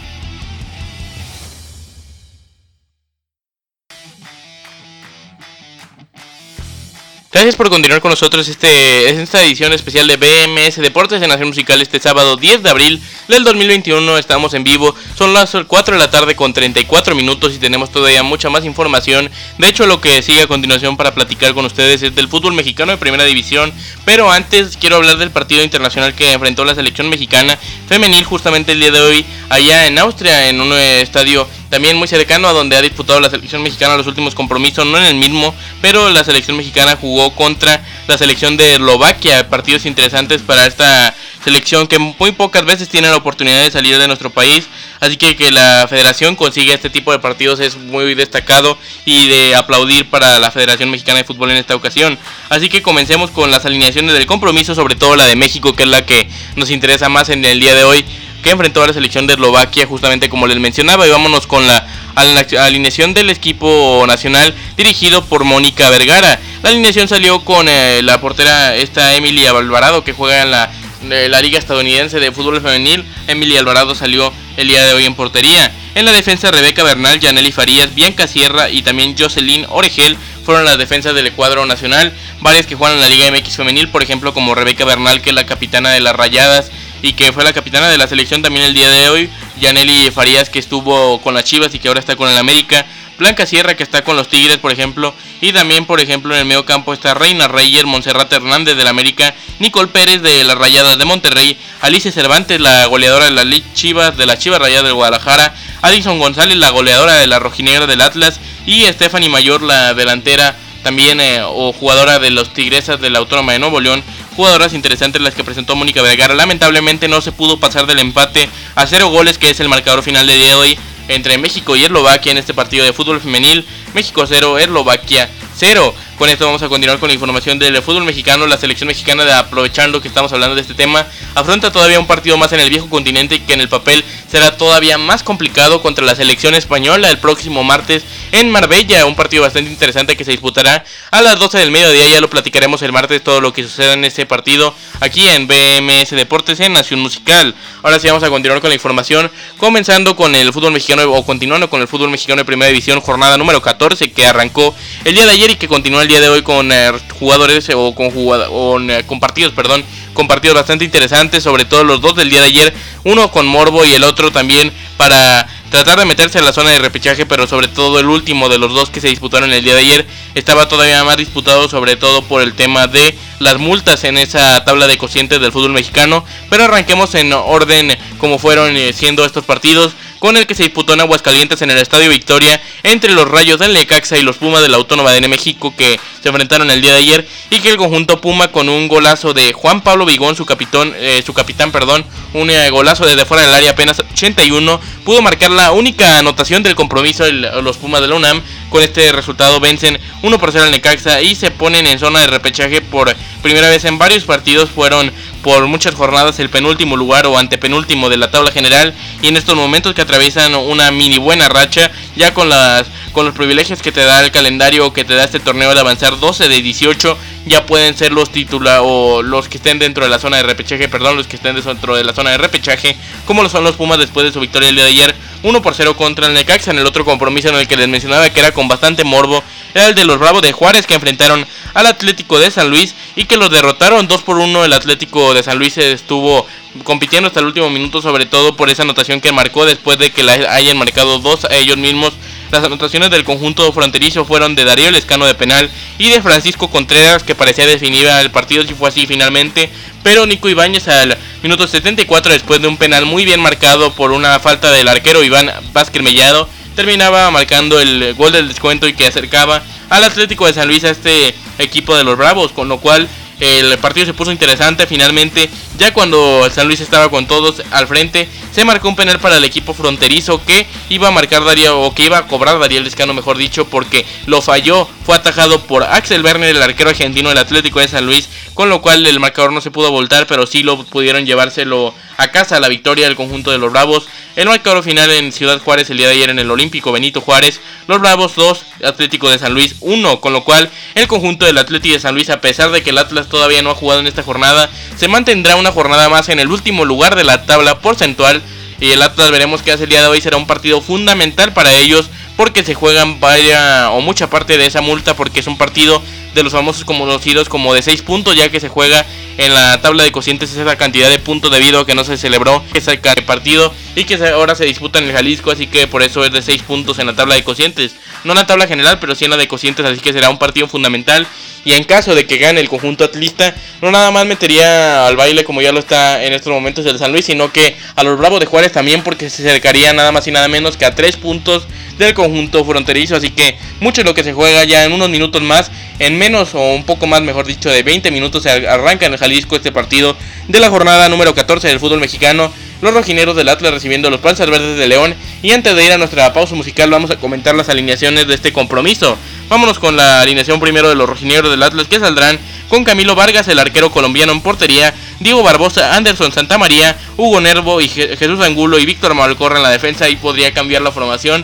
Gracias 7.32 7.56
por 7.56 7.70
continuar 7.70 8.02
con 8.02 8.10
nosotros 8.10 8.48
este, 8.48 9.08
esta 9.22 9.44
edición 9.44 9.72
especial 9.72 10.08
de 10.08 10.18
BMS 10.18 10.78
Deportes 10.78 11.22
en 11.22 11.30
Nación 11.30 11.50
Musical 11.50 11.80
este 11.80 12.00
sábado 12.00 12.38
10 12.38 12.64
de 12.64 12.70
abril 12.72 13.00
del 13.28 13.44
2021. 13.44 14.18
Estamos 14.18 14.56
en 14.56 14.64
vivo, 14.64 14.96
son 15.16 15.32
las 15.36 15.56
4 15.68 15.94
de 15.94 16.00
la 16.00 16.10
tarde 16.10 16.36
con 16.36 16.54
34 16.54 17.14
minutos 17.14 17.54
y 17.54 17.60
tenemos 17.60 17.92
todavía 17.92 18.24
mucha 18.24 18.50
más 18.50 18.66
información. 18.66 19.30
De 19.60 19.70
hecho, 19.70 19.86
lo 19.86 20.02
que 20.02 20.24
sigue 20.24 20.42
a 20.42 20.48
continuación 20.48 20.98
para 20.98 21.14
platicar 21.14 21.54
con 21.54 21.66
ustedes 21.66 22.02
es 22.02 22.16
del 22.16 22.30
fútbol 22.30 22.56
mexicano 22.56 22.94
de 22.94 22.98
primera 22.98 23.26
división. 23.26 23.72
Pero 24.06 24.32
antes 24.32 24.76
quiero 24.76 24.96
hablar 24.96 25.18
del 25.18 25.30
partido 25.30 25.62
internacional 25.62 26.16
que 26.16 26.34
enfrentó 26.34 26.66
la 26.66 26.74
selección 26.74 27.10
mexicana 27.10 27.60
femenil 27.88 28.24
justamente 28.24 28.72
el 28.72 28.80
día 28.80 28.92
de 28.92 29.02
hoy 29.02 29.26
allá 29.50 29.86
en 29.86 30.00
Austria 30.00 30.50
en 30.50 30.62
un 30.62 30.74
estadio 30.74 31.48
también 31.70 31.98
muy 31.98 32.08
cercano 32.08 32.48
a 32.48 32.54
donde 32.54 32.76
ha 32.76 32.82
disputado 32.82 33.20
la 33.20 33.30
selección 33.30 33.62
mexicana 33.62 33.98
los 33.98 34.08
últimos 34.08 34.36
compromisos, 34.36 34.86
no 34.86 34.98
en 34.98 35.06
el 35.06 35.16
mismo, 35.16 35.54
pero 35.82 36.10
la 36.10 36.24
selección 36.24 36.58
mexicana 36.58 36.98
jugó 37.00 37.34
contra 37.36 37.84
la 38.08 38.18
selección 38.18 38.58
de 38.58 38.74
Eslovaquia, 38.74 39.50
partidos 39.50 39.86
interesantes 39.86 40.42
para 40.42 40.66
esta 40.66 41.14
selección 41.44 41.88
que 41.88 42.00
muy 42.00 42.32
pocas 42.32 42.66
veces 42.66 42.90
tiene 42.90 43.08
la 43.10 43.16
oportunidad 43.16 43.64
de 43.64 43.72
salir 43.72 43.98
de 43.98 44.08
nuestro 44.08 44.30
país, 44.30 44.68
así 45.00 45.16
que 45.16 45.36
que 45.36 45.52
la 45.52 45.88
federación 45.90 46.36
consiga 46.36 46.74
este 46.74 46.90
tipo 46.90 47.12
de 47.12 47.20
partidos 47.20 47.60
es 47.60 47.78
muy 47.78 48.16
destacado 48.16 48.78
y 49.06 49.28
de 49.28 49.56
aplaudir 49.56 50.10
para 50.10 50.40
la 50.40 50.52
Federación 50.52 50.92
Mexicana 50.92 51.20
de 51.20 51.24
Fútbol 51.24 51.52
en 51.52 51.58
esta 51.58 51.76
ocasión. 51.76 52.18
Así 52.50 52.68
que 52.70 52.82
comencemos 52.82 53.32
con 53.32 53.52
las 53.52 53.66
alineaciones 53.66 54.14
del 54.14 54.26
compromiso, 54.26 54.76
sobre 54.76 54.96
todo 54.96 55.16
la 55.16 55.26
de 55.26 55.36
México, 55.36 55.76
que 55.76 55.84
es 55.84 55.90
la 55.90 56.06
que 56.06 56.28
nos 56.56 56.72
interesa 56.72 57.10
más 57.10 57.30
en 57.30 57.46
el 57.46 57.60
día 57.60 57.76
de 57.76 57.84
hoy 57.84 58.06
que 58.44 58.52
enfrentó 58.52 58.84
a 58.84 58.88
la 58.88 58.94
selección 58.94 59.28
de 59.28 59.34
Eslovaquia, 59.34 59.86
justamente 59.86 60.30
como 60.30 60.48
les 60.48 60.58
mencionaba. 60.58 61.08
Y 61.08 61.10
vámonos 61.10 61.48
con 61.48 61.66
la 61.68 61.86
alineación 62.16 63.14
del 63.14 63.30
equipo 63.30 64.04
nacional 64.08 64.54
dirigido 64.78 65.24
por 65.26 65.44
Mónica 65.44 65.90
Vergara. 65.90 66.40
La 66.64 66.70
alineación 66.70 67.08
salió 67.08 67.44
con 67.46 67.68
eh, 67.70 68.02
la 68.04 68.20
portera 68.22 68.76
esta 68.76 69.16
Emilia 69.16 69.52
Alvarado 69.52 70.04
que 70.04 70.14
juega 70.14 70.42
en 70.42 70.52
la, 70.52 70.72
eh, 71.10 71.28
la 71.30 71.42
Liga 71.42 71.60
Estadounidense 71.60 72.20
de 72.20 72.32
Fútbol 72.32 72.62
Femenil. 72.62 73.06
Emilia 73.28 73.60
Alvarado 73.60 73.96
salió 73.96 74.34
el 74.58 74.68
día 74.68 74.86
de 74.86 74.94
hoy 74.94 75.06
en 75.06 75.16
portería. 75.16 75.72
En 75.96 76.06
la 76.06 76.12
defensa 76.12 76.52
Rebeca 76.52 76.84
Bernal, 76.84 77.20
Yaneli 77.20 77.52
Farías, 77.52 77.94
Bianca 77.96 78.28
Sierra 78.28 78.70
y 78.70 78.84
también 78.84 79.16
Jocelyn 79.18 79.66
Oregel 79.70 80.18
fueron 80.46 80.66
las 80.66 80.78
defensas 80.78 81.14
del 81.14 81.32
cuadro 81.34 81.66
nacional. 81.66 82.14
Varias 82.42 82.68
que 82.68 82.76
juegan 82.76 82.98
en 82.98 83.02
la 83.02 83.10
Liga 83.10 83.32
MX 83.32 83.58
Femenil, 83.58 83.90
por 83.90 84.04
ejemplo 84.04 84.34
como 84.34 84.56
Rebeca 84.56 84.86
Bernal 84.86 85.22
que 85.22 85.30
es 85.30 85.36
la 85.36 85.46
capitana 85.46 85.90
de 85.90 86.00
las 86.00 86.16
Rayadas 86.16 86.72
y 87.02 87.14
que 87.14 87.32
fue 87.32 87.44
la 87.44 87.54
capitana 87.54 87.90
de 87.90 87.98
la 87.98 88.08
selección 88.08 88.42
también 88.42 88.66
el 88.66 88.74
día 88.74 88.90
de 88.90 89.10
hoy. 89.10 89.30
Yaneli 89.60 90.12
Farías 90.12 90.50
que 90.50 90.60
estuvo 90.60 91.22
con 91.22 91.34
las 91.34 91.44
Chivas 91.44 91.74
y 91.74 91.80
que 91.80 91.88
ahora 91.88 92.00
está 92.00 92.16
con 92.16 92.30
el 92.30 92.38
América. 92.38 92.86
Blanca 93.18 93.46
Sierra 93.46 93.76
que 93.76 93.84
está 93.84 94.02
con 94.04 94.16
los 94.16 94.30
Tigres, 94.30 94.58
por 94.58 94.72
ejemplo. 94.72 95.14
Y 95.42 95.52
también, 95.52 95.86
por 95.86 96.00
ejemplo, 96.00 96.34
en 96.34 96.40
el 96.40 96.46
medio 96.46 96.66
campo 96.66 96.94
está 96.94 97.14
Reina 97.14 97.50
Reyer, 97.50 97.86
Monserrat 97.86 98.32
Hernández 98.32 98.78
del 98.78 98.88
América, 98.88 99.36
Nicole 99.60 99.90
Pérez 99.90 100.22
de 100.22 100.44
las 100.46 100.58
Rayadas 100.58 100.98
de 100.98 101.06
Monterrey, 101.06 101.58
Alicia 101.82 102.12
Cervantes, 102.12 102.62
la 102.62 102.86
goleadora 102.86 103.26
de 103.26 103.32
las 103.32 103.46
Chivas, 103.74 104.16
de 104.16 104.26
la 104.26 104.38
Chivas 104.38 104.60
Rayadas 104.60 104.86
de 104.86 104.94
Guadalajara, 104.94 105.54
Addison 105.82 106.18
González, 106.18 106.58
la 106.58 106.70
goleadora 106.70 107.16
de 107.16 107.28
la 107.28 107.40
Rojinegra 107.40 107.88
del 107.88 108.02
Atlas, 108.02 108.40
y 108.66 108.84
Stephanie 108.86 109.30
Mayor, 109.30 109.62
la 109.64 109.94
delantera 109.94 110.56
también 110.84 111.20
eh, 111.20 111.42
o 111.44 111.74
jugadora 111.74 112.20
de 112.20 112.30
los 112.30 112.54
Tigresas 112.54 113.02
de 113.02 113.10
la 113.10 113.20
Autónoma 113.20 113.54
de 113.54 113.60
Nuevo 113.60 113.82
León 113.82 114.04
jugadoras 114.40 114.74
interesantes 114.74 115.22
las 115.22 115.36
que 115.36 115.44
presentó 115.44 115.76
Mónica 115.76 116.02
Vergara. 116.02 116.34
Lamentablemente 116.34 117.10
no 117.10 117.20
se 117.20 117.34
pudo 117.34 117.60
pasar 117.60 117.86
del 117.88 118.00
empate 118.00 118.48
a 118.74 118.88
cero 118.88 119.10
goles, 119.10 119.38
que 119.38 119.50
es 119.50 119.60
el 119.60 119.68
marcador 119.68 120.02
final 120.02 120.28
de 120.28 120.36
día 120.36 120.48
de 120.48 120.54
hoy 120.54 120.80
entre 121.10 121.38
México 121.38 121.76
y 121.76 121.84
Eslovaquia 121.84 122.32
en 122.32 122.38
este 122.38 122.54
partido 122.54 122.86
de 122.86 122.94
fútbol 122.94 123.20
femenil. 123.20 123.66
México 123.94 124.24
0, 124.26 124.58
Eslovaquia 124.58 125.30
0. 125.58 125.94
Con 126.20 126.30
esto 126.30 126.46
vamos 126.46 126.62
a 126.62 126.68
continuar 126.68 127.00
con 127.00 127.08
la 127.08 127.14
información 127.14 127.60
del 127.60 127.82
fútbol 127.82 128.04
mexicano. 128.04 128.46
La 128.46 128.58
selección 128.58 128.88
mexicana, 128.88 129.24
de, 129.24 129.32
aprovechando 129.32 130.02
que 130.02 130.10
estamos 130.10 130.34
hablando 130.34 130.54
de 130.54 130.60
este 130.60 130.74
tema, 130.74 131.08
afronta 131.34 131.72
todavía 131.72 131.98
un 131.98 132.08
partido 132.08 132.36
más 132.36 132.52
en 132.52 132.60
el 132.60 132.70
viejo 132.70 132.90
continente 132.90 133.42
que 133.42 133.54
en 133.54 133.62
el 133.62 133.70
papel 133.70 134.04
será 134.30 134.58
todavía 134.58 134.98
más 134.98 135.24
complicado 135.24 135.82
contra 135.82 136.04
la 136.04 136.18
selección 136.18 136.56
española 136.56 137.10
el 137.10 137.20
próximo 137.20 137.64
martes 137.64 138.04
en 138.34 138.52
Marbella. 138.52 139.06
Un 139.06 139.16
partido 139.16 139.44
bastante 139.44 139.72
interesante 139.72 140.18
que 140.18 140.26
se 140.26 140.32
disputará 140.32 140.84
a 141.10 141.22
las 141.22 141.40
12 141.40 141.58
del 141.58 141.72
mediodía. 141.72 142.10
Ya 142.10 142.20
lo 142.20 142.30
platicaremos 142.30 142.82
el 142.82 142.92
martes 142.92 143.24
todo 143.24 143.40
lo 143.40 143.54
que 143.54 143.64
suceda 143.64 143.94
en 143.94 144.04
ese 144.04 144.26
partido 144.26 144.76
aquí 145.00 145.26
en 145.26 145.48
BMS 145.48 146.10
Deportes 146.10 146.60
en 146.60 146.74
Nación 146.74 147.00
Musical. 147.00 147.56
Ahora 147.82 147.98
sí 147.98 148.08
vamos 148.08 148.24
a 148.24 148.30
continuar 148.30 148.60
con 148.60 148.70
la 148.70 148.76
información, 148.76 149.32
comenzando 149.56 150.18
con 150.18 150.36
el 150.36 150.52
fútbol 150.52 150.74
mexicano 150.74 151.10
o 151.14 151.26
continuando 151.26 151.70
con 151.70 151.80
el 151.80 151.88
fútbol 151.88 152.10
mexicano 152.10 152.42
de 152.42 152.46
Primera 152.46 152.68
División, 152.68 153.00
jornada 153.00 153.38
número 153.38 153.62
14 153.62 154.12
que 154.12 154.26
arrancó 154.26 154.76
el 155.06 155.14
día 155.14 155.26
de 155.26 155.32
ayer 155.32 155.52
y 155.52 155.56
que 155.56 155.70
continúa 155.70 156.02
el 156.02 156.09
día 156.10 156.20
de 156.20 156.28
hoy 156.28 156.42
con 156.42 156.72
eh, 156.72 156.92
jugadores 157.20 157.70
o 157.76 157.94
con, 157.94 158.90
eh, 158.90 159.04
con 159.06 159.20
partidos, 159.20 159.54
perdón, 159.54 159.86
con 160.14 160.28
partidos 160.28 160.56
bastante 160.56 160.84
interesantes, 160.84 161.44
sobre 161.44 161.66
todo 161.66 161.84
los 161.84 162.02
dos 162.02 162.16
del 162.16 162.32
día 162.32 162.42
de 162.42 162.48
ayer, 162.48 162.74
uno 163.04 163.30
con 163.30 163.46
Morbo 163.46 163.86
y 163.86 163.94
el 163.94 164.04
otro 164.04 164.32
también 164.32 164.74
para 164.98 165.48
tratar 165.70 166.00
de 166.00 166.06
meterse 166.06 166.40
en 166.40 166.46
la 166.46 166.52
zona 166.52 166.72
de 166.72 166.80
repechaje, 166.80 167.28
pero 167.28 167.46
sobre 167.46 167.68
todo 167.68 168.00
el 168.00 168.08
último 168.08 168.50
de 168.50 168.58
los 168.58 168.74
dos 168.74 168.90
que 168.90 169.02
se 169.02 169.08
disputaron 169.08 169.54
el 169.54 169.64
día 169.64 169.76
de 169.76 169.82
ayer 169.82 170.08
estaba 170.34 170.68
todavía 170.68 171.04
más 171.04 171.18
disputado, 171.18 171.70
sobre 171.70 171.96
todo 171.96 172.24
por 172.24 172.42
el 172.42 172.56
tema 172.56 172.88
de 172.88 173.16
las 173.38 173.60
multas 173.60 174.04
en 174.04 174.18
esa 174.18 174.66
tabla 174.66 174.88
de 174.88 174.98
cocientes 174.98 175.40
del 175.40 175.52
fútbol 175.52 175.74
mexicano. 175.74 176.26
Pero 176.50 176.64
arranquemos 176.64 177.14
en 177.14 177.34
orden 177.34 177.96
como 178.18 178.40
fueron 178.40 178.76
eh, 178.76 178.94
siendo 178.94 179.24
estos 179.26 179.46
partidos. 179.46 179.94
Con 180.20 180.38
el 180.38 180.46
que 180.46 180.56
se 180.56 180.64
disputó 180.64 180.94
en 180.94 181.02
Aguascalientes 181.02 181.62
en 181.62 181.72
el 181.72 181.78
Estadio 181.78 182.10
Victoria 182.10 182.62
entre 182.84 183.14
los 183.14 183.28
Rayos 183.28 183.60
del 183.60 183.74
Necaxa 183.74 184.18
y 184.18 184.22
los 184.22 184.38
Pumas 184.38 184.62
de 184.62 184.70
la 184.70 184.78
Autónoma 184.78 185.12
de 185.12 185.28
México 185.28 185.74
que 185.76 186.00
se 186.22 186.30
enfrentaron 186.30 186.70
el 186.72 186.82
día 186.82 186.92
de 186.94 187.00
ayer 187.00 187.28
y 187.50 187.60
que 187.60 187.70
el 187.70 187.78
conjunto 187.78 188.22
Puma 188.22 188.50
con 188.50 188.70
un 188.70 188.88
golazo 188.88 189.34
de 189.34 189.54
Juan 189.54 189.82
Pablo 189.82 190.06
Vigón, 190.06 190.36
su 190.36 190.46
capitán, 190.46 190.94
eh, 190.96 191.24
su 191.26 191.34
capitán, 191.34 191.72
perdón, 191.72 192.06
un 192.34 192.50
eh, 192.50 192.70
golazo 192.70 193.06
desde 193.06 193.26
fuera 193.26 193.44
del 193.44 193.54
área 193.54 193.72
apenas 193.72 194.00
81, 194.00 194.80
pudo 195.04 195.22
marcar 195.22 195.52
la 195.52 195.72
única 195.72 196.20
anotación 196.20 196.64
del 196.64 196.76
compromiso 196.76 197.24
de 197.24 197.32
los 197.32 197.78
Pumas 197.78 198.02
de 198.02 198.08
la 198.08 198.16
UNAM. 198.16 198.42
Con 198.70 198.84
este 198.84 199.12
resultado 199.12 199.60
vencen 199.60 200.00
1 200.22 200.40
por 200.40 200.52
0 200.52 200.66
al 200.66 200.72
Necaxa 200.72 201.22
y 201.22 201.34
se 201.34 201.50
ponen 201.50 201.88
en 201.88 201.98
zona 201.98 202.20
de 202.20 202.28
repechaje 202.28 202.82
por 202.82 203.16
primera 203.42 203.70
vez 203.70 203.84
en 203.86 203.98
varios 203.98 204.26
partidos. 204.26 204.70
Fueron 204.70 205.12
por 205.44 205.68
muchas 205.68 205.96
jornadas 205.96 206.40
el 206.40 206.50
penúltimo 206.50 206.98
lugar 206.98 207.26
o 207.26 207.38
antepenúltimo 207.38 208.10
de 208.10 208.18
la 208.18 208.32
tabla 208.32 208.52
general 208.52 208.94
y 209.22 209.28
en 209.28 209.38
estos 209.38 209.56
momentos 209.56 209.94
que 209.94 210.02
atraviesan 210.02 210.56
una 210.56 210.92
mini 210.92 211.18
buena 211.18 211.50
racha 211.50 211.92
ya 212.16 212.34
con 212.34 212.50
las 212.50 212.88
con 213.14 213.26
los 213.26 213.34
privilegios 213.34 213.82
que 213.82 213.92
te 213.92 214.04
da 214.04 214.24
el 214.24 214.32
calendario 214.32 214.94
que 214.94 215.06
te 215.06 215.16
da 215.16 215.24
este 215.24 215.40
torneo 215.40 215.74
de 215.74 215.80
avanzar 215.80 216.20
12 216.20 216.48
de 216.48 216.62
18 216.62 217.18
ya 217.50 217.66
pueden 217.66 217.98
ser 217.98 218.12
los 218.14 218.32
titulares 218.32 218.82
o 218.84 219.22
los 219.22 219.50
que 219.50 219.58
estén 219.58 219.80
dentro 219.80 220.04
de 220.04 220.10
la 220.10 220.20
zona 220.20 220.38
de 220.38 220.44
repechaje, 220.44 220.88
perdón, 220.88 221.18
los 221.18 221.28
que 221.28 221.36
estén 221.36 221.56
dentro 221.56 221.96
de 221.96 222.04
la 222.04 222.14
zona 222.14 222.32
de 222.32 222.38
repechaje, 222.38 222.96
como 223.26 223.44
lo 223.44 223.50
son 223.50 223.64
los 223.64 223.76
Pumas 223.76 223.98
después 223.98 224.26
de 224.26 224.32
su 224.32 224.40
victoria 224.40 224.70
el 224.70 224.76
día 224.76 224.86
de 224.86 224.92
ayer, 224.92 225.16
1 225.44 225.62
por 225.62 225.74
0 225.74 225.96
contra 225.96 226.28
el 226.28 226.34
Necaxa, 226.34 226.72
en 226.72 226.80
el 226.80 226.86
otro 226.86 227.06
compromiso 227.06 227.50
en 227.50 227.56
el 227.56 227.68
que 227.68 227.78
les 227.78 227.88
mencionaba 227.88 228.30
que 228.30 228.40
era 228.40 228.52
con 228.52 228.68
bastante 228.68 229.04
morbo, 229.04 229.44
era 229.74 229.88
el 229.88 229.96
de 229.96 230.06
los 230.06 230.20
Bravos 230.20 230.42
de 230.42 230.52
Juárez 230.52 230.86
que 230.86 230.94
enfrentaron 230.94 231.46
al 231.74 231.86
Atlético 231.86 232.40
de 232.40 232.52
San 232.52 232.70
Luis 232.70 232.96
y 233.16 233.26
que 233.26 233.38
los 233.38 233.50
derrotaron 233.50 234.08
2 234.08 234.22
por 234.24 234.38
1, 234.38 234.66
el 234.66 234.74
Atlético 234.74 235.34
de 235.34 235.44
San 235.44 235.58
Luis 235.58 235.78
estuvo 235.78 236.46
compitiendo 236.84 237.28
hasta 237.28 237.40
el 237.40 237.48
último 237.48 237.70
minuto, 237.70 238.02
sobre 238.02 238.26
todo 238.26 238.56
por 238.56 238.70
esa 238.70 238.84
anotación 238.84 239.22
que 239.22 239.32
marcó 239.32 239.66
después 239.66 239.98
de 239.98 240.12
que 240.12 240.24
la 240.24 240.34
hayan 240.34 240.78
marcado 240.78 241.20
dos 241.20 241.46
a 241.46 241.56
ellos 241.56 241.78
mismos 241.78 242.14
las 242.52 242.64
anotaciones 242.64 243.12
del 243.12 243.24
conjunto 243.24 243.72
fronterizo 243.74 244.26
fueron 244.26 244.56
de 244.56 244.66
Darío 244.66 244.90
Lescano 244.90 245.28
de 245.28 245.36
penal 245.36 245.70
y 246.00 246.10
de 246.10 246.20
Francisco 246.22 246.68
Contreras 246.68 247.22
que 247.22 247.36
parecía 247.36 247.68
definir 247.68 248.08
el 248.08 248.32
partido 248.32 248.66
si 248.66 248.74
fue 248.74 248.90
así 248.90 249.06
finalmente. 249.06 249.70
Pero 250.02 250.26
Nico 250.26 250.50
Ibáñez 250.50 250.88
al 250.88 251.16
minuto 251.44 251.68
74 251.68 252.34
después 252.34 252.60
de 252.60 252.68
un 252.68 252.78
penal 252.78 253.06
muy 253.06 253.24
bien 253.24 253.40
marcado 253.40 253.94
por 253.94 254.12
una 254.12 254.40
falta 254.40 254.72
del 254.72 254.88
arquero 254.88 255.24
Iván 255.24 255.52
Vázquez 255.74 256.02
Mellado 256.02 256.50
terminaba 256.76 257.30
marcando 257.30 257.80
el 257.80 258.16
gol 258.16 258.32
del 258.32 258.48
descuento 258.48 258.88
y 258.88 258.94
que 258.94 259.06
acercaba 259.06 259.62
al 259.90 260.04
Atlético 260.04 260.48
de 260.48 260.54
San 260.54 260.68
Luis 260.68 260.84
a 260.84 260.90
este 260.90 261.34
equipo 261.58 261.96
de 261.96 262.04
los 262.04 262.18
Bravos, 262.18 262.52
con 262.52 262.70
lo 262.70 262.80
cual 262.80 263.08
el 263.40 263.78
partido 263.78 264.06
se 264.06 264.14
puso 264.14 264.32
interesante 264.32 264.86
finalmente, 264.86 265.50
ya 265.78 265.94
cuando 265.94 266.50
San 266.54 266.68
Luis 266.68 266.82
estaba 266.82 267.10
con 267.10 267.26
todos 267.26 267.64
al 267.72 267.88
frente, 267.88 268.28
se 268.52 268.66
marcó 268.66 268.90
un 268.90 268.98
penal 268.98 269.20
para 269.20 269.38
el 269.38 269.46
equipo 269.46 269.74
fronterizo 269.74 270.44
que 270.44 270.68
iba 270.90 271.08
a 271.08 271.12
marcar 271.12 271.46
Darío, 271.46 271.80
o 271.80 271.96
que 271.96 272.04
iba 272.04 272.18
a 272.18 272.28
cobrar 272.28 272.60
Darío 272.60 272.82
Lescano, 272.82 273.14
mejor 273.14 273.38
dicho, 273.38 273.66
porque 273.66 274.06
lo 274.26 274.42
falló, 274.42 274.88
fue 275.06 275.16
atajado 275.16 275.62
por 275.62 275.84
Axel 275.84 276.24
Werner, 276.24 276.50
el 276.50 276.62
arquero 276.62 276.90
argentino 276.90 277.30
del 277.30 277.38
Atlético 277.38 277.80
de 277.80 277.88
San 277.88 278.06
Luis, 278.06 278.28
con 278.60 278.68
lo 278.68 278.82
cual 278.82 279.08
el 279.08 279.22
marcador 279.22 279.54
no 279.54 279.62
se 279.62 279.72
pudo 279.72 279.90
voltar, 279.90 280.28
pero 280.28 280.46
sí 280.46 280.64
lo 280.64 280.84
pudieron 280.84 281.26
llevárselo 281.26 281.94
a 282.18 282.28
casa 282.28 282.60
la 282.60 282.68
victoria 282.68 283.06
del 283.06 283.16
conjunto 283.16 283.52
de 283.52 283.58
los 283.58 283.72
Bravos. 283.72 284.10
El 284.36 284.50
marcador 284.50 284.84
final 284.84 285.10
en 285.12 285.32
Ciudad 285.32 285.62
Juárez 285.62 285.90
el 285.90 285.98
día 285.98 286.08
de 286.08 286.16
ayer 286.16 286.30
en 286.30 286.40
el 286.40 286.52
Olímpico 286.52 286.92
Benito 286.92 287.22
Juárez, 287.22 287.62
los 287.88 288.02
Bravos 288.02 288.36
2, 288.36 288.66
Atlético 288.84 289.30
de 289.30 289.40
San 289.40 289.54
Luis 289.54 289.76
1, 289.80 290.20
con 290.20 290.34
lo 290.34 290.44
cual 290.44 290.70
el 290.94 291.08
conjunto 291.08 291.46
del 291.46 291.58
Atlético 291.58 291.94
de 291.94 292.02
San 292.02 292.16
Luis, 292.16 292.30
a 292.30 292.42
pesar 292.42 292.70
de 292.72 292.84
que 292.84 292.90
el 292.90 292.98
Atlas 292.98 293.30
todavía 293.30 293.62
no 293.62 293.72
ha 293.72 293.76
jugado 293.76 294.02
en 294.02 294.08
esta 294.08 294.24
jornada, 294.24 294.70
se 294.98 295.08
mantendrá 295.08 295.56
una 295.56 295.72
jornada 295.72 296.10
más 296.10 296.28
en 296.28 296.42
el 296.42 296.52
último 296.52 296.84
lugar 296.84 297.16
de 297.16 297.24
la 297.24 297.46
tabla 297.46 297.80
porcentual. 297.80 298.42
Y 298.82 298.92
el 298.92 299.02
Atlas 299.02 299.32
veremos 299.32 299.62
que 299.62 299.72
hace 299.72 299.86
el 299.86 299.90
día 299.90 300.02
de 300.02 300.08
hoy 300.08 300.20
será 300.20 300.36
un 300.36 300.48
partido 300.48 300.82
fundamental 300.82 301.54
para 301.54 301.78
ellos 301.78 302.10
porque 302.36 302.64
se 302.64 302.74
juegan 302.74 303.20
vaya 303.20 303.92
o 303.92 304.00
mucha 304.00 304.30
parte 304.30 304.58
de 304.58 304.66
esa 304.66 304.80
multa 304.80 305.16
porque 305.16 305.42
es 305.42 305.48
un 305.48 305.58
partido 305.58 306.02
de 306.34 306.44
los 306.44 306.54
famosos 306.54 306.86
conocidos 306.86 307.50
como 307.50 307.74
de 307.74 307.82
6 307.82 308.02
puntos 308.02 308.36
ya 308.36 308.50
que 308.50 308.60
se 308.60 308.70
juega 308.70 309.06
en 309.38 309.54
la 309.54 309.82
tabla 309.82 310.04
de 310.04 310.12
cocientes 310.12 310.52
esa 310.52 310.76
cantidad 310.76 311.10
de 311.10 311.20
puntos 311.20 311.52
debido 311.52 311.80
a 311.80 311.86
que 311.86 311.96
no 311.96 312.04
se 312.04 312.18
celebró 312.18 312.64
ese 312.74 312.98
partido 313.26 313.74
y 313.96 314.04
que 314.04 314.16
ahora 314.28 314.56
se 314.56 314.66
disputa 314.66 315.00
en 315.00 315.06
el 315.06 315.14
Jalisco 315.14 315.52
así 315.52 315.68
que 315.68 315.88
por 315.88 316.04
eso 316.04 316.24
es 316.24 316.32
de 316.32 316.42
6 316.42 316.64
puntos 316.64 317.00
en 317.00 317.08
la 317.08 317.16
tabla 317.16 317.36
de 317.36 317.44
cocientes 317.44 317.96
no 318.24 318.34
en 318.34 318.38
la 318.38 318.48
tabla 318.48 318.68
general 318.68 319.00
pero 319.00 319.16
sí 319.16 319.26
en 319.26 319.32
la 319.32 319.38
de 319.38 319.48
cocientes 319.48 319.86
así 319.86 320.00
que 320.00 320.14
será 320.14 320.30
un 320.30 320.38
partido 320.38 320.68
fundamental 320.68 321.28
y 321.66 321.74
en 321.74 321.84
caso 321.84 322.16
de 322.16 322.26
que 322.26 322.38
gane 322.38 322.62
el 322.62 322.70
conjunto 322.70 323.04
atlista, 323.04 323.54
no 323.82 323.92
nada 323.92 324.12
más 324.12 324.26
metería 324.26 325.06
al 325.08 325.18
baile 325.18 325.44
como 325.44 325.62
ya 325.62 325.72
lo 325.72 325.80
está 325.80 326.24
en 326.24 326.34
estos 326.34 326.54
momentos 326.54 326.86
el 326.86 326.98
San 326.98 327.12
Luis, 327.12 327.26
sino 327.26 327.52
que 327.52 327.76
a 327.96 328.04
los 328.04 328.18
Bravos 328.18 328.40
de 328.40 328.46
Juárez 328.46 328.72
también 328.72 329.04
porque 329.04 329.30
se 329.30 329.46
acercaría 329.46 329.92
nada 329.94 330.12
más 330.12 330.28
y 330.28 330.32
nada 330.32 330.48
menos 330.48 330.78
que 330.78 330.86
a 330.86 330.96
tres 330.96 331.18
puntos 331.18 331.68
del 331.98 332.14
conjunto 332.14 332.64
fronterizo. 332.64 333.16
Así 333.16 333.32
que 333.32 333.58
mucho 333.82 334.02
de 334.02 334.06
lo 334.06 334.14
que 334.14 334.24
se 334.24 334.34
juega 334.34 334.64
ya 334.64 334.86
en 334.86 334.94
unos 334.94 335.10
minutos 335.10 335.42
más, 335.42 335.70
en 336.00 336.18
menos 336.18 336.56
o 336.56 336.74
un 336.74 336.86
poco 336.86 337.08
más, 337.08 337.22
mejor 337.22 337.46
dicho, 337.46 337.70
de 337.70 337.84
20 337.84 338.10
minutos 338.12 338.44
se 338.44 338.50
arranca 338.50 339.06
en 339.06 339.14
el 339.14 339.20
Jalisco 339.20 339.58
este 339.58 339.72
partido 339.72 340.16
de 340.48 340.60
la 340.60 340.70
jornada 340.70 341.10
número 341.10 341.36
14 341.36 341.68
del 341.68 341.80
fútbol 341.80 342.00
mexicano. 342.00 342.52
Los 342.82 342.94
rojineros 342.94 343.36
del 343.36 343.50
Atlas 343.50 343.74
recibiendo 343.74 344.10
los 344.10 344.22
panzas 344.22 344.50
verdes 344.50 344.78
de 344.78 344.88
León. 344.88 345.14
Y 345.44 345.52
antes 345.52 345.76
de 345.76 345.86
ir 345.86 345.92
a 345.92 345.98
nuestra 345.98 346.32
pausa 346.32 346.56
musical, 346.56 346.90
vamos 346.90 347.12
a 347.12 347.18
comentar 347.18 347.54
las 347.54 347.68
alineaciones 347.68 348.28
de 348.28 348.34
este 348.34 348.54
compromiso. 348.54 349.18
Vámonos 349.50 349.80
con 349.80 349.98
la 349.98 350.22
alineación 350.22 350.62
primero 350.62 350.88
de 350.88 350.96
los 350.96 351.10
rojineros 351.10 351.52
del 351.52 351.62
Atlas 351.62 351.88
que 351.88 352.00
saldrán 352.00 352.40
con 352.70 352.86
Camilo 352.86 353.16
Vargas, 353.16 353.48
el 353.50 353.60
arquero 353.60 353.92
colombiano 353.92 354.32
en 354.32 354.42
portería, 354.42 354.94
Diego 355.20 355.44
Barbosa, 355.44 355.96
Anderson 355.96 356.32
Santamaría, 356.32 356.96
Hugo 357.18 357.42
Nervo 357.42 357.82
y 357.82 357.90
Jesús 357.90 358.40
Angulo 358.42 358.80
y 358.80 358.86
Víctor 358.86 359.16
Malcorra 359.16 359.58
en 359.58 359.64
la 359.64 359.72
defensa. 359.72 360.06
Ahí 360.06 360.16
podría 360.16 360.54
cambiar 360.54 360.82
la 360.82 360.92
formación. 360.92 361.44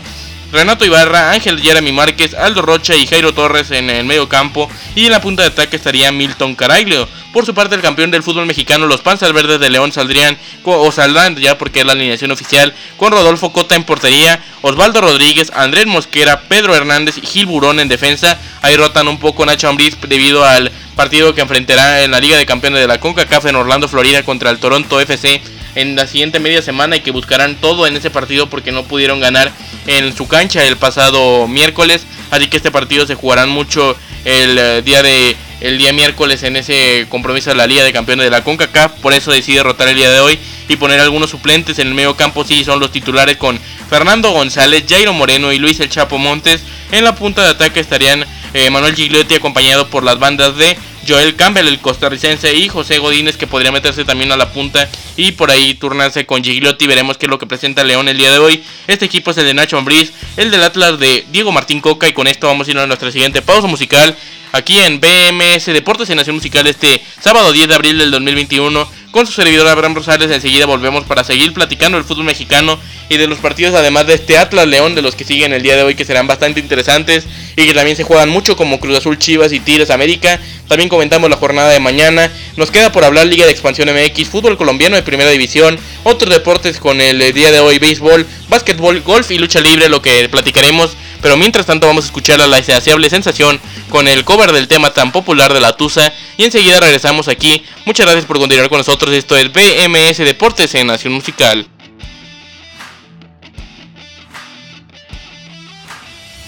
Renato 0.56 0.86
Ibarra, 0.86 1.32
Ángel 1.32 1.60
Jeremy 1.60 1.92
Márquez, 1.92 2.34
Aldo 2.34 2.62
Rocha 2.62 2.96
y 2.96 3.06
Jairo 3.06 3.34
Torres 3.34 3.72
en 3.72 3.90
el 3.90 4.06
medio 4.06 4.30
campo 4.30 4.70
y 4.96 5.06
en 5.06 5.12
la 5.12 5.20
punta 5.20 5.44
de 5.44 5.50
ataque 5.50 5.76
estaría 5.76 6.14
Milton 6.14 6.56
Caraglio. 6.56 7.10
Por 7.34 7.46
su 7.46 7.54
parte, 7.54 7.76
el 7.76 7.82
campeón 7.82 8.10
del 8.10 8.24
fútbol 8.24 8.46
mexicano, 8.46 8.88
los 8.88 9.02
Panzas 9.02 9.34
Verdes 9.34 9.60
de 9.60 9.70
León, 9.70 9.92
saldrían 9.92 10.38
o 10.64 10.90
saldrán 10.94 11.36
ya 11.36 11.58
porque 11.58 11.82
es 11.82 11.86
la 11.86 11.92
alineación 11.92 12.32
oficial 12.32 12.74
con 12.96 13.12
Rodolfo 13.12 13.52
Cota 13.52 13.76
en 13.76 13.84
portería, 13.84 14.42
Osvaldo 14.62 15.02
Rodríguez, 15.02 15.52
Andrés 15.54 15.88
Mosquera, 15.88 16.44
Pedro 16.48 16.74
Hernández 16.74 17.18
y 17.18 17.28
Gil 17.28 17.48
Burón 17.48 17.82
en 17.82 17.90
defensa. 17.90 18.40
Ahí 18.62 18.78
rotan 18.78 19.10
un 19.10 19.20
poco 19.20 19.46
Nacho 19.46 19.68
Ambriz 19.68 19.98
debido 20.08 20.46
al 20.46 20.72
partido 20.96 21.36
que 21.36 21.42
enfrentará 21.42 22.04
en 22.04 22.12
la 22.12 22.22
Liga 22.22 22.38
de 22.38 22.46
Campeones 22.46 22.80
de 22.80 22.88
la 22.88 23.02
CONCACAF 23.02 23.48
en 23.48 23.58
Orlando, 23.58 23.90
Florida 23.90 24.24
contra 24.24 24.52
el 24.52 24.60
Toronto 24.60 25.02
FC 25.02 25.42
en 25.76 25.96
la 25.96 26.08
siguiente 26.08 26.40
media 26.40 26.62
semana 26.62 26.96
y 26.96 27.02
que 27.02 27.12
buscarán 27.12 27.56
todo 27.56 27.86
en 27.86 27.96
ese 27.96 28.10
partido 28.10 28.50
porque 28.50 28.72
no 28.72 28.84
pudieron 28.84 29.20
ganar 29.20 29.52
en 29.88 30.16
su 30.16 30.28
cancha 30.28 30.64
el 30.64 30.78
pasado 30.78 31.48
miércoles. 31.48 32.06
Así 32.32 32.48
que 32.48 32.58
este 32.58 32.72
partido 32.72 33.06
se 33.06 33.16
jugarán 33.16 33.50
mucho 33.50 33.96
el 34.24 34.58
eh, 34.58 34.82
día 34.82 35.04
de 35.04 35.36
el 35.62 35.78
día 35.78 35.94
miércoles 35.94 36.44
en 36.44 36.58
ese 36.58 37.08
compromiso 37.10 37.50
de 37.50 37.56
la 37.56 37.66
Liga 37.66 37.84
de 37.84 37.94
Campeones 37.94 38.26
de 38.26 38.32
la 38.32 38.44
CONCACAF. 38.44 38.94
Por 39.02 39.14
eso 39.14 39.32
decide 39.32 39.64
rotar 39.64 39.88
el 39.88 39.96
día 39.96 40.12
de 40.12 40.20
hoy 40.20 40.40
y 40.68 40.76
poner 40.76 41.00
algunos 41.00 41.30
suplentes 41.30 41.80
en 41.80 41.88
el 41.88 41.94
medio 41.94 42.16
campo. 42.16 42.44
Sí, 42.44 42.64
son 42.64 42.80
los 42.80 42.92
titulares 42.92 43.38
con 43.38 43.60
Fernando 43.90 44.32
González, 44.32 44.84
Jairo 44.88 45.14
Moreno 45.14 45.54
y 45.54 45.60
Luis 45.60 45.80
El 45.80 45.90
Chapo 45.90 46.18
Montes. 46.18 46.62
En 46.92 47.04
la 47.04 47.16
punta 47.16 47.44
de 47.44 47.50
ataque 47.50 47.80
estarían 47.80 48.26
eh, 48.54 48.70
Manuel 48.70 48.96
Gigliotti 48.96 49.36
acompañado 49.36 49.90
por 49.90 50.04
las 50.04 50.20
bandas 50.20 50.58
de 50.58 50.78
Joel 51.08 51.36
Campbell, 51.36 51.68
el 51.68 51.80
costarricense, 51.80 52.56
y 52.56 52.68
José 52.68 53.00
Godínez, 53.00 53.38
que 53.38 53.48
podría 53.48 53.72
meterse 53.72 54.06
también 54.06 54.32
a 54.32 54.38
la 54.38 54.52
punta 54.52 54.90
y 55.16 55.34
por 55.34 55.52
ahí 55.52 55.74
turnarse 55.74 56.26
con 56.26 56.44
Gigliotti. 56.44 56.88
Veremos 56.88 57.18
qué 57.18 57.26
es 57.26 57.30
lo 57.30 57.40
que 57.40 57.48
presenta 57.48 57.84
León 57.84 58.08
el 58.08 58.18
día 58.18 58.32
de 58.32 58.40
hoy. 58.40 58.64
Este 58.88 59.06
equipo 59.06 59.32
es 59.32 59.38
el 59.38 59.46
de 59.46 59.54
Nacho 59.54 59.78
Ambriz, 59.78 60.12
el 60.38 60.52
del 60.52 60.64
Atlas 60.64 61.00
de 61.00 61.26
Diego 61.32 61.52
Martín 61.52 61.82
Coca, 61.82 62.08
y 62.08 62.14
con 62.14 62.28
esto 62.28 62.48
vamos 62.48 62.68
a 62.68 62.72
ir 62.72 62.78
a 62.78 62.88
nuestra 62.88 63.12
siguiente 63.12 63.42
pausa 63.42 63.68
musical 63.68 64.16
aquí 64.52 64.80
en 64.80 65.02
BMS 65.02 65.66
Deportes 65.66 66.10
y 66.10 66.16
Nación 66.16 66.38
Musical 66.38 66.66
este 66.68 67.02
sábado 67.20 67.52
10 67.52 67.68
de 67.68 67.76
abril 67.76 67.98
del 67.98 68.12
2021 68.12 68.90
con 69.16 69.26
su 69.26 69.32
servidor 69.32 69.66
Abraham 69.70 69.96
Rosales. 69.96 70.30
Enseguida 70.30 70.66
volvemos 70.66 71.06
para 71.06 71.24
seguir 71.24 71.54
platicando 71.54 71.98
del 71.98 72.06
fútbol 72.06 72.26
mexicano 72.26 72.78
y 73.08 73.16
de 73.16 73.28
los 73.28 73.40
partidos, 73.40 73.74
además 73.74 74.06
de 74.08 74.16
este 74.16 74.38
Atlas 74.38 74.68
León, 74.68 74.94
de 74.94 75.02
los 75.02 75.16
que 75.16 75.24
siguen 75.24 75.54
el 75.54 75.64
día 75.64 75.78
de 75.78 75.84
hoy, 75.84 75.96
que 75.96 76.04
serán 76.04 76.28
bastante 76.28 76.60
interesantes 76.60 77.26
y 77.56 77.66
que 77.66 77.74
también 77.74 77.96
se 77.96 78.04
juegan 78.04 78.28
mucho, 78.28 78.58
como 78.58 78.78
Cruz 78.82 78.98
Azul 78.98 79.18
Chivas 79.18 79.54
y 79.54 79.62
Tigres 79.62 79.90
América. 79.90 80.38
También 80.68 80.90
comentamos 80.90 81.30
la 81.30 81.38
jornada 81.38 81.70
de 81.70 81.80
mañana. 81.80 82.30
Nos 82.58 82.72
queda 82.72 82.92
por 82.92 83.06
hablar 83.06 83.28
Liga 83.28 83.46
de 83.46 83.54
Expansión 83.54 83.88
MX, 83.88 84.28
fútbol 84.28 84.58
colombiano 84.58 84.98
de 84.98 85.04
primera 85.04 85.30
división, 85.30 85.80
otros 86.04 86.34
deportes 86.34 86.82
con 86.82 87.00
el 87.00 87.34
día 87.34 87.54
de 87.54 87.62
hoy, 87.62 87.80
béisbol, 87.80 88.28
básquetbol, 88.50 89.00
golf 89.00 89.32
y 89.32 89.38
lucha 89.38 89.62
libre, 89.62 89.88
lo 89.88 90.02
que 90.02 90.28
platicaremos 90.28 90.98
pero 91.22 91.38
mientras 91.38 91.66
tanto 91.66 91.88
vamos 91.88 92.06
a 92.06 92.08
escuchar 92.08 92.42
a 92.42 92.48
la 92.48 92.60
insaciable 92.60 93.10
sensación 93.10 93.60
con 93.90 94.08
el 94.08 94.24
cover 94.24 94.52
del 94.52 94.68
tema 94.68 94.94
tan 94.94 95.12
popular 95.12 95.54
de 95.54 95.62
la 95.62 95.76
Tusa 95.78 96.14
y 96.38 96.44
enseguida 96.44 96.80
regresamos 96.80 97.28
aquí. 97.28 97.64
Muchas 97.86 98.06
gracias 98.06 98.26
por 98.26 98.40
continuar 98.40 98.70
con 98.70 98.80
nosotros. 98.80 99.14
Esto 99.14 99.38
es 99.38 99.52
BMS 99.52 100.18
Deportes 100.18 100.74
en 100.76 100.88
Nación 100.88 101.14
Musical. 101.14 101.68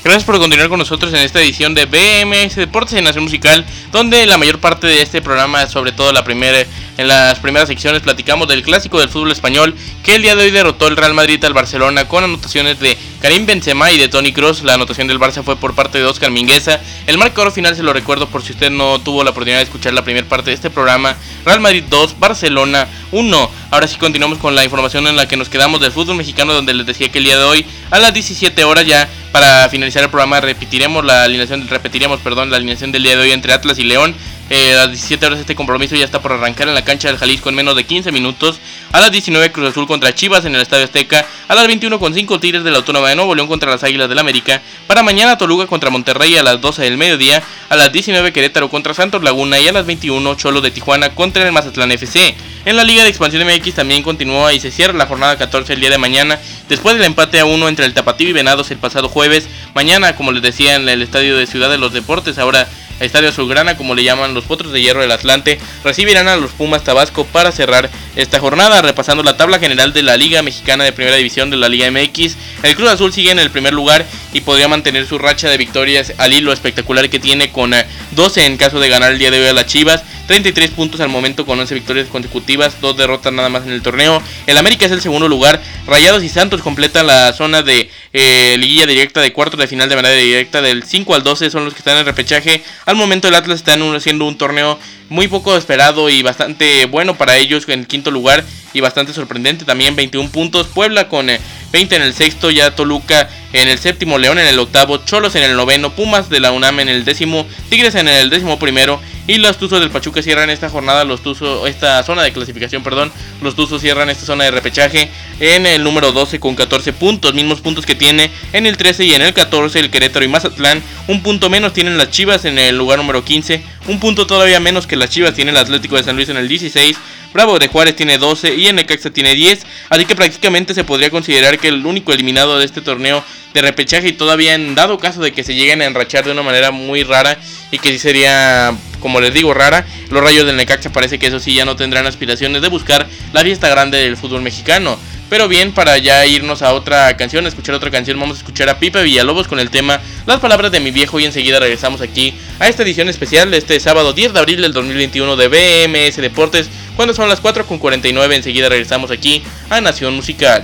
Gracias 0.07 0.23
por 0.23 0.39
continuar 0.39 0.69
con 0.69 0.79
nosotros 0.79 1.11
en 1.11 1.19
esta 1.19 1.41
edición 1.41 1.73
de 1.73 1.85
BMS 1.85 2.55
Deportes 2.55 2.93
en 2.93 3.03
Nación 3.03 3.25
Musical, 3.25 3.65
donde 3.91 4.25
la 4.25 4.37
mayor 4.37 4.57
parte 4.57 4.87
de 4.87 5.01
este 5.01 5.21
programa, 5.21 5.67
sobre 5.67 5.91
todo 5.91 6.13
la 6.13 6.23
primera 6.23 6.65
En 6.97 7.09
las 7.09 7.39
primeras 7.39 7.67
secciones 7.67 8.01
platicamos 8.03 8.47
del 8.47 8.63
clásico 8.63 9.01
del 9.01 9.09
fútbol 9.09 9.33
español 9.33 9.75
que 10.03 10.15
el 10.15 10.21
día 10.21 10.37
de 10.37 10.45
hoy 10.45 10.51
derrotó 10.51 10.87
el 10.87 10.95
Real 10.95 11.13
Madrid 11.13 11.43
al 11.43 11.53
Barcelona 11.53 12.07
con 12.07 12.23
anotaciones 12.23 12.79
de 12.79 12.97
Karim 13.21 13.45
Benzema 13.45 13.91
y 13.91 13.97
de 13.97 14.07
Tony 14.07 14.31
Kroos. 14.31 14.63
La 14.63 14.75
anotación 14.75 15.07
del 15.07 15.19
Barça 15.19 15.43
fue 15.43 15.57
por 15.57 15.75
parte 15.75 15.97
de 15.97 16.05
Oscar 16.05 16.31
Mingueza. 16.31 16.79
El 17.05 17.17
marcador 17.17 17.51
final 17.51 17.75
se 17.75 17.83
lo 17.83 17.91
recuerdo 17.91 18.27
por 18.27 18.41
si 18.41 18.53
usted 18.53 18.71
no 18.71 18.99
tuvo 18.99 19.25
la 19.25 19.31
oportunidad 19.31 19.57
de 19.57 19.65
escuchar 19.65 19.93
la 19.93 20.05
primera 20.05 20.27
parte 20.27 20.51
de 20.51 20.55
este 20.55 20.69
programa. 20.69 21.17
Real 21.45 21.59
Madrid 21.59 21.83
2, 21.89 22.17
Barcelona 22.17 22.87
1. 23.11 23.51
Ahora 23.69 23.87
sí 23.87 23.97
continuamos 23.97 24.39
con 24.39 24.55
la 24.55 24.63
información 24.63 25.05
en 25.07 25.17
la 25.17 25.27
que 25.27 25.35
nos 25.35 25.49
quedamos 25.49 25.81
del 25.81 25.91
fútbol 25.91 26.15
mexicano 26.15 26.53
donde 26.53 26.73
les 26.73 26.85
decía 26.85 27.09
que 27.09 27.17
el 27.17 27.25
día 27.25 27.37
de 27.37 27.43
hoy 27.43 27.65
a 27.91 27.99
las 27.99 28.13
17 28.13 28.63
horas 28.63 28.85
ya 28.85 29.09
para 29.39 29.69
finalizar 29.69 30.01
el 30.01 30.09
programa 30.09 30.41
repetiremos 30.41 31.05
la 31.05 31.23
alineación 31.23 31.67
repetiremos 31.67 32.19
perdón 32.21 32.49
la 32.49 32.57
alineación 32.57 32.91
del 32.91 33.03
día 33.03 33.15
de 33.15 33.21
hoy 33.21 33.31
entre 33.31 33.53
Atlas 33.53 33.77
y 33.77 33.83
León 33.83 34.15
eh, 34.49 34.73
a 34.73 34.77
las 34.77 34.91
17 34.91 35.25
horas 35.25 35.39
este 35.39 35.55
compromiso 35.55 35.95
ya 35.95 36.05
está 36.05 36.21
por 36.21 36.31
arrancar 36.31 36.69
en 36.69 36.73
la 36.73 36.85
cancha 36.85 37.09
del 37.09 37.17
Jalisco 37.17 37.49
en 37.49 37.55
menos 37.55 37.75
de 37.75 37.85
15 37.85 38.11
minutos. 38.11 38.59
A 38.93 39.01
las 39.01 39.11
19 39.11 39.51
Cruz 39.51 39.69
Azul 39.69 39.87
contra 39.87 40.15
Chivas 40.15 40.45
en 40.45 40.55
el 40.55 40.61
Estadio 40.61 40.85
Azteca. 40.85 41.25
A 41.49 41.55
las 41.55 41.67
21 41.67 41.99
con 41.99 42.13
5 42.13 42.39
Tigres 42.39 42.63
de 42.63 42.71
la 42.71 42.77
Autónoma 42.77 43.09
de 43.09 43.15
Nuevo 43.15 43.35
León 43.35 43.47
contra 43.47 43.69
las 43.69 43.83
Águilas 43.83 44.07
del 44.07 44.19
América. 44.19 44.61
Para 44.87 45.03
mañana 45.03 45.37
Toluca 45.37 45.67
contra 45.67 45.89
Monterrey 45.89 46.37
a 46.37 46.43
las 46.43 46.61
12 46.61 46.83
del 46.83 46.97
mediodía. 46.97 47.43
A 47.69 47.75
las 47.75 47.91
19 47.91 48.31
Querétaro 48.31 48.69
contra 48.69 48.93
Santos 48.93 49.21
Laguna. 49.21 49.59
Y 49.59 49.67
a 49.67 49.73
las 49.73 49.85
21 49.85 50.35
Cholo 50.35 50.61
de 50.61 50.71
Tijuana 50.71 51.09
contra 51.09 51.45
el 51.45 51.51
Mazatlán 51.51 51.91
FC. 51.91 52.35
En 52.63 52.77
la 52.77 52.85
Liga 52.85 53.03
de 53.03 53.09
Expansión 53.09 53.45
MX 53.45 53.75
también 53.75 54.03
continúa 54.03 54.53
y 54.53 54.59
se 54.59 54.71
cierra 54.71 54.93
la 54.93 55.07
jornada 55.07 55.37
14 55.37 55.73
el 55.73 55.81
día 55.81 55.89
de 55.89 55.97
mañana. 55.97 56.39
Después 56.69 56.95
del 56.95 57.05
empate 57.05 57.39
a 57.39 57.45
1 57.45 57.67
entre 57.67 57.85
el 57.85 57.93
Tapatío 57.93 58.29
y 58.29 58.33
Venados 58.33 58.71
el 58.71 58.77
pasado 58.77 59.09
jueves. 59.09 59.49
Mañana, 59.73 60.15
como 60.15 60.31
les 60.31 60.41
decía, 60.41 60.75
en 60.75 60.87
el 60.87 61.01
Estadio 61.01 61.37
de 61.37 61.47
Ciudad 61.47 61.69
de 61.69 61.77
los 61.77 61.91
Deportes. 61.91 62.37
Ahora 62.37 62.67
Estadio 62.99 63.29
Azulgrana, 63.29 63.77
como 63.77 63.95
le 63.95 64.03
llaman 64.03 64.33
los 64.33 64.45
Potros 64.45 64.71
de 64.71 64.81
Hierro 64.81 65.01
del 65.01 65.11
Atlante, 65.11 65.59
recibirán 65.83 66.27
a 66.27 66.35
los 66.37 66.51
Pumas 66.51 66.83
Tabasco 66.83 67.25
para 67.25 67.51
cerrar 67.51 67.89
esta 68.15 68.39
jornada. 68.39 68.81
Repasando 68.81 69.23
la 69.23 69.37
tabla 69.37 69.59
general 69.59 69.93
de 69.93 70.03
la 70.03 70.17
Liga 70.17 70.41
Mexicana 70.41 70.83
de 70.83 70.93
Primera 70.93 71.15
División 71.17 71.49
de 71.49 71.57
la 71.57 71.69
Liga 71.69 71.89
MX, 71.91 72.35
el 72.63 72.75
Cruz 72.75 72.89
Azul 72.89 73.13
sigue 73.13 73.31
en 73.31 73.39
el 73.39 73.51
primer 73.51 73.73
lugar 73.73 74.05
y 74.33 74.41
podría 74.41 74.67
mantener 74.67 75.05
su 75.07 75.17
racha 75.17 75.49
de 75.49 75.57
victorias 75.57 76.13
al 76.17 76.33
hilo 76.33 76.51
espectacular 76.51 77.09
que 77.09 77.19
tiene 77.19 77.51
con 77.51 77.73
12 78.11 78.41
eh, 78.41 78.45
en 78.45 78.57
caso 78.57 78.79
de 78.79 78.89
ganar 78.89 79.11
el 79.11 79.19
día 79.19 79.31
de 79.31 79.41
hoy 79.41 79.47
a 79.47 79.53
las 79.53 79.67
Chivas. 79.67 80.03
33 80.27 80.71
puntos 80.71 80.99
al 80.99 81.09
momento 81.09 81.45
con 81.45 81.59
11 81.59 81.73
victorias 81.73 82.07
consecutivas, 82.07 82.79
dos 82.81 82.97
derrotas 82.97 83.31
nada 83.33 83.49
más 83.49 83.63
en 83.63 83.71
el 83.71 83.81
torneo. 83.81 84.21
El 84.45 84.57
América 84.57 84.85
es 84.85 84.91
el 84.91 85.01
segundo 85.01 85.27
lugar. 85.27 85.61
Rayados 85.87 86.23
y 86.23 86.29
Santos 86.29 86.61
completan 86.61 87.07
la 87.07 87.33
zona 87.33 87.61
de 87.63 87.89
eh, 88.13 88.55
liguilla 88.59 88.85
directa 88.85 89.21
de 89.21 89.31
cuartos 89.33 89.59
de 89.59 89.67
final 89.67 89.87
de 89.89 89.95
manera 89.95 90.15
directa 90.15 90.61
del 90.61 90.83
5 90.83 91.15
al 91.15 91.23
12 91.23 91.49
son 91.49 91.65
los 91.65 91.73
que 91.73 91.79
están 91.79 91.97
en 91.97 92.05
repechaje. 92.05 92.61
Al 92.85 92.95
momento 92.95 93.27
el 93.27 93.35
Atlas 93.35 93.59
está 93.59 93.77
haciendo 93.95 94.25
un 94.25 94.37
torneo 94.37 94.77
muy 95.09 95.27
poco 95.27 95.55
esperado 95.55 96.09
y 96.09 96.21
bastante 96.21 96.85
bueno 96.85 97.17
para 97.17 97.37
ellos 97.37 97.67
en 97.69 97.79
el 97.79 97.87
quinto 97.87 98.11
lugar 98.11 98.43
y 98.73 98.81
bastante 98.81 99.13
sorprendente 99.13 99.65
también 99.65 99.95
21 99.95 100.29
puntos. 100.29 100.67
Puebla 100.67 101.07
con 101.07 101.27
20 101.27 101.39
eh, 101.73 101.97
en 101.97 102.03
el 102.03 102.13
sexto, 102.13 102.51
ya 102.51 102.75
Toluca 102.75 103.29
en 103.53 103.67
el 103.69 103.79
séptimo, 103.79 104.17
León 104.17 104.39
en 104.39 104.47
el 104.47 104.59
octavo, 104.59 104.97
Cholos 105.05 105.35
en 105.35 105.43
el 105.43 105.55
noveno, 105.55 105.95
Pumas 105.95 106.29
de 106.29 106.39
la 106.39 106.51
UNAM 106.51 106.81
en 106.81 106.89
el 106.89 107.05
décimo, 107.05 107.47
Tigres 107.69 107.95
en 107.95 108.07
el 108.07 108.29
décimo 108.29 108.59
primero 108.59 108.99
y 109.27 109.37
los 109.37 109.57
Tuzos 109.57 109.79
del 109.79 109.91
Pachuca 109.91 110.23
cierran 110.23 110.49
esta 110.49 110.69
jornada, 110.69 111.03
los 111.03 111.21
Tuzos, 111.21 111.69
esta 111.69 112.01
zona 112.03 112.23
de 112.23 112.31
clasificación, 112.31 112.81
perdón, 112.81 113.11
los 113.41 113.55
Tuzos 113.55 113.81
cierran 113.81 114.09
esta 114.09 114.25
zona 114.25 114.45
de 114.45 114.51
repechaje 114.51 115.11
en 115.39 115.65
el 115.65 115.83
número 115.83 116.11
12 116.11 116.39
con 116.39 116.55
14 116.55 116.93
puntos, 116.93 117.33
mismos 117.33 117.61
puntos 117.61 117.85
que 117.85 117.95
tiene 117.95 118.31
en 118.53 118.65
el 118.65 118.77
13 118.77 119.05
y 119.05 119.13
en 119.13 119.21
el 119.21 119.33
14 119.33 119.79
el 119.79 119.91
Querétaro 119.91 120.25
y 120.25 120.29
Mazatlán, 120.29 120.81
un 121.07 121.21
punto 121.21 121.49
menos 121.49 121.73
tienen 121.73 121.97
las 121.97 122.09
Chivas 122.09 122.45
en 122.45 122.57
el 122.57 122.77
lugar 122.77 122.99
número 122.99 123.23
15, 123.23 123.61
un 123.87 123.99
punto 123.99 124.25
todavía 124.25 124.59
menos 124.59 124.87
que 124.87 124.95
las 124.95 125.09
Chivas 125.09 125.33
tiene 125.33 125.51
el 125.51 125.57
Atlético 125.57 125.97
de 125.97 126.03
San 126.03 126.15
Luis 126.15 126.29
en 126.29 126.37
el 126.37 126.47
16, 126.47 126.97
Bravo 127.33 127.59
de 127.59 127.67
Juárez 127.67 127.95
tiene 127.95 128.17
12 128.17 128.55
y 128.55 128.67
en 128.67 128.77
Necaxa 128.77 129.11
tiene 129.11 129.35
10, 129.35 129.65
así 129.89 130.05
que 130.05 130.15
prácticamente 130.15 130.73
se 130.73 130.83
podría 130.83 131.09
considerar 131.09 131.59
que 131.59 131.67
el 131.67 131.85
único 131.85 132.13
eliminado 132.13 132.57
de 132.57 132.65
este 132.65 132.81
torneo 132.81 133.23
de 133.53 133.61
repechaje 133.61 134.07
y 134.07 134.13
todavía 134.13 134.55
en 134.55 134.75
dado 134.75 134.97
caso 134.97 135.21
de 135.21 135.31
que 135.33 135.43
se 135.43 135.55
lleguen 135.55 135.81
a 135.81 135.85
enrachar 135.85 136.25
de 136.25 136.31
una 136.31 136.41
manera 136.41 136.71
muy 136.71 137.03
rara 137.03 137.37
y 137.71 137.79
que 137.79 137.89
sí 137.89 137.99
sería, 137.99 138.73
como 138.99 139.21
les 139.21 139.33
digo, 139.33 139.53
rara, 139.53 139.85
los 140.09 140.23
rayos 140.23 140.45
del 140.45 140.57
Necaxa 140.57 140.91
parece 140.91 141.19
que 141.19 141.27
eso 141.27 141.39
sí 141.39 141.53
ya 141.53 141.65
no 141.65 141.75
tendrán 141.75 142.07
aspiraciones 142.07 142.61
de 142.61 142.69
buscar 142.69 143.07
la 143.33 143.41
fiesta 143.41 143.69
grande 143.69 143.97
del 143.97 144.17
fútbol 144.17 144.41
mexicano. 144.41 144.97
Pero 145.29 145.49
bien, 145.49 145.73
para 145.73 145.97
ya 145.97 146.25
irnos 146.25 146.61
a 146.61 146.73
otra 146.73 147.17
canción, 147.17 147.45
escuchar 147.47 147.75
otra 147.75 147.91
canción, 147.91 148.17
vamos 148.19 148.37
a 148.37 148.39
escuchar 148.39 148.69
a 148.69 148.79
Pipe 148.79 149.03
Villalobos 149.03 149.49
con 149.49 149.59
el 149.59 149.69
tema 149.69 149.99
Las 150.25 150.39
palabras 150.39 150.71
de 150.71 150.79
mi 150.79 150.91
viejo 150.91 151.19
y 151.19 151.25
enseguida 151.25 151.59
regresamos 151.59 151.99
aquí 151.99 152.33
a 152.59 152.69
esta 152.69 152.83
edición 152.83 153.09
especial 153.09 153.51
de 153.51 153.57
este 153.57 153.79
sábado 153.81 154.13
10 154.13 154.31
de 154.31 154.39
abril 154.39 154.61
del 154.61 154.71
2021 154.71 155.35
de 155.35 155.47
BMS 155.49 156.15
Deportes, 156.17 156.69
cuando 156.95 157.13
son 157.13 157.27
las 157.27 157.43
4.49, 157.43 158.35
enseguida 158.35 158.69
regresamos 158.69 159.11
aquí 159.11 159.43
a 159.69 159.81
Nación 159.81 160.15
Musical. 160.15 160.63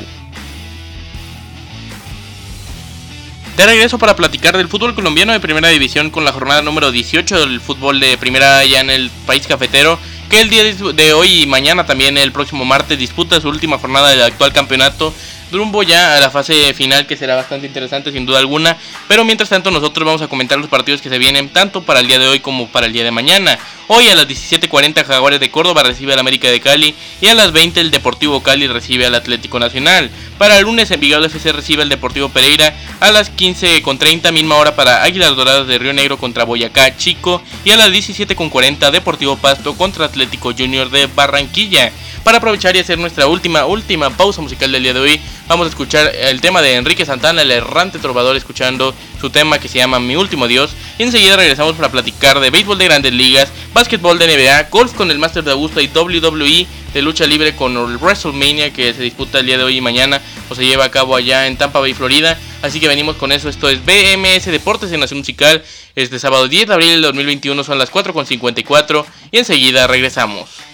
De 3.58 3.68
regreso 3.68 4.00
para 4.00 4.16
platicar 4.16 4.58
del 4.58 4.68
fútbol 4.68 4.96
colombiano 4.96 5.32
de 5.32 5.39
primera 5.39 5.70
división 5.70 6.10
con 6.10 6.26
la 6.26 6.32
jornada 6.32 6.63
número 6.63 6.92
18 6.92 7.39
del 7.39 7.62
fútbol 7.62 8.00
de 8.00 8.18
primera 8.18 8.66
ya 8.66 8.80
en 8.82 8.89
el 8.89 9.12
país 9.28 9.46
cafetero, 9.46 10.00
que 10.28 10.42
el 10.42 10.50
día 10.50 10.63
de 10.63 11.13
hoy 11.13 11.44
y 11.44 11.46
mañana 11.46 11.86
también 11.86 12.18
el 12.18 12.32
próximo 12.32 12.66
martes 12.66 12.98
disputa 12.98 13.39
su 13.39 13.50
última 13.50 13.78
jornada 13.78 14.10
del 14.10 14.24
actual 14.24 14.54
campeonato 14.54 15.13
rumbo 15.54 15.84
ya 15.84 16.18
a 16.18 16.20
la 16.20 16.30
fase 16.30 16.74
final 16.74 17.06
que 17.06 17.16
será 17.16 17.36
bastante 17.36 17.68
interesante 17.68 18.12
sin 18.12 18.26
duda 18.26 18.39
alguna. 18.39 18.78
Pero 19.08 19.24
mientras 19.24 19.50
tanto 19.50 19.72
nosotros 19.72 20.06
vamos 20.06 20.22
a 20.22 20.28
comentar 20.28 20.58
los 20.58 20.68
partidos 20.68 21.02
que 21.02 21.10
se 21.10 21.20
vienen 21.20 21.50
tanto 21.50 21.84
para 21.84 22.00
el 22.00 22.08
día 22.08 22.20
de 22.20 22.28
hoy 22.28 22.39
como 22.39 22.68
para 22.68 22.88
el 22.88 22.94
día 22.94 23.04
de 23.04 23.12
mañana. 23.12 23.58
Hoy 23.95 24.10
a 24.10 24.15
las 24.15 24.27
17.40 24.27 25.06
Jaguares 25.06 25.39
de 25.39 25.51
Córdoba 25.51 25.84
recibe 25.84 26.13
al 26.13 26.19
América 26.19 26.49
de 26.49 26.60
Cali 26.60 26.95
y 27.21 27.27
a 27.27 27.36
las 27.36 27.51
20 27.51 27.79
el 27.79 27.91
Deportivo 27.91 28.41
Cali 28.41 28.65
recibe 28.65 29.06
al 29.06 29.13
Atlético 29.13 29.60
Nacional. 29.60 30.10
Para 30.39 30.58
el 30.58 30.63
lunes 30.63 30.89
Envigado 30.89 31.25
FC 31.25 31.51
recibe 31.51 31.84
al 31.84 31.89
Deportivo 31.89 32.29
Pereira 32.29 32.73
a 33.01 33.12
las 33.12 33.32
15.30 33.32 34.32
misma 34.32 34.56
hora 34.56 34.75
para 34.75 35.03
Águilas 35.03 35.36
Doradas 35.36 35.67
de 35.67 35.77
Río 35.77 35.93
Negro 35.93 36.17
contra 36.17 36.43
Boyacá 36.43 36.97
Chico 36.97 37.43
y 37.63 37.69
a 37.69 37.77
las 37.77 37.89
17.40 37.89 38.89
Deportivo 38.89 39.38
Pasto 39.38 39.77
contra 39.77 40.06
Atlético 40.06 40.53
Junior 40.58 40.89
de 40.89 41.06
Barranquilla. 41.06 41.91
Para 42.23 42.39
aprovechar 42.39 42.75
y 42.75 42.79
hacer 42.79 42.97
nuestra 42.97 43.27
última, 43.27 43.67
última 43.67 44.10
pausa 44.10 44.41
musical 44.41 44.71
del 44.71 44.82
día 44.82 44.93
de 44.93 44.99
hoy, 45.01 45.21
vamos 45.54 45.68
a 45.68 45.70
escuchar 45.70 46.12
el 46.16 46.42
tema 46.42 46.63
de 46.63 46.74
Enrique 46.74 47.06
Santana, 47.06 47.44
el 47.44 47.52
errante 47.52 48.00
trovador, 48.00 48.36
escuchando 48.36 48.92
su 49.22 49.30
tema 49.30 49.60
que 49.60 49.68
se 49.68 49.78
llama 49.78 50.00
Mi 50.00 50.16
Último 50.16 50.48
Dios. 50.48 50.72
Y 50.98 51.04
enseguida 51.04 51.36
regresamos 51.36 51.76
para 51.76 51.92
platicar 51.92 52.39
de 52.39 52.50
béisbol 52.50 52.80
de 52.80 52.86
grandes 52.86 53.13
ligas, 53.13 53.52
básquetbol 53.72 54.18
de 54.18 54.36
NBA, 54.36 54.70
golf 54.72 54.94
con 54.96 55.12
el 55.12 55.20
Master 55.20 55.44
de 55.44 55.52
Augusta 55.52 55.80
y 55.84 55.92
WWE 55.94 56.66
de 56.92 57.02
lucha 57.04 57.28
libre 57.28 57.56
con 57.56 57.78
el 57.78 57.98
WrestleMania 57.98 58.74
que 58.74 58.96
se 58.96 59.04
disputa 59.04 59.42
el 59.42 59.46
día 59.46 59.60
de 59.60 59.63
hoy 59.63 59.78
y 59.78 59.82
mañana 59.82 60.20
o 60.50 60.56
se 60.56 60.66
lleva 60.66 60.86
a 60.86 60.89
cabo 60.89 61.16
allá 61.16 61.46
en 61.46 61.56
Tampa 61.56 61.80
Bay, 61.80 61.94
Florida. 61.94 62.36
Así 62.63 62.80
que 62.80 62.88
venimos 62.88 63.18
con 63.18 63.32
eso. 63.32 63.48
Esto 63.48 63.70
es 63.70 63.78
BMS 63.86 64.46
Deportes 64.46 64.92
en 64.92 65.02
Nación 65.02 65.20
Musical. 65.20 65.63
Este 65.96 66.18
sábado 66.18 66.48
10 66.48 66.68
de 66.68 66.74
abril 66.74 66.89
del 66.94 67.02
2021 67.04 67.63
son 67.63 67.78
las 67.78 67.92
4.54 67.92 69.06
y 69.30 69.38
enseguida 69.38 69.86
regresamos. 69.86 70.72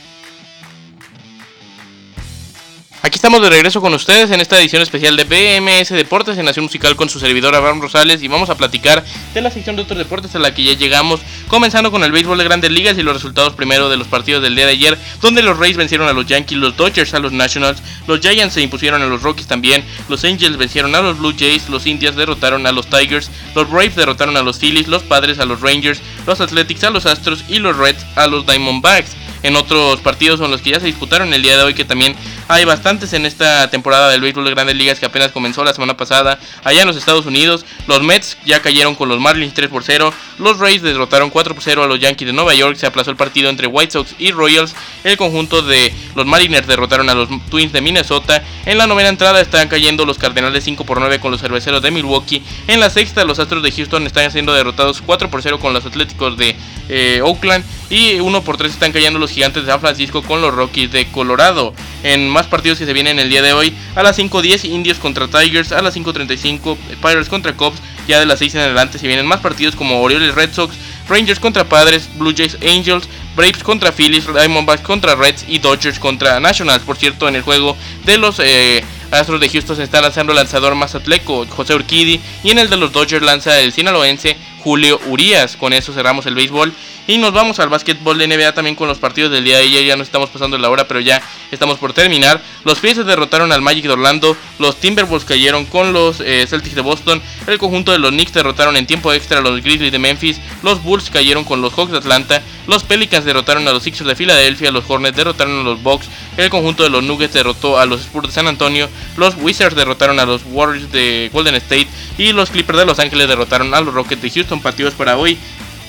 Aquí 3.01 3.15
estamos 3.15 3.41
de 3.41 3.49
regreso 3.49 3.79
con 3.79 3.93
ustedes 3.93 4.29
en 4.29 4.41
esta 4.41 4.59
edición 4.59 4.81
especial 4.81 5.15
de 5.15 5.23
BMS 5.23 5.87
Deportes 5.91 6.37
en 6.37 6.43
Nación 6.43 6.65
Musical 6.65 6.97
con 6.97 7.07
su 7.07 7.17
servidor 7.17 7.55
Abraham 7.55 7.79
Rosales 7.79 8.21
y 8.21 8.27
vamos 8.27 8.49
a 8.49 8.55
platicar 8.55 9.05
de 9.33 9.41
la 9.41 9.49
sección 9.51 9.77
de 9.77 9.83
otros 9.83 9.97
deportes 9.97 10.35
a 10.35 10.39
la 10.39 10.53
que 10.53 10.65
ya 10.65 10.73
llegamos, 10.73 11.21
comenzando 11.47 11.91
con 11.91 12.03
el 12.03 12.11
béisbol 12.11 12.37
de 12.37 12.43
grandes 12.43 12.71
ligas 12.71 12.97
y 12.97 13.01
los 13.03 13.13
resultados 13.13 13.53
primero 13.53 13.87
de 13.87 13.95
los 13.95 14.07
partidos 14.07 14.43
del 14.43 14.53
día 14.53 14.65
de 14.65 14.73
ayer, 14.73 14.97
donde 15.21 15.41
los 15.41 15.57
Rays 15.57 15.77
vencieron 15.77 16.09
a 16.09 16.13
los 16.13 16.25
Yankees, 16.25 16.57
los 16.57 16.75
Dodgers 16.75 17.13
a 17.13 17.19
los 17.19 17.31
Nationals, 17.31 17.81
los 18.05 18.19
Giants 18.19 18.55
se 18.55 18.61
impusieron 18.61 19.01
a 19.01 19.05
los 19.05 19.21
Rockies 19.21 19.47
también, 19.47 19.85
los 20.09 20.25
Angels 20.25 20.57
vencieron 20.57 20.93
a 20.93 21.01
los 21.01 21.19
Blue 21.19 21.33
Jays, 21.39 21.69
los 21.69 21.87
Indians 21.87 22.17
derrotaron 22.17 22.67
a 22.67 22.73
los 22.73 22.87
Tigers, 22.87 23.31
los 23.55 23.69
Braves 23.71 23.95
derrotaron 23.95 24.35
a 24.35 24.41
los 24.41 24.59
Phillies, 24.59 24.89
los 24.89 25.03
Padres 25.03 25.39
a 25.39 25.45
los 25.45 25.61
Rangers, 25.61 26.01
los 26.27 26.41
Athletics 26.41 26.83
a 26.83 26.89
los 26.89 27.05
Astros 27.05 27.45
y 27.47 27.59
los 27.59 27.77
Reds 27.77 28.05
a 28.17 28.27
los 28.27 28.45
Diamondbacks. 28.45 29.15
En 29.41 29.55
otros 29.55 30.01
partidos 30.01 30.39
son 30.39 30.51
los 30.51 30.61
que 30.61 30.71
ya 30.71 30.81
se 30.81 30.87
disputaron 30.87 31.33
el 31.33 31.41
día 31.41 31.57
de 31.57 31.63
hoy, 31.63 31.73
que 31.73 31.85
también 31.85 32.13
hay 32.49 32.65
bastantes 32.65 33.13
en 33.13 33.27
esta 33.27 33.69
temporada 33.69 34.09
del 34.09 34.21
béisbol 34.21 34.43
de 34.43 34.49
grandes 34.49 34.75
ligas 34.75 34.99
que 34.99 35.05
apenas 35.05 35.31
comenzó 35.31 35.63
la 35.63 35.71
semana 35.71 35.95
pasada 35.95 36.39
allá 36.63 36.81
en 36.81 36.87
los 36.87 36.97
Estados 36.97 37.27
Unidos. 37.27 37.63
Los 37.85 38.01
Mets 38.01 38.39
ya 38.43 38.59
cayeron 38.59 38.95
con 38.95 39.07
los 39.07 39.19
Marlins 39.19 39.53
3 39.53 39.69
por 39.69 39.83
0. 39.83 40.11
Los 40.39 40.57
Rays 40.57 40.81
derrotaron 40.81 41.29
4 41.29 41.53
por 41.53 41.63
0 41.63 41.83
a 41.83 41.87
los 41.87 41.99
Yankees 41.99 42.25
de 42.25 42.33
Nueva 42.33 42.55
York. 42.55 42.75
Se 42.75 42.87
aplazó 42.87 43.11
el 43.11 43.17
partido 43.17 43.51
entre 43.51 43.67
White 43.67 43.91
Sox 43.91 44.15
y 44.17 44.31
Royals. 44.31 44.75
El 45.03 45.15
conjunto 45.15 45.61
de 45.61 45.93
los 46.15 46.25
Mariners 46.25 46.65
derrotaron 46.65 47.07
a 47.11 47.13
los 47.13 47.29
Twins 47.51 47.71
de 47.71 47.81
Minnesota. 47.81 48.43
En 48.65 48.79
la 48.79 48.87
novena 48.87 49.09
entrada 49.09 49.41
están 49.41 49.67
cayendo 49.67 50.03
los 50.07 50.17
Cardenales 50.17 50.63
5 50.63 50.85
por 50.85 50.99
9 50.99 51.19
con 51.19 51.29
los 51.29 51.41
Cerveceros 51.41 51.83
de 51.83 51.91
Milwaukee. 51.91 52.41
En 52.67 52.79
la 52.79 52.89
sexta 52.89 53.25
los 53.25 53.37
Astros 53.37 53.61
de 53.61 53.71
Houston 53.71 54.07
están 54.07 54.31
siendo 54.31 54.55
derrotados 54.55 55.03
4 55.05 55.29
por 55.29 55.43
0 55.43 55.59
con 55.59 55.71
los 55.73 55.85
Atléticos 55.85 56.35
de 56.35 56.55
eh, 56.89 57.21
Oakland. 57.23 57.63
Y 57.89 58.19
1 58.19 58.43
por 58.43 58.57
3 58.57 58.71
están 58.71 58.91
cayendo 58.91 59.17
los 59.17 59.31
gigantes 59.31 59.65
de 59.65 59.71
San 59.71 59.81
Francisco 59.81 60.21
con 60.21 60.41
los 60.41 60.53
Rockies 60.53 60.91
de 60.91 61.07
Colorado. 61.07 61.73
En 62.03 62.29
más 62.29 62.45
partidos 62.45 62.77
que 62.77 62.85
se 62.85 62.93
vienen 62.93 63.19
el 63.19 63.29
día 63.29 63.41
de 63.41 63.53
hoy, 63.53 63.73
a 63.95 64.03
las 64.03 64.19
5.10 64.19 64.65
Indios 64.65 64.99
contra 64.99 65.27
Tigers, 65.27 65.71
a 65.71 65.81
las 65.81 65.95
5.35 65.95 66.77
Pirates 67.01 67.29
contra 67.29 67.53
Cubs, 67.53 67.81
ya 68.07 68.19
de 68.19 68.25
las 68.25 68.39
6 68.39 68.55
en 68.55 68.61
adelante 68.61 68.99
se 68.99 69.07
vienen 69.07 69.25
más 69.25 69.39
partidos 69.39 69.75
como 69.75 70.01
Orioles 70.01 70.35
Red 70.35 70.53
Sox, 70.53 70.75
Rangers 71.07 71.39
contra 71.39 71.67
Padres, 71.67 72.07
Blue 72.15 72.33
Jays 72.35 72.57
Angels, 72.61 73.09
Braves 73.35 73.63
contra 73.63 73.91
Phillies, 73.91 74.27
Diamondbacks 74.31 74.83
contra 74.83 75.15
Reds 75.15 75.45
y 75.47 75.59
Dodgers 75.59 75.99
contra 75.99 76.39
Nationals. 76.39 76.83
Por 76.83 76.97
cierto, 76.97 77.27
en 77.27 77.35
el 77.35 77.41
juego 77.41 77.75
de 78.05 78.17
los 78.17 78.39
eh, 78.39 78.83
Astros 79.11 79.39
de 79.39 79.49
Houston 79.49 79.75
se 79.75 79.83
está 79.83 80.01
lanzando 80.01 80.33
el 80.33 80.37
lanzador 80.37 80.75
más 80.75 80.93
atleco, 80.93 81.45
José 81.49 81.73
Urquidi, 81.73 82.19
y 82.43 82.51
en 82.51 82.59
el 82.59 82.69
de 82.69 82.77
los 82.77 82.91
Dodgers 82.91 83.25
lanza 83.25 83.59
el 83.59 83.73
sinaloense 83.73 84.37
Julio 84.59 84.99
Urias. 85.07 85.55
Con 85.57 85.73
eso 85.73 85.93
cerramos 85.93 86.25
el 86.27 86.35
béisbol 86.35 86.73
y 87.09 87.17
nos 87.17 87.33
vamos 87.33 87.57
al 87.59 87.69
básquetbol 87.69 88.19
de 88.19 88.27
NBA 88.27 88.53
también 88.53 88.75
con 88.75 88.87
los 88.87 88.99
partidos 88.99 89.31
del 89.31 89.43
día 89.43 89.57
de 89.57 89.63
ayer. 89.63 89.83
Ya 89.83 89.95
no 89.95 90.03
estamos 90.03 90.29
pasando 90.29 90.59
la 90.59 90.69
hora, 90.69 90.87
pero 90.87 90.99
ya 90.99 91.19
estamos 91.49 91.79
por 91.79 91.91
terminar. 91.91 92.39
Los 92.63 92.77
Pacers 92.77 93.07
derrotaron 93.07 93.51
al 93.51 93.63
Magic 93.63 93.85
de 93.85 93.93
Orlando. 93.93 94.37
Los 94.59 94.79
Timberwolves 94.79 95.25
cayeron 95.25 95.65
con 95.65 95.91
los 95.91 96.19
eh, 96.19 96.45
Celtics 96.47 96.75
de 96.75 96.81
Boston. 96.81 97.19
El 97.47 97.57
conjunto 97.57 97.91
de 97.91 97.97
los 97.97 98.11
Knicks 98.11 98.33
derrotaron 98.33 98.77
en 98.77 98.85
tiempo 98.85 99.11
extra 99.11 99.39
a 99.39 99.41
los 99.41 99.63
Grizzlies 99.63 99.91
de 99.91 99.97
Memphis. 99.97 100.39
Los 100.61 100.83
Bulls 100.83 101.09
cayeron 101.09 101.45
con 101.45 101.63
los 101.63 101.73
Hawks 101.73 101.93
de 101.93 101.97
Atlanta. 101.97 102.43
Los 102.67 102.83
Pelicans 102.83 103.25
derrotaron 103.25 103.67
a 103.67 103.71
los 103.71 103.81
Sixers 103.81 104.07
de 104.07 104.15
Filadelfia. 104.15 104.69
Los 104.69 104.87
Hornets 104.87 105.17
derrotaron 105.17 105.61
a 105.61 105.63
los 105.63 105.81
Bucks. 105.81 106.05
El 106.37 106.51
conjunto 106.51 106.83
de 106.83 106.91
los 106.91 107.03
Nuggets 107.03 107.33
derrotó 107.33 107.79
a 107.79 107.87
los 107.87 108.01
Spurs 108.01 108.27
de 108.27 108.33
San 108.35 108.45
Antonio. 108.45 108.87
Los 109.17 109.33
Wizards 109.35 109.75
derrotaron 109.75 110.19
a 110.19 110.27
los 110.27 110.43
Warriors 110.45 110.91
de 110.91 111.31
Golden 111.33 111.55
State. 111.55 111.87
Y 112.19 112.33
los 112.33 112.51
Clippers 112.51 112.77
de 112.77 112.85
Los 112.85 112.99
Ángeles 112.99 113.27
derrotaron 113.27 113.73
a 113.73 113.81
los 113.81 113.95
Rockets 113.95 114.21
de 114.21 114.29
Houston. 114.29 114.61
Partidos 114.61 114.93
para 114.93 115.17
hoy. 115.17 115.39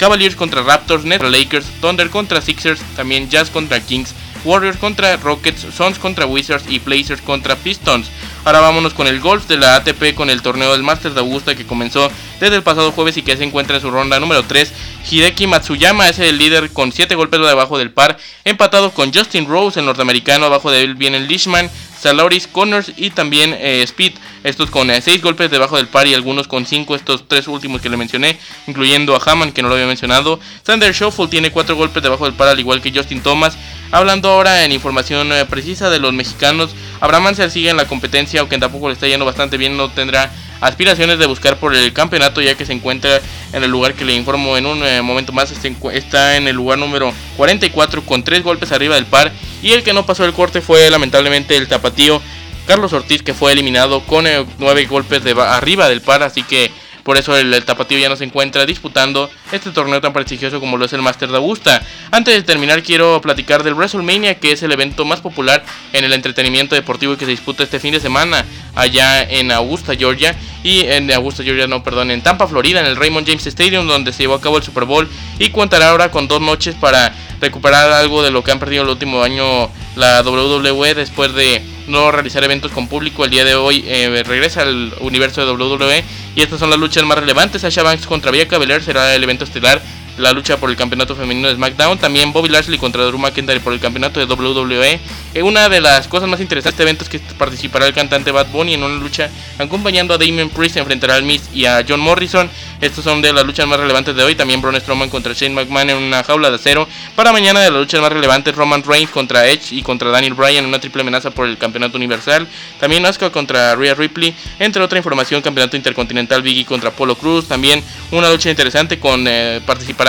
Cavaliers 0.01 0.35
contra 0.35 0.63
Raptors, 0.63 1.05
Nets 1.05 1.23
Lakers, 1.23 1.67
Thunder 1.83 2.09
contra 2.09 2.41
Sixers, 2.41 2.81
también 2.97 3.29
Jazz 3.29 3.51
contra 3.51 3.81
Kings, 3.81 4.15
Warriors 4.47 4.79
contra 4.79 5.15
Rockets, 5.19 5.67
Suns 5.77 5.99
contra 5.99 6.25
Wizards 6.25 6.65
y 6.71 6.79
Blazers 6.79 7.21
contra 7.21 7.55
Pistons. 7.55 8.11
Ahora 8.47 8.61
vámonos 8.61 8.95
con 8.95 9.07
el 9.07 9.21
golf 9.21 9.47
de 9.47 9.59
la 9.59 9.77
ATP 9.77 10.15
con 10.15 10.31
el 10.31 10.41
torneo 10.41 10.73
del 10.73 10.83
Masters 10.83 11.15
de 11.15 11.21
Augusta 11.21 11.55
que 11.55 11.67
comenzó 11.67 12.11
desde 12.41 12.57
el 12.57 12.63
pasado 12.63 12.93
jueves 12.93 13.19
y 13.19 13.23
que 13.23 13.37
se 13.37 13.45
encuentra 13.45 13.77
en 13.77 13.83
su 13.83 13.91
ronda 13.91 14.19
número 14.19 14.43
3. 14.43 14.73
Hideki 15.11 15.47
Matsuyama 15.47 16.09
es 16.09 16.19
el 16.19 16.39
líder 16.39 16.71
con 16.71 16.93
7 16.93 17.15
golpes 17.15 17.39
debajo 17.39 17.77
del 17.77 17.91
par, 17.91 18.17
empatado 18.47 18.93
con 18.93 19.13
Justin 19.13 19.47
Rose, 19.47 19.81
el 19.81 19.87
norteamericano, 19.87 20.47
abajo 20.47 20.71
de 20.71 20.83
él 20.83 20.95
viene 20.95 21.21
Lishman, 21.21 21.71
Saloris, 22.01 22.47
Connors 22.47 22.93
y 22.97 23.11
también 23.11 23.55
eh, 23.59 23.83
Speed. 23.83 24.13
Estos 24.43 24.71
con 24.71 24.89
6 24.89 25.07
eh, 25.07 25.19
golpes 25.19 25.51
debajo 25.51 25.77
del 25.77 25.87
par 25.87 26.07
y 26.07 26.15
algunos 26.15 26.49
con 26.49 26.65
5, 26.65 26.95
estos 26.95 27.29
tres 27.29 27.47
últimos 27.47 27.83
que 27.83 27.91
le 27.91 27.99
mencioné, 27.99 28.39
incluyendo 28.67 29.15
a 29.15 29.21
Hammond 29.23 29.53
que 29.53 29.61
no 29.61 29.69
lo 29.69 29.75
había 29.75 29.87
mencionado. 29.87 30.41
Sander 30.63 30.95
Shuffle 30.95 31.29
tiene 31.29 31.51
4 31.51 31.77
golpes 31.77 32.03
debajo 32.03 32.25
del 32.25 32.33
par 32.33 32.49
al 32.49 32.59
igual 32.59 32.81
que 32.81 32.91
Justin 32.91 33.23
Thomas. 33.23 33.59
Hablando 33.91 34.31
ahora 34.31 34.65
en 34.65 34.73
información 34.73 35.31
eh, 35.33 35.45
precisa 35.45 35.91
de 35.91 35.99
los 35.99 36.15
mexicanos, 36.15 36.71
Abraham 37.01 37.25
Mansell 37.25 37.51
sigue 37.51 37.69
en 37.69 37.77
la 37.77 37.87
competencia, 37.87 38.41
aunque 38.41 38.57
tampoco 38.57 38.89
le 38.89 38.95
está 38.95 39.07
yendo 39.07 39.27
bastante 39.27 39.59
bien, 39.59 39.77
no 39.77 39.91
tendrá 39.91 40.33
aspiraciones 40.63 41.19
de 41.19 41.27
buscar 41.27 41.59
por 41.59 41.75
el 41.75 41.93
campeonato 41.93 42.41
ya 42.41 42.55
que 42.55 42.65
se 42.65 42.73
encuentra 42.73 43.21
en 43.53 43.63
el 43.63 43.71
lugar 43.71 43.95
que 43.95 44.05
le 44.05 44.15
informo 44.15 44.59
en 44.59 44.67
un 44.67 44.83
momento 45.03 45.33
más 45.33 45.51
este 45.51 45.75
está 45.95 46.37
en 46.37 46.49
el 46.49 46.57
lugar 46.57 46.79
número 46.79 47.15
44 47.39 48.05
con 48.05 48.23
3 48.23 48.43
golpes 48.43 48.71
arriba 48.71 48.95
del 48.95 49.07
par 49.07 49.33
y 49.63 49.73
el 49.73 49.83
que 49.83 49.93
no 49.93 50.07
pasó 50.07 50.25
el 50.25 50.33
corte 50.33 50.61
fue 50.61 50.89
lamentablemente 50.91 51.57
el 51.57 51.69
tapatío 51.69 52.21
Carlos 52.67 52.93
Ortiz 52.93 53.23
que 53.23 53.35
fue 53.35 53.53
eliminado 53.53 54.01
con 54.07 54.27
9 54.59 54.87
golpes 54.87 55.25
de 55.25 55.33
arriba 55.33 55.89
del 55.89 56.03
par, 56.03 56.23
así 56.23 56.43
que 56.43 56.71
por 57.03 57.17
eso 57.17 57.37
el, 57.37 57.65
tapatío 57.65 57.99
ya 57.99 58.09
no 58.09 58.17
se 58.17 58.25
encuentra 58.25 58.67
disputando 58.67 59.31
este 59.53 59.71
torneo 59.71 60.01
tan 60.01 60.13
prestigioso 60.13 60.61
como 60.61 60.77
lo 60.77 60.85
es 60.85 60.93
el 60.93 61.03
Master 61.03 61.31
de 61.31 61.37
Augusta. 61.37 61.83
Antes 62.11 62.35
de 62.35 62.43
terminar 62.43 62.83
quiero 62.83 63.21
platicar 63.21 63.63
del 63.63 63.75
WrestleMania 63.75 64.37
que 64.37 64.53
es 64.53 64.63
el 64.63 64.73
evento 64.73 65.05
más 65.05 65.21
popular 65.21 65.65
en 65.93 66.05
el 66.05 66.13
entretenimiento 66.13 66.75
deportivo 66.75 67.17
que 67.17 67.25
se 67.25 67.31
disputa 67.31 67.63
este 67.63 67.81
fin 67.81 67.93
de 67.93 68.01
semana 68.01 68.45
allá 68.75 69.23
en 69.23 69.53
Augusta, 69.53 69.95
Georgia 69.97 70.37
y 70.63 70.81
en 70.81 71.11
Augusta, 71.13 71.43
Georgia, 71.43 71.67
no, 71.67 71.83
perdón, 71.83 72.11
en 72.11 72.23
Tampa, 72.23 72.47
Florida, 72.47 72.81
en 72.81 72.87
el 72.87 72.97
Raymond 72.97 73.27
James 73.27 73.47
Stadium 73.47 73.87
donde 73.87 74.13
se 74.13 74.25
llevó 74.25 74.35
a 74.35 74.41
cabo 74.41 74.59
el 74.59 74.63
Super 74.63 74.85
Bowl 74.85 75.09
y 75.39 75.51
contará 75.51 75.91
ahora 75.91 76.11
con 76.11 76.29
dos 76.29 76.41
noches 76.41 76.75
para 76.75 77.15
recuperar 77.41 77.91
algo 77.93 78.23
de 78.23 78.31
lo 78.31 78.45
que 78.45 78.53
han 78.53 78.59
perdido 78.59 78.83
el 78.83 78.91
último 78.91 79.23
año 79.23 79.71
la 79.97 80.23
WWE 80.23 80.95
después 80.95 81.35
de 81.35 81.63
no 81.91 82.11
realizar 82.11 82.43
eventos 82.45 82.73
con 82.73 82.89
público. 82.89 83.25
El 83.25 83.31
día 83.31 83.45
de 83.45 83.55
hoy 83.55 83.85
eh, 83.87 84.23
regresa 84.27 84.63
al 84.63 84.95
universo 85.01 85.45
de 85.45 85.53
WWE 85.53 86.05
y 86.37 86.43
estas 86.43 86.61
son 86.61 86.71
las 86.71 86.79
luchas 86.79 87.05
más 87.05 87.19
relevantes. 87.19 87.63
Sasha 87.63 87.83
Banks 87.83 88.07
contra 88.07 88.31
Bianca 88.31 88.59
Belair 88.59 88.83
será 88.83 89.15
el 89.15 89.23
evento 89.23 89.45
estelar 89.45 89.83
la 90.21 90.33
lucha 90.33 90.57
por 90.59 90.71
el 90.71 90.77
campeonato 90.77 91.17
femenino 91.17 91.49
de 91.49 91.55
SmackDown. 91.55 91.99
También 91.99 92.33
Bobby 92.33 92.49
Lashley 92.49 92.79
contra 92.79 93.05
Drew 93.05 93.19
McIntyre 93.19 93.61
por 93.61 93.73
el 93.73 93.81
campeonato 93.81 94.21
de 94.21 94.27
WWE. 94.27 95.01
Eh, 95.35 95.43
una 95.43 95.69
de 95.69 95.81
las 95.81 96.07
cosas 96.09 96.29
más 96.29 96.41
interesantes 96.41 96.85
de 96.85 96.91
este 96.91 97.05
es 97.05 97.11
que 97.11 97.19
participará 97.35 97.87
el 97.87 97.95
cantante 97.95 98.31
Bad 98.31 98.49
Bunny 98.49 98.75
en 98.75 98.83
una 98.83 98.97
lucha 98.97 99.31
acompañando 99.59 100.15
a 100.15 100.19
Damien 100.19 100.51
Priest. 100.51 100.77
Enfrentará 100.77 101.17
al 101.17 101.23
Miz 101.23 101.43
y 101.53 101.65
a 101.65 101.85
John 101.87 102.01
Morrison. 102.01 102.49
Estos 102.81 103.05
son 103.05 103.21
de 103.21 103.33
las 103.33 103.45
luchas 103.45 103.67
más 103.67 103.79
relevantes 103.79 104.15
de 104.15 104.23
hoy. 104.23 104.35
También 104.35 104.63
Braun 104.63 104.81
Strowman 104.81 105.11
contra 105.11 105.33
Shane 105.33 105.55
McMahon 105.55 105.91
en 105.91 105.97
una 105.97 106.23
jaula 106.23 106.51
de 106.51 106.57
acero. 106.57 106.89
Para 107.15 107.33
mañana 107.33 107.61
de 107.61 107.71
las 107.71 107.81
luchas 107.81 108.01
más 108.01 108.13
relevantes, 108.13 108.55
Roman 108.55 108.83
Reigns 108.83 109.11
contra 109.11 109.47
Edge 109.47 109.73
y 109.73 109.83
contra 109.83 110.11
Daniel 110.11 110.35
Bryan 110.35 110.65
en 110.65 110.67
una 110.67 110.81
triple 110.81 111.03
amenaza 111.03 111.31
por 111.31 111.47
el 111.47 111.59
campeonato 111.59 111.97
universal. 111.97 112.49
También 112.79 113.05
Asuka 113.05 113.31
contra 113.31 113.75
Rhea 113.77 113.95
Ripley. 113.95 114.35
Entre 114.59 114.83
otra 114.83 114.99
información, 114.99 115.43
campeonato 115.43 115.77
intercontinental 115.77 116.43
Biggie 116.43 116.65
contra 116.65 116.91
Polo 116.91 117.17
Cruz. 117.17 117.49
También 117.49 117.83
una 118.11 118.31
lucha 118.31 118.51
interesante 118.51 118.99
con 118.99 119.25
eh, 119.27 119.61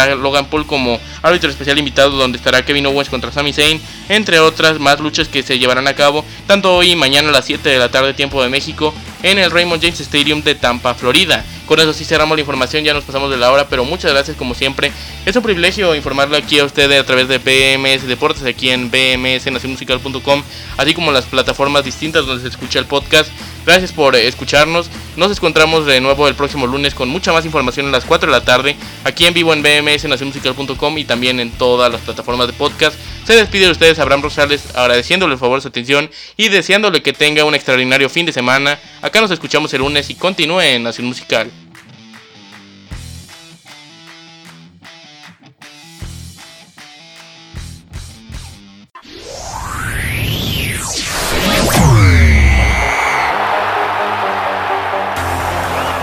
Logan 0.07 0.45
Paul 0.45 0.65
como 0.65 0.99
árbitro 1.21 1.49
especial 1.49 1.77
invitado 1.77 2.11
donde 2.11 2.37
estará 2.37 2.63
Kevin 2.63 2.87
Owens 2.87 3.09
contra 3.09 3.31
Sami 3.31 3.53
Zayn. 3.53 3.81
Entre 4.09 4.39
otras 4.39 4.79
más 4.79 4.99
luchas 4.99 5.27
que 5.27 5.43
se 5.43 5.59
llevarán 5.59 5.87
a 5.87 5.95
cabo 5.95 6.25
tanto 6.47 6.75
hoy 6.75 6.91
y 6.91 6.95
mañana 6.95 7.29
a 7.29 7.31
las 7.31 7.45
7 7.45 7.67
de 7.67 7.79
la 7.79 7.89
tarde 7.89 8.13
tiempo 8.13 8.41
de 8.43 8.49
México 8.49 8.93
en 9.23 9.39
el 9.39 9.51
Raymond 9.51 9.81
James 9.81 9.99
Stadium 10.01 10.41
de 10.43 10.55
Tampa, 10.55 10.93
Florida. 10.93 11.45
Con 11.65 11.79
eso 11.79 11.93
sí 11.93 12.05
cerramos 12.05 12.35
la 12.35 12.41
información, 12.41 12.83
ya 12.83 12.93
nos 12.93 13.03
pasamos 13.03 13.31
de 13.31 13.37
la 13.37 13.51
hora, 13.51 13.67
pero 13.67 13.85
muchas 13.85 14.11
gracias 14.11 14.35
como 14.37 14.53
siempre. 14.53 14.91
Es 15.25 15.35
un 15.35 15.43
privilegio 15.43 15.95
informarle 15.95 16.37
aquí 16.37 16.59
a 16.59 16.65
ustedes 16.65 16.99
a 16.99 17.05
través 17.05 17.27
de 17.27 17.37
BMS 17.37 18.07
Deportes, 18.07 18.43
aquí 18.43 18.69
en 18.69 18.91
bmsnacionmusical.com, 18.91 20.43
así 20.77 20.93
como 20.93 21.11
las 21.11 21.25
plataformas 21.25 21.85
distintas 21.85 22.25
donde 22.25 22.41
se 22.43 22.49
escucha 22.49 22.79
el 22.79 22.85
podcast. 22.85 23.31
Gracias 23.65 23.91
por 23.91 24.15
escucharnos. 24.15 24.89
Nos 25.15 25.31
encontramos 25.31 25.85
de 25.85 26.01
nuevo 26.01 26.27
el 26.27 26.35
próximo 26.35 26.65
lunes 26.65 26.95
con 26.95 27.09
mucha 27.09 27.31
más 27.31 27.45
información 27.45 27.87
a 27.87 27.91
las 27.91 28.05
4 28.05 28.31
de 28.31 28.37
la 28.37 28.43
tarde, 28.43 28.75
aquí 29.03 29.25
en 29.25 29.33
vivo 29.33 29.53
en 29.53 29.61
bmsnacionmusical.com 29.61 30.97
y 30.97 31.05
también 31.05 31.39
en 31.39 31.51
todas 31.51 31.91
las 31.91 32.01
plataformas 32.01 32.47
de 32.47 32.53
podcast. 32.53 32.95
Se 33.25 33.35
despide 33.35 33.65
de 33.65 33.71
ustedes 33.71 33.99
Abraham 33.99 34.23
Rosales 34.23 34.75
agradeciéndole 34.75 35.33
el 35.33 35.39
favor 35.39 35.61
su 35.61 35.67
atención 35.67 36.09
y 36.37 36.49
deseándole 36.49 37.03
que 37.03 37.13
tenga 37.13 37.45
un 37.45 37.53
extraordinario 37.53 38.09
fin 38.09 38.25
de 38.25 38.33
semana. 38.33 38.79
Acá 39.01 39.21
nos 39.21 39.31
escuchamos 39.31 39.73
el 39.73 39.81
lunes 39.81 40.09
y 40.09 40.15
continúe 40.15 40.61
en 40.61 40.83
Nación 40.83 41.07
Musical. 41.07 41.51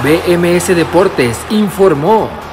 BMS 0.03 0.69
Deportes 0.77 1.39
informó. 1.51 2.48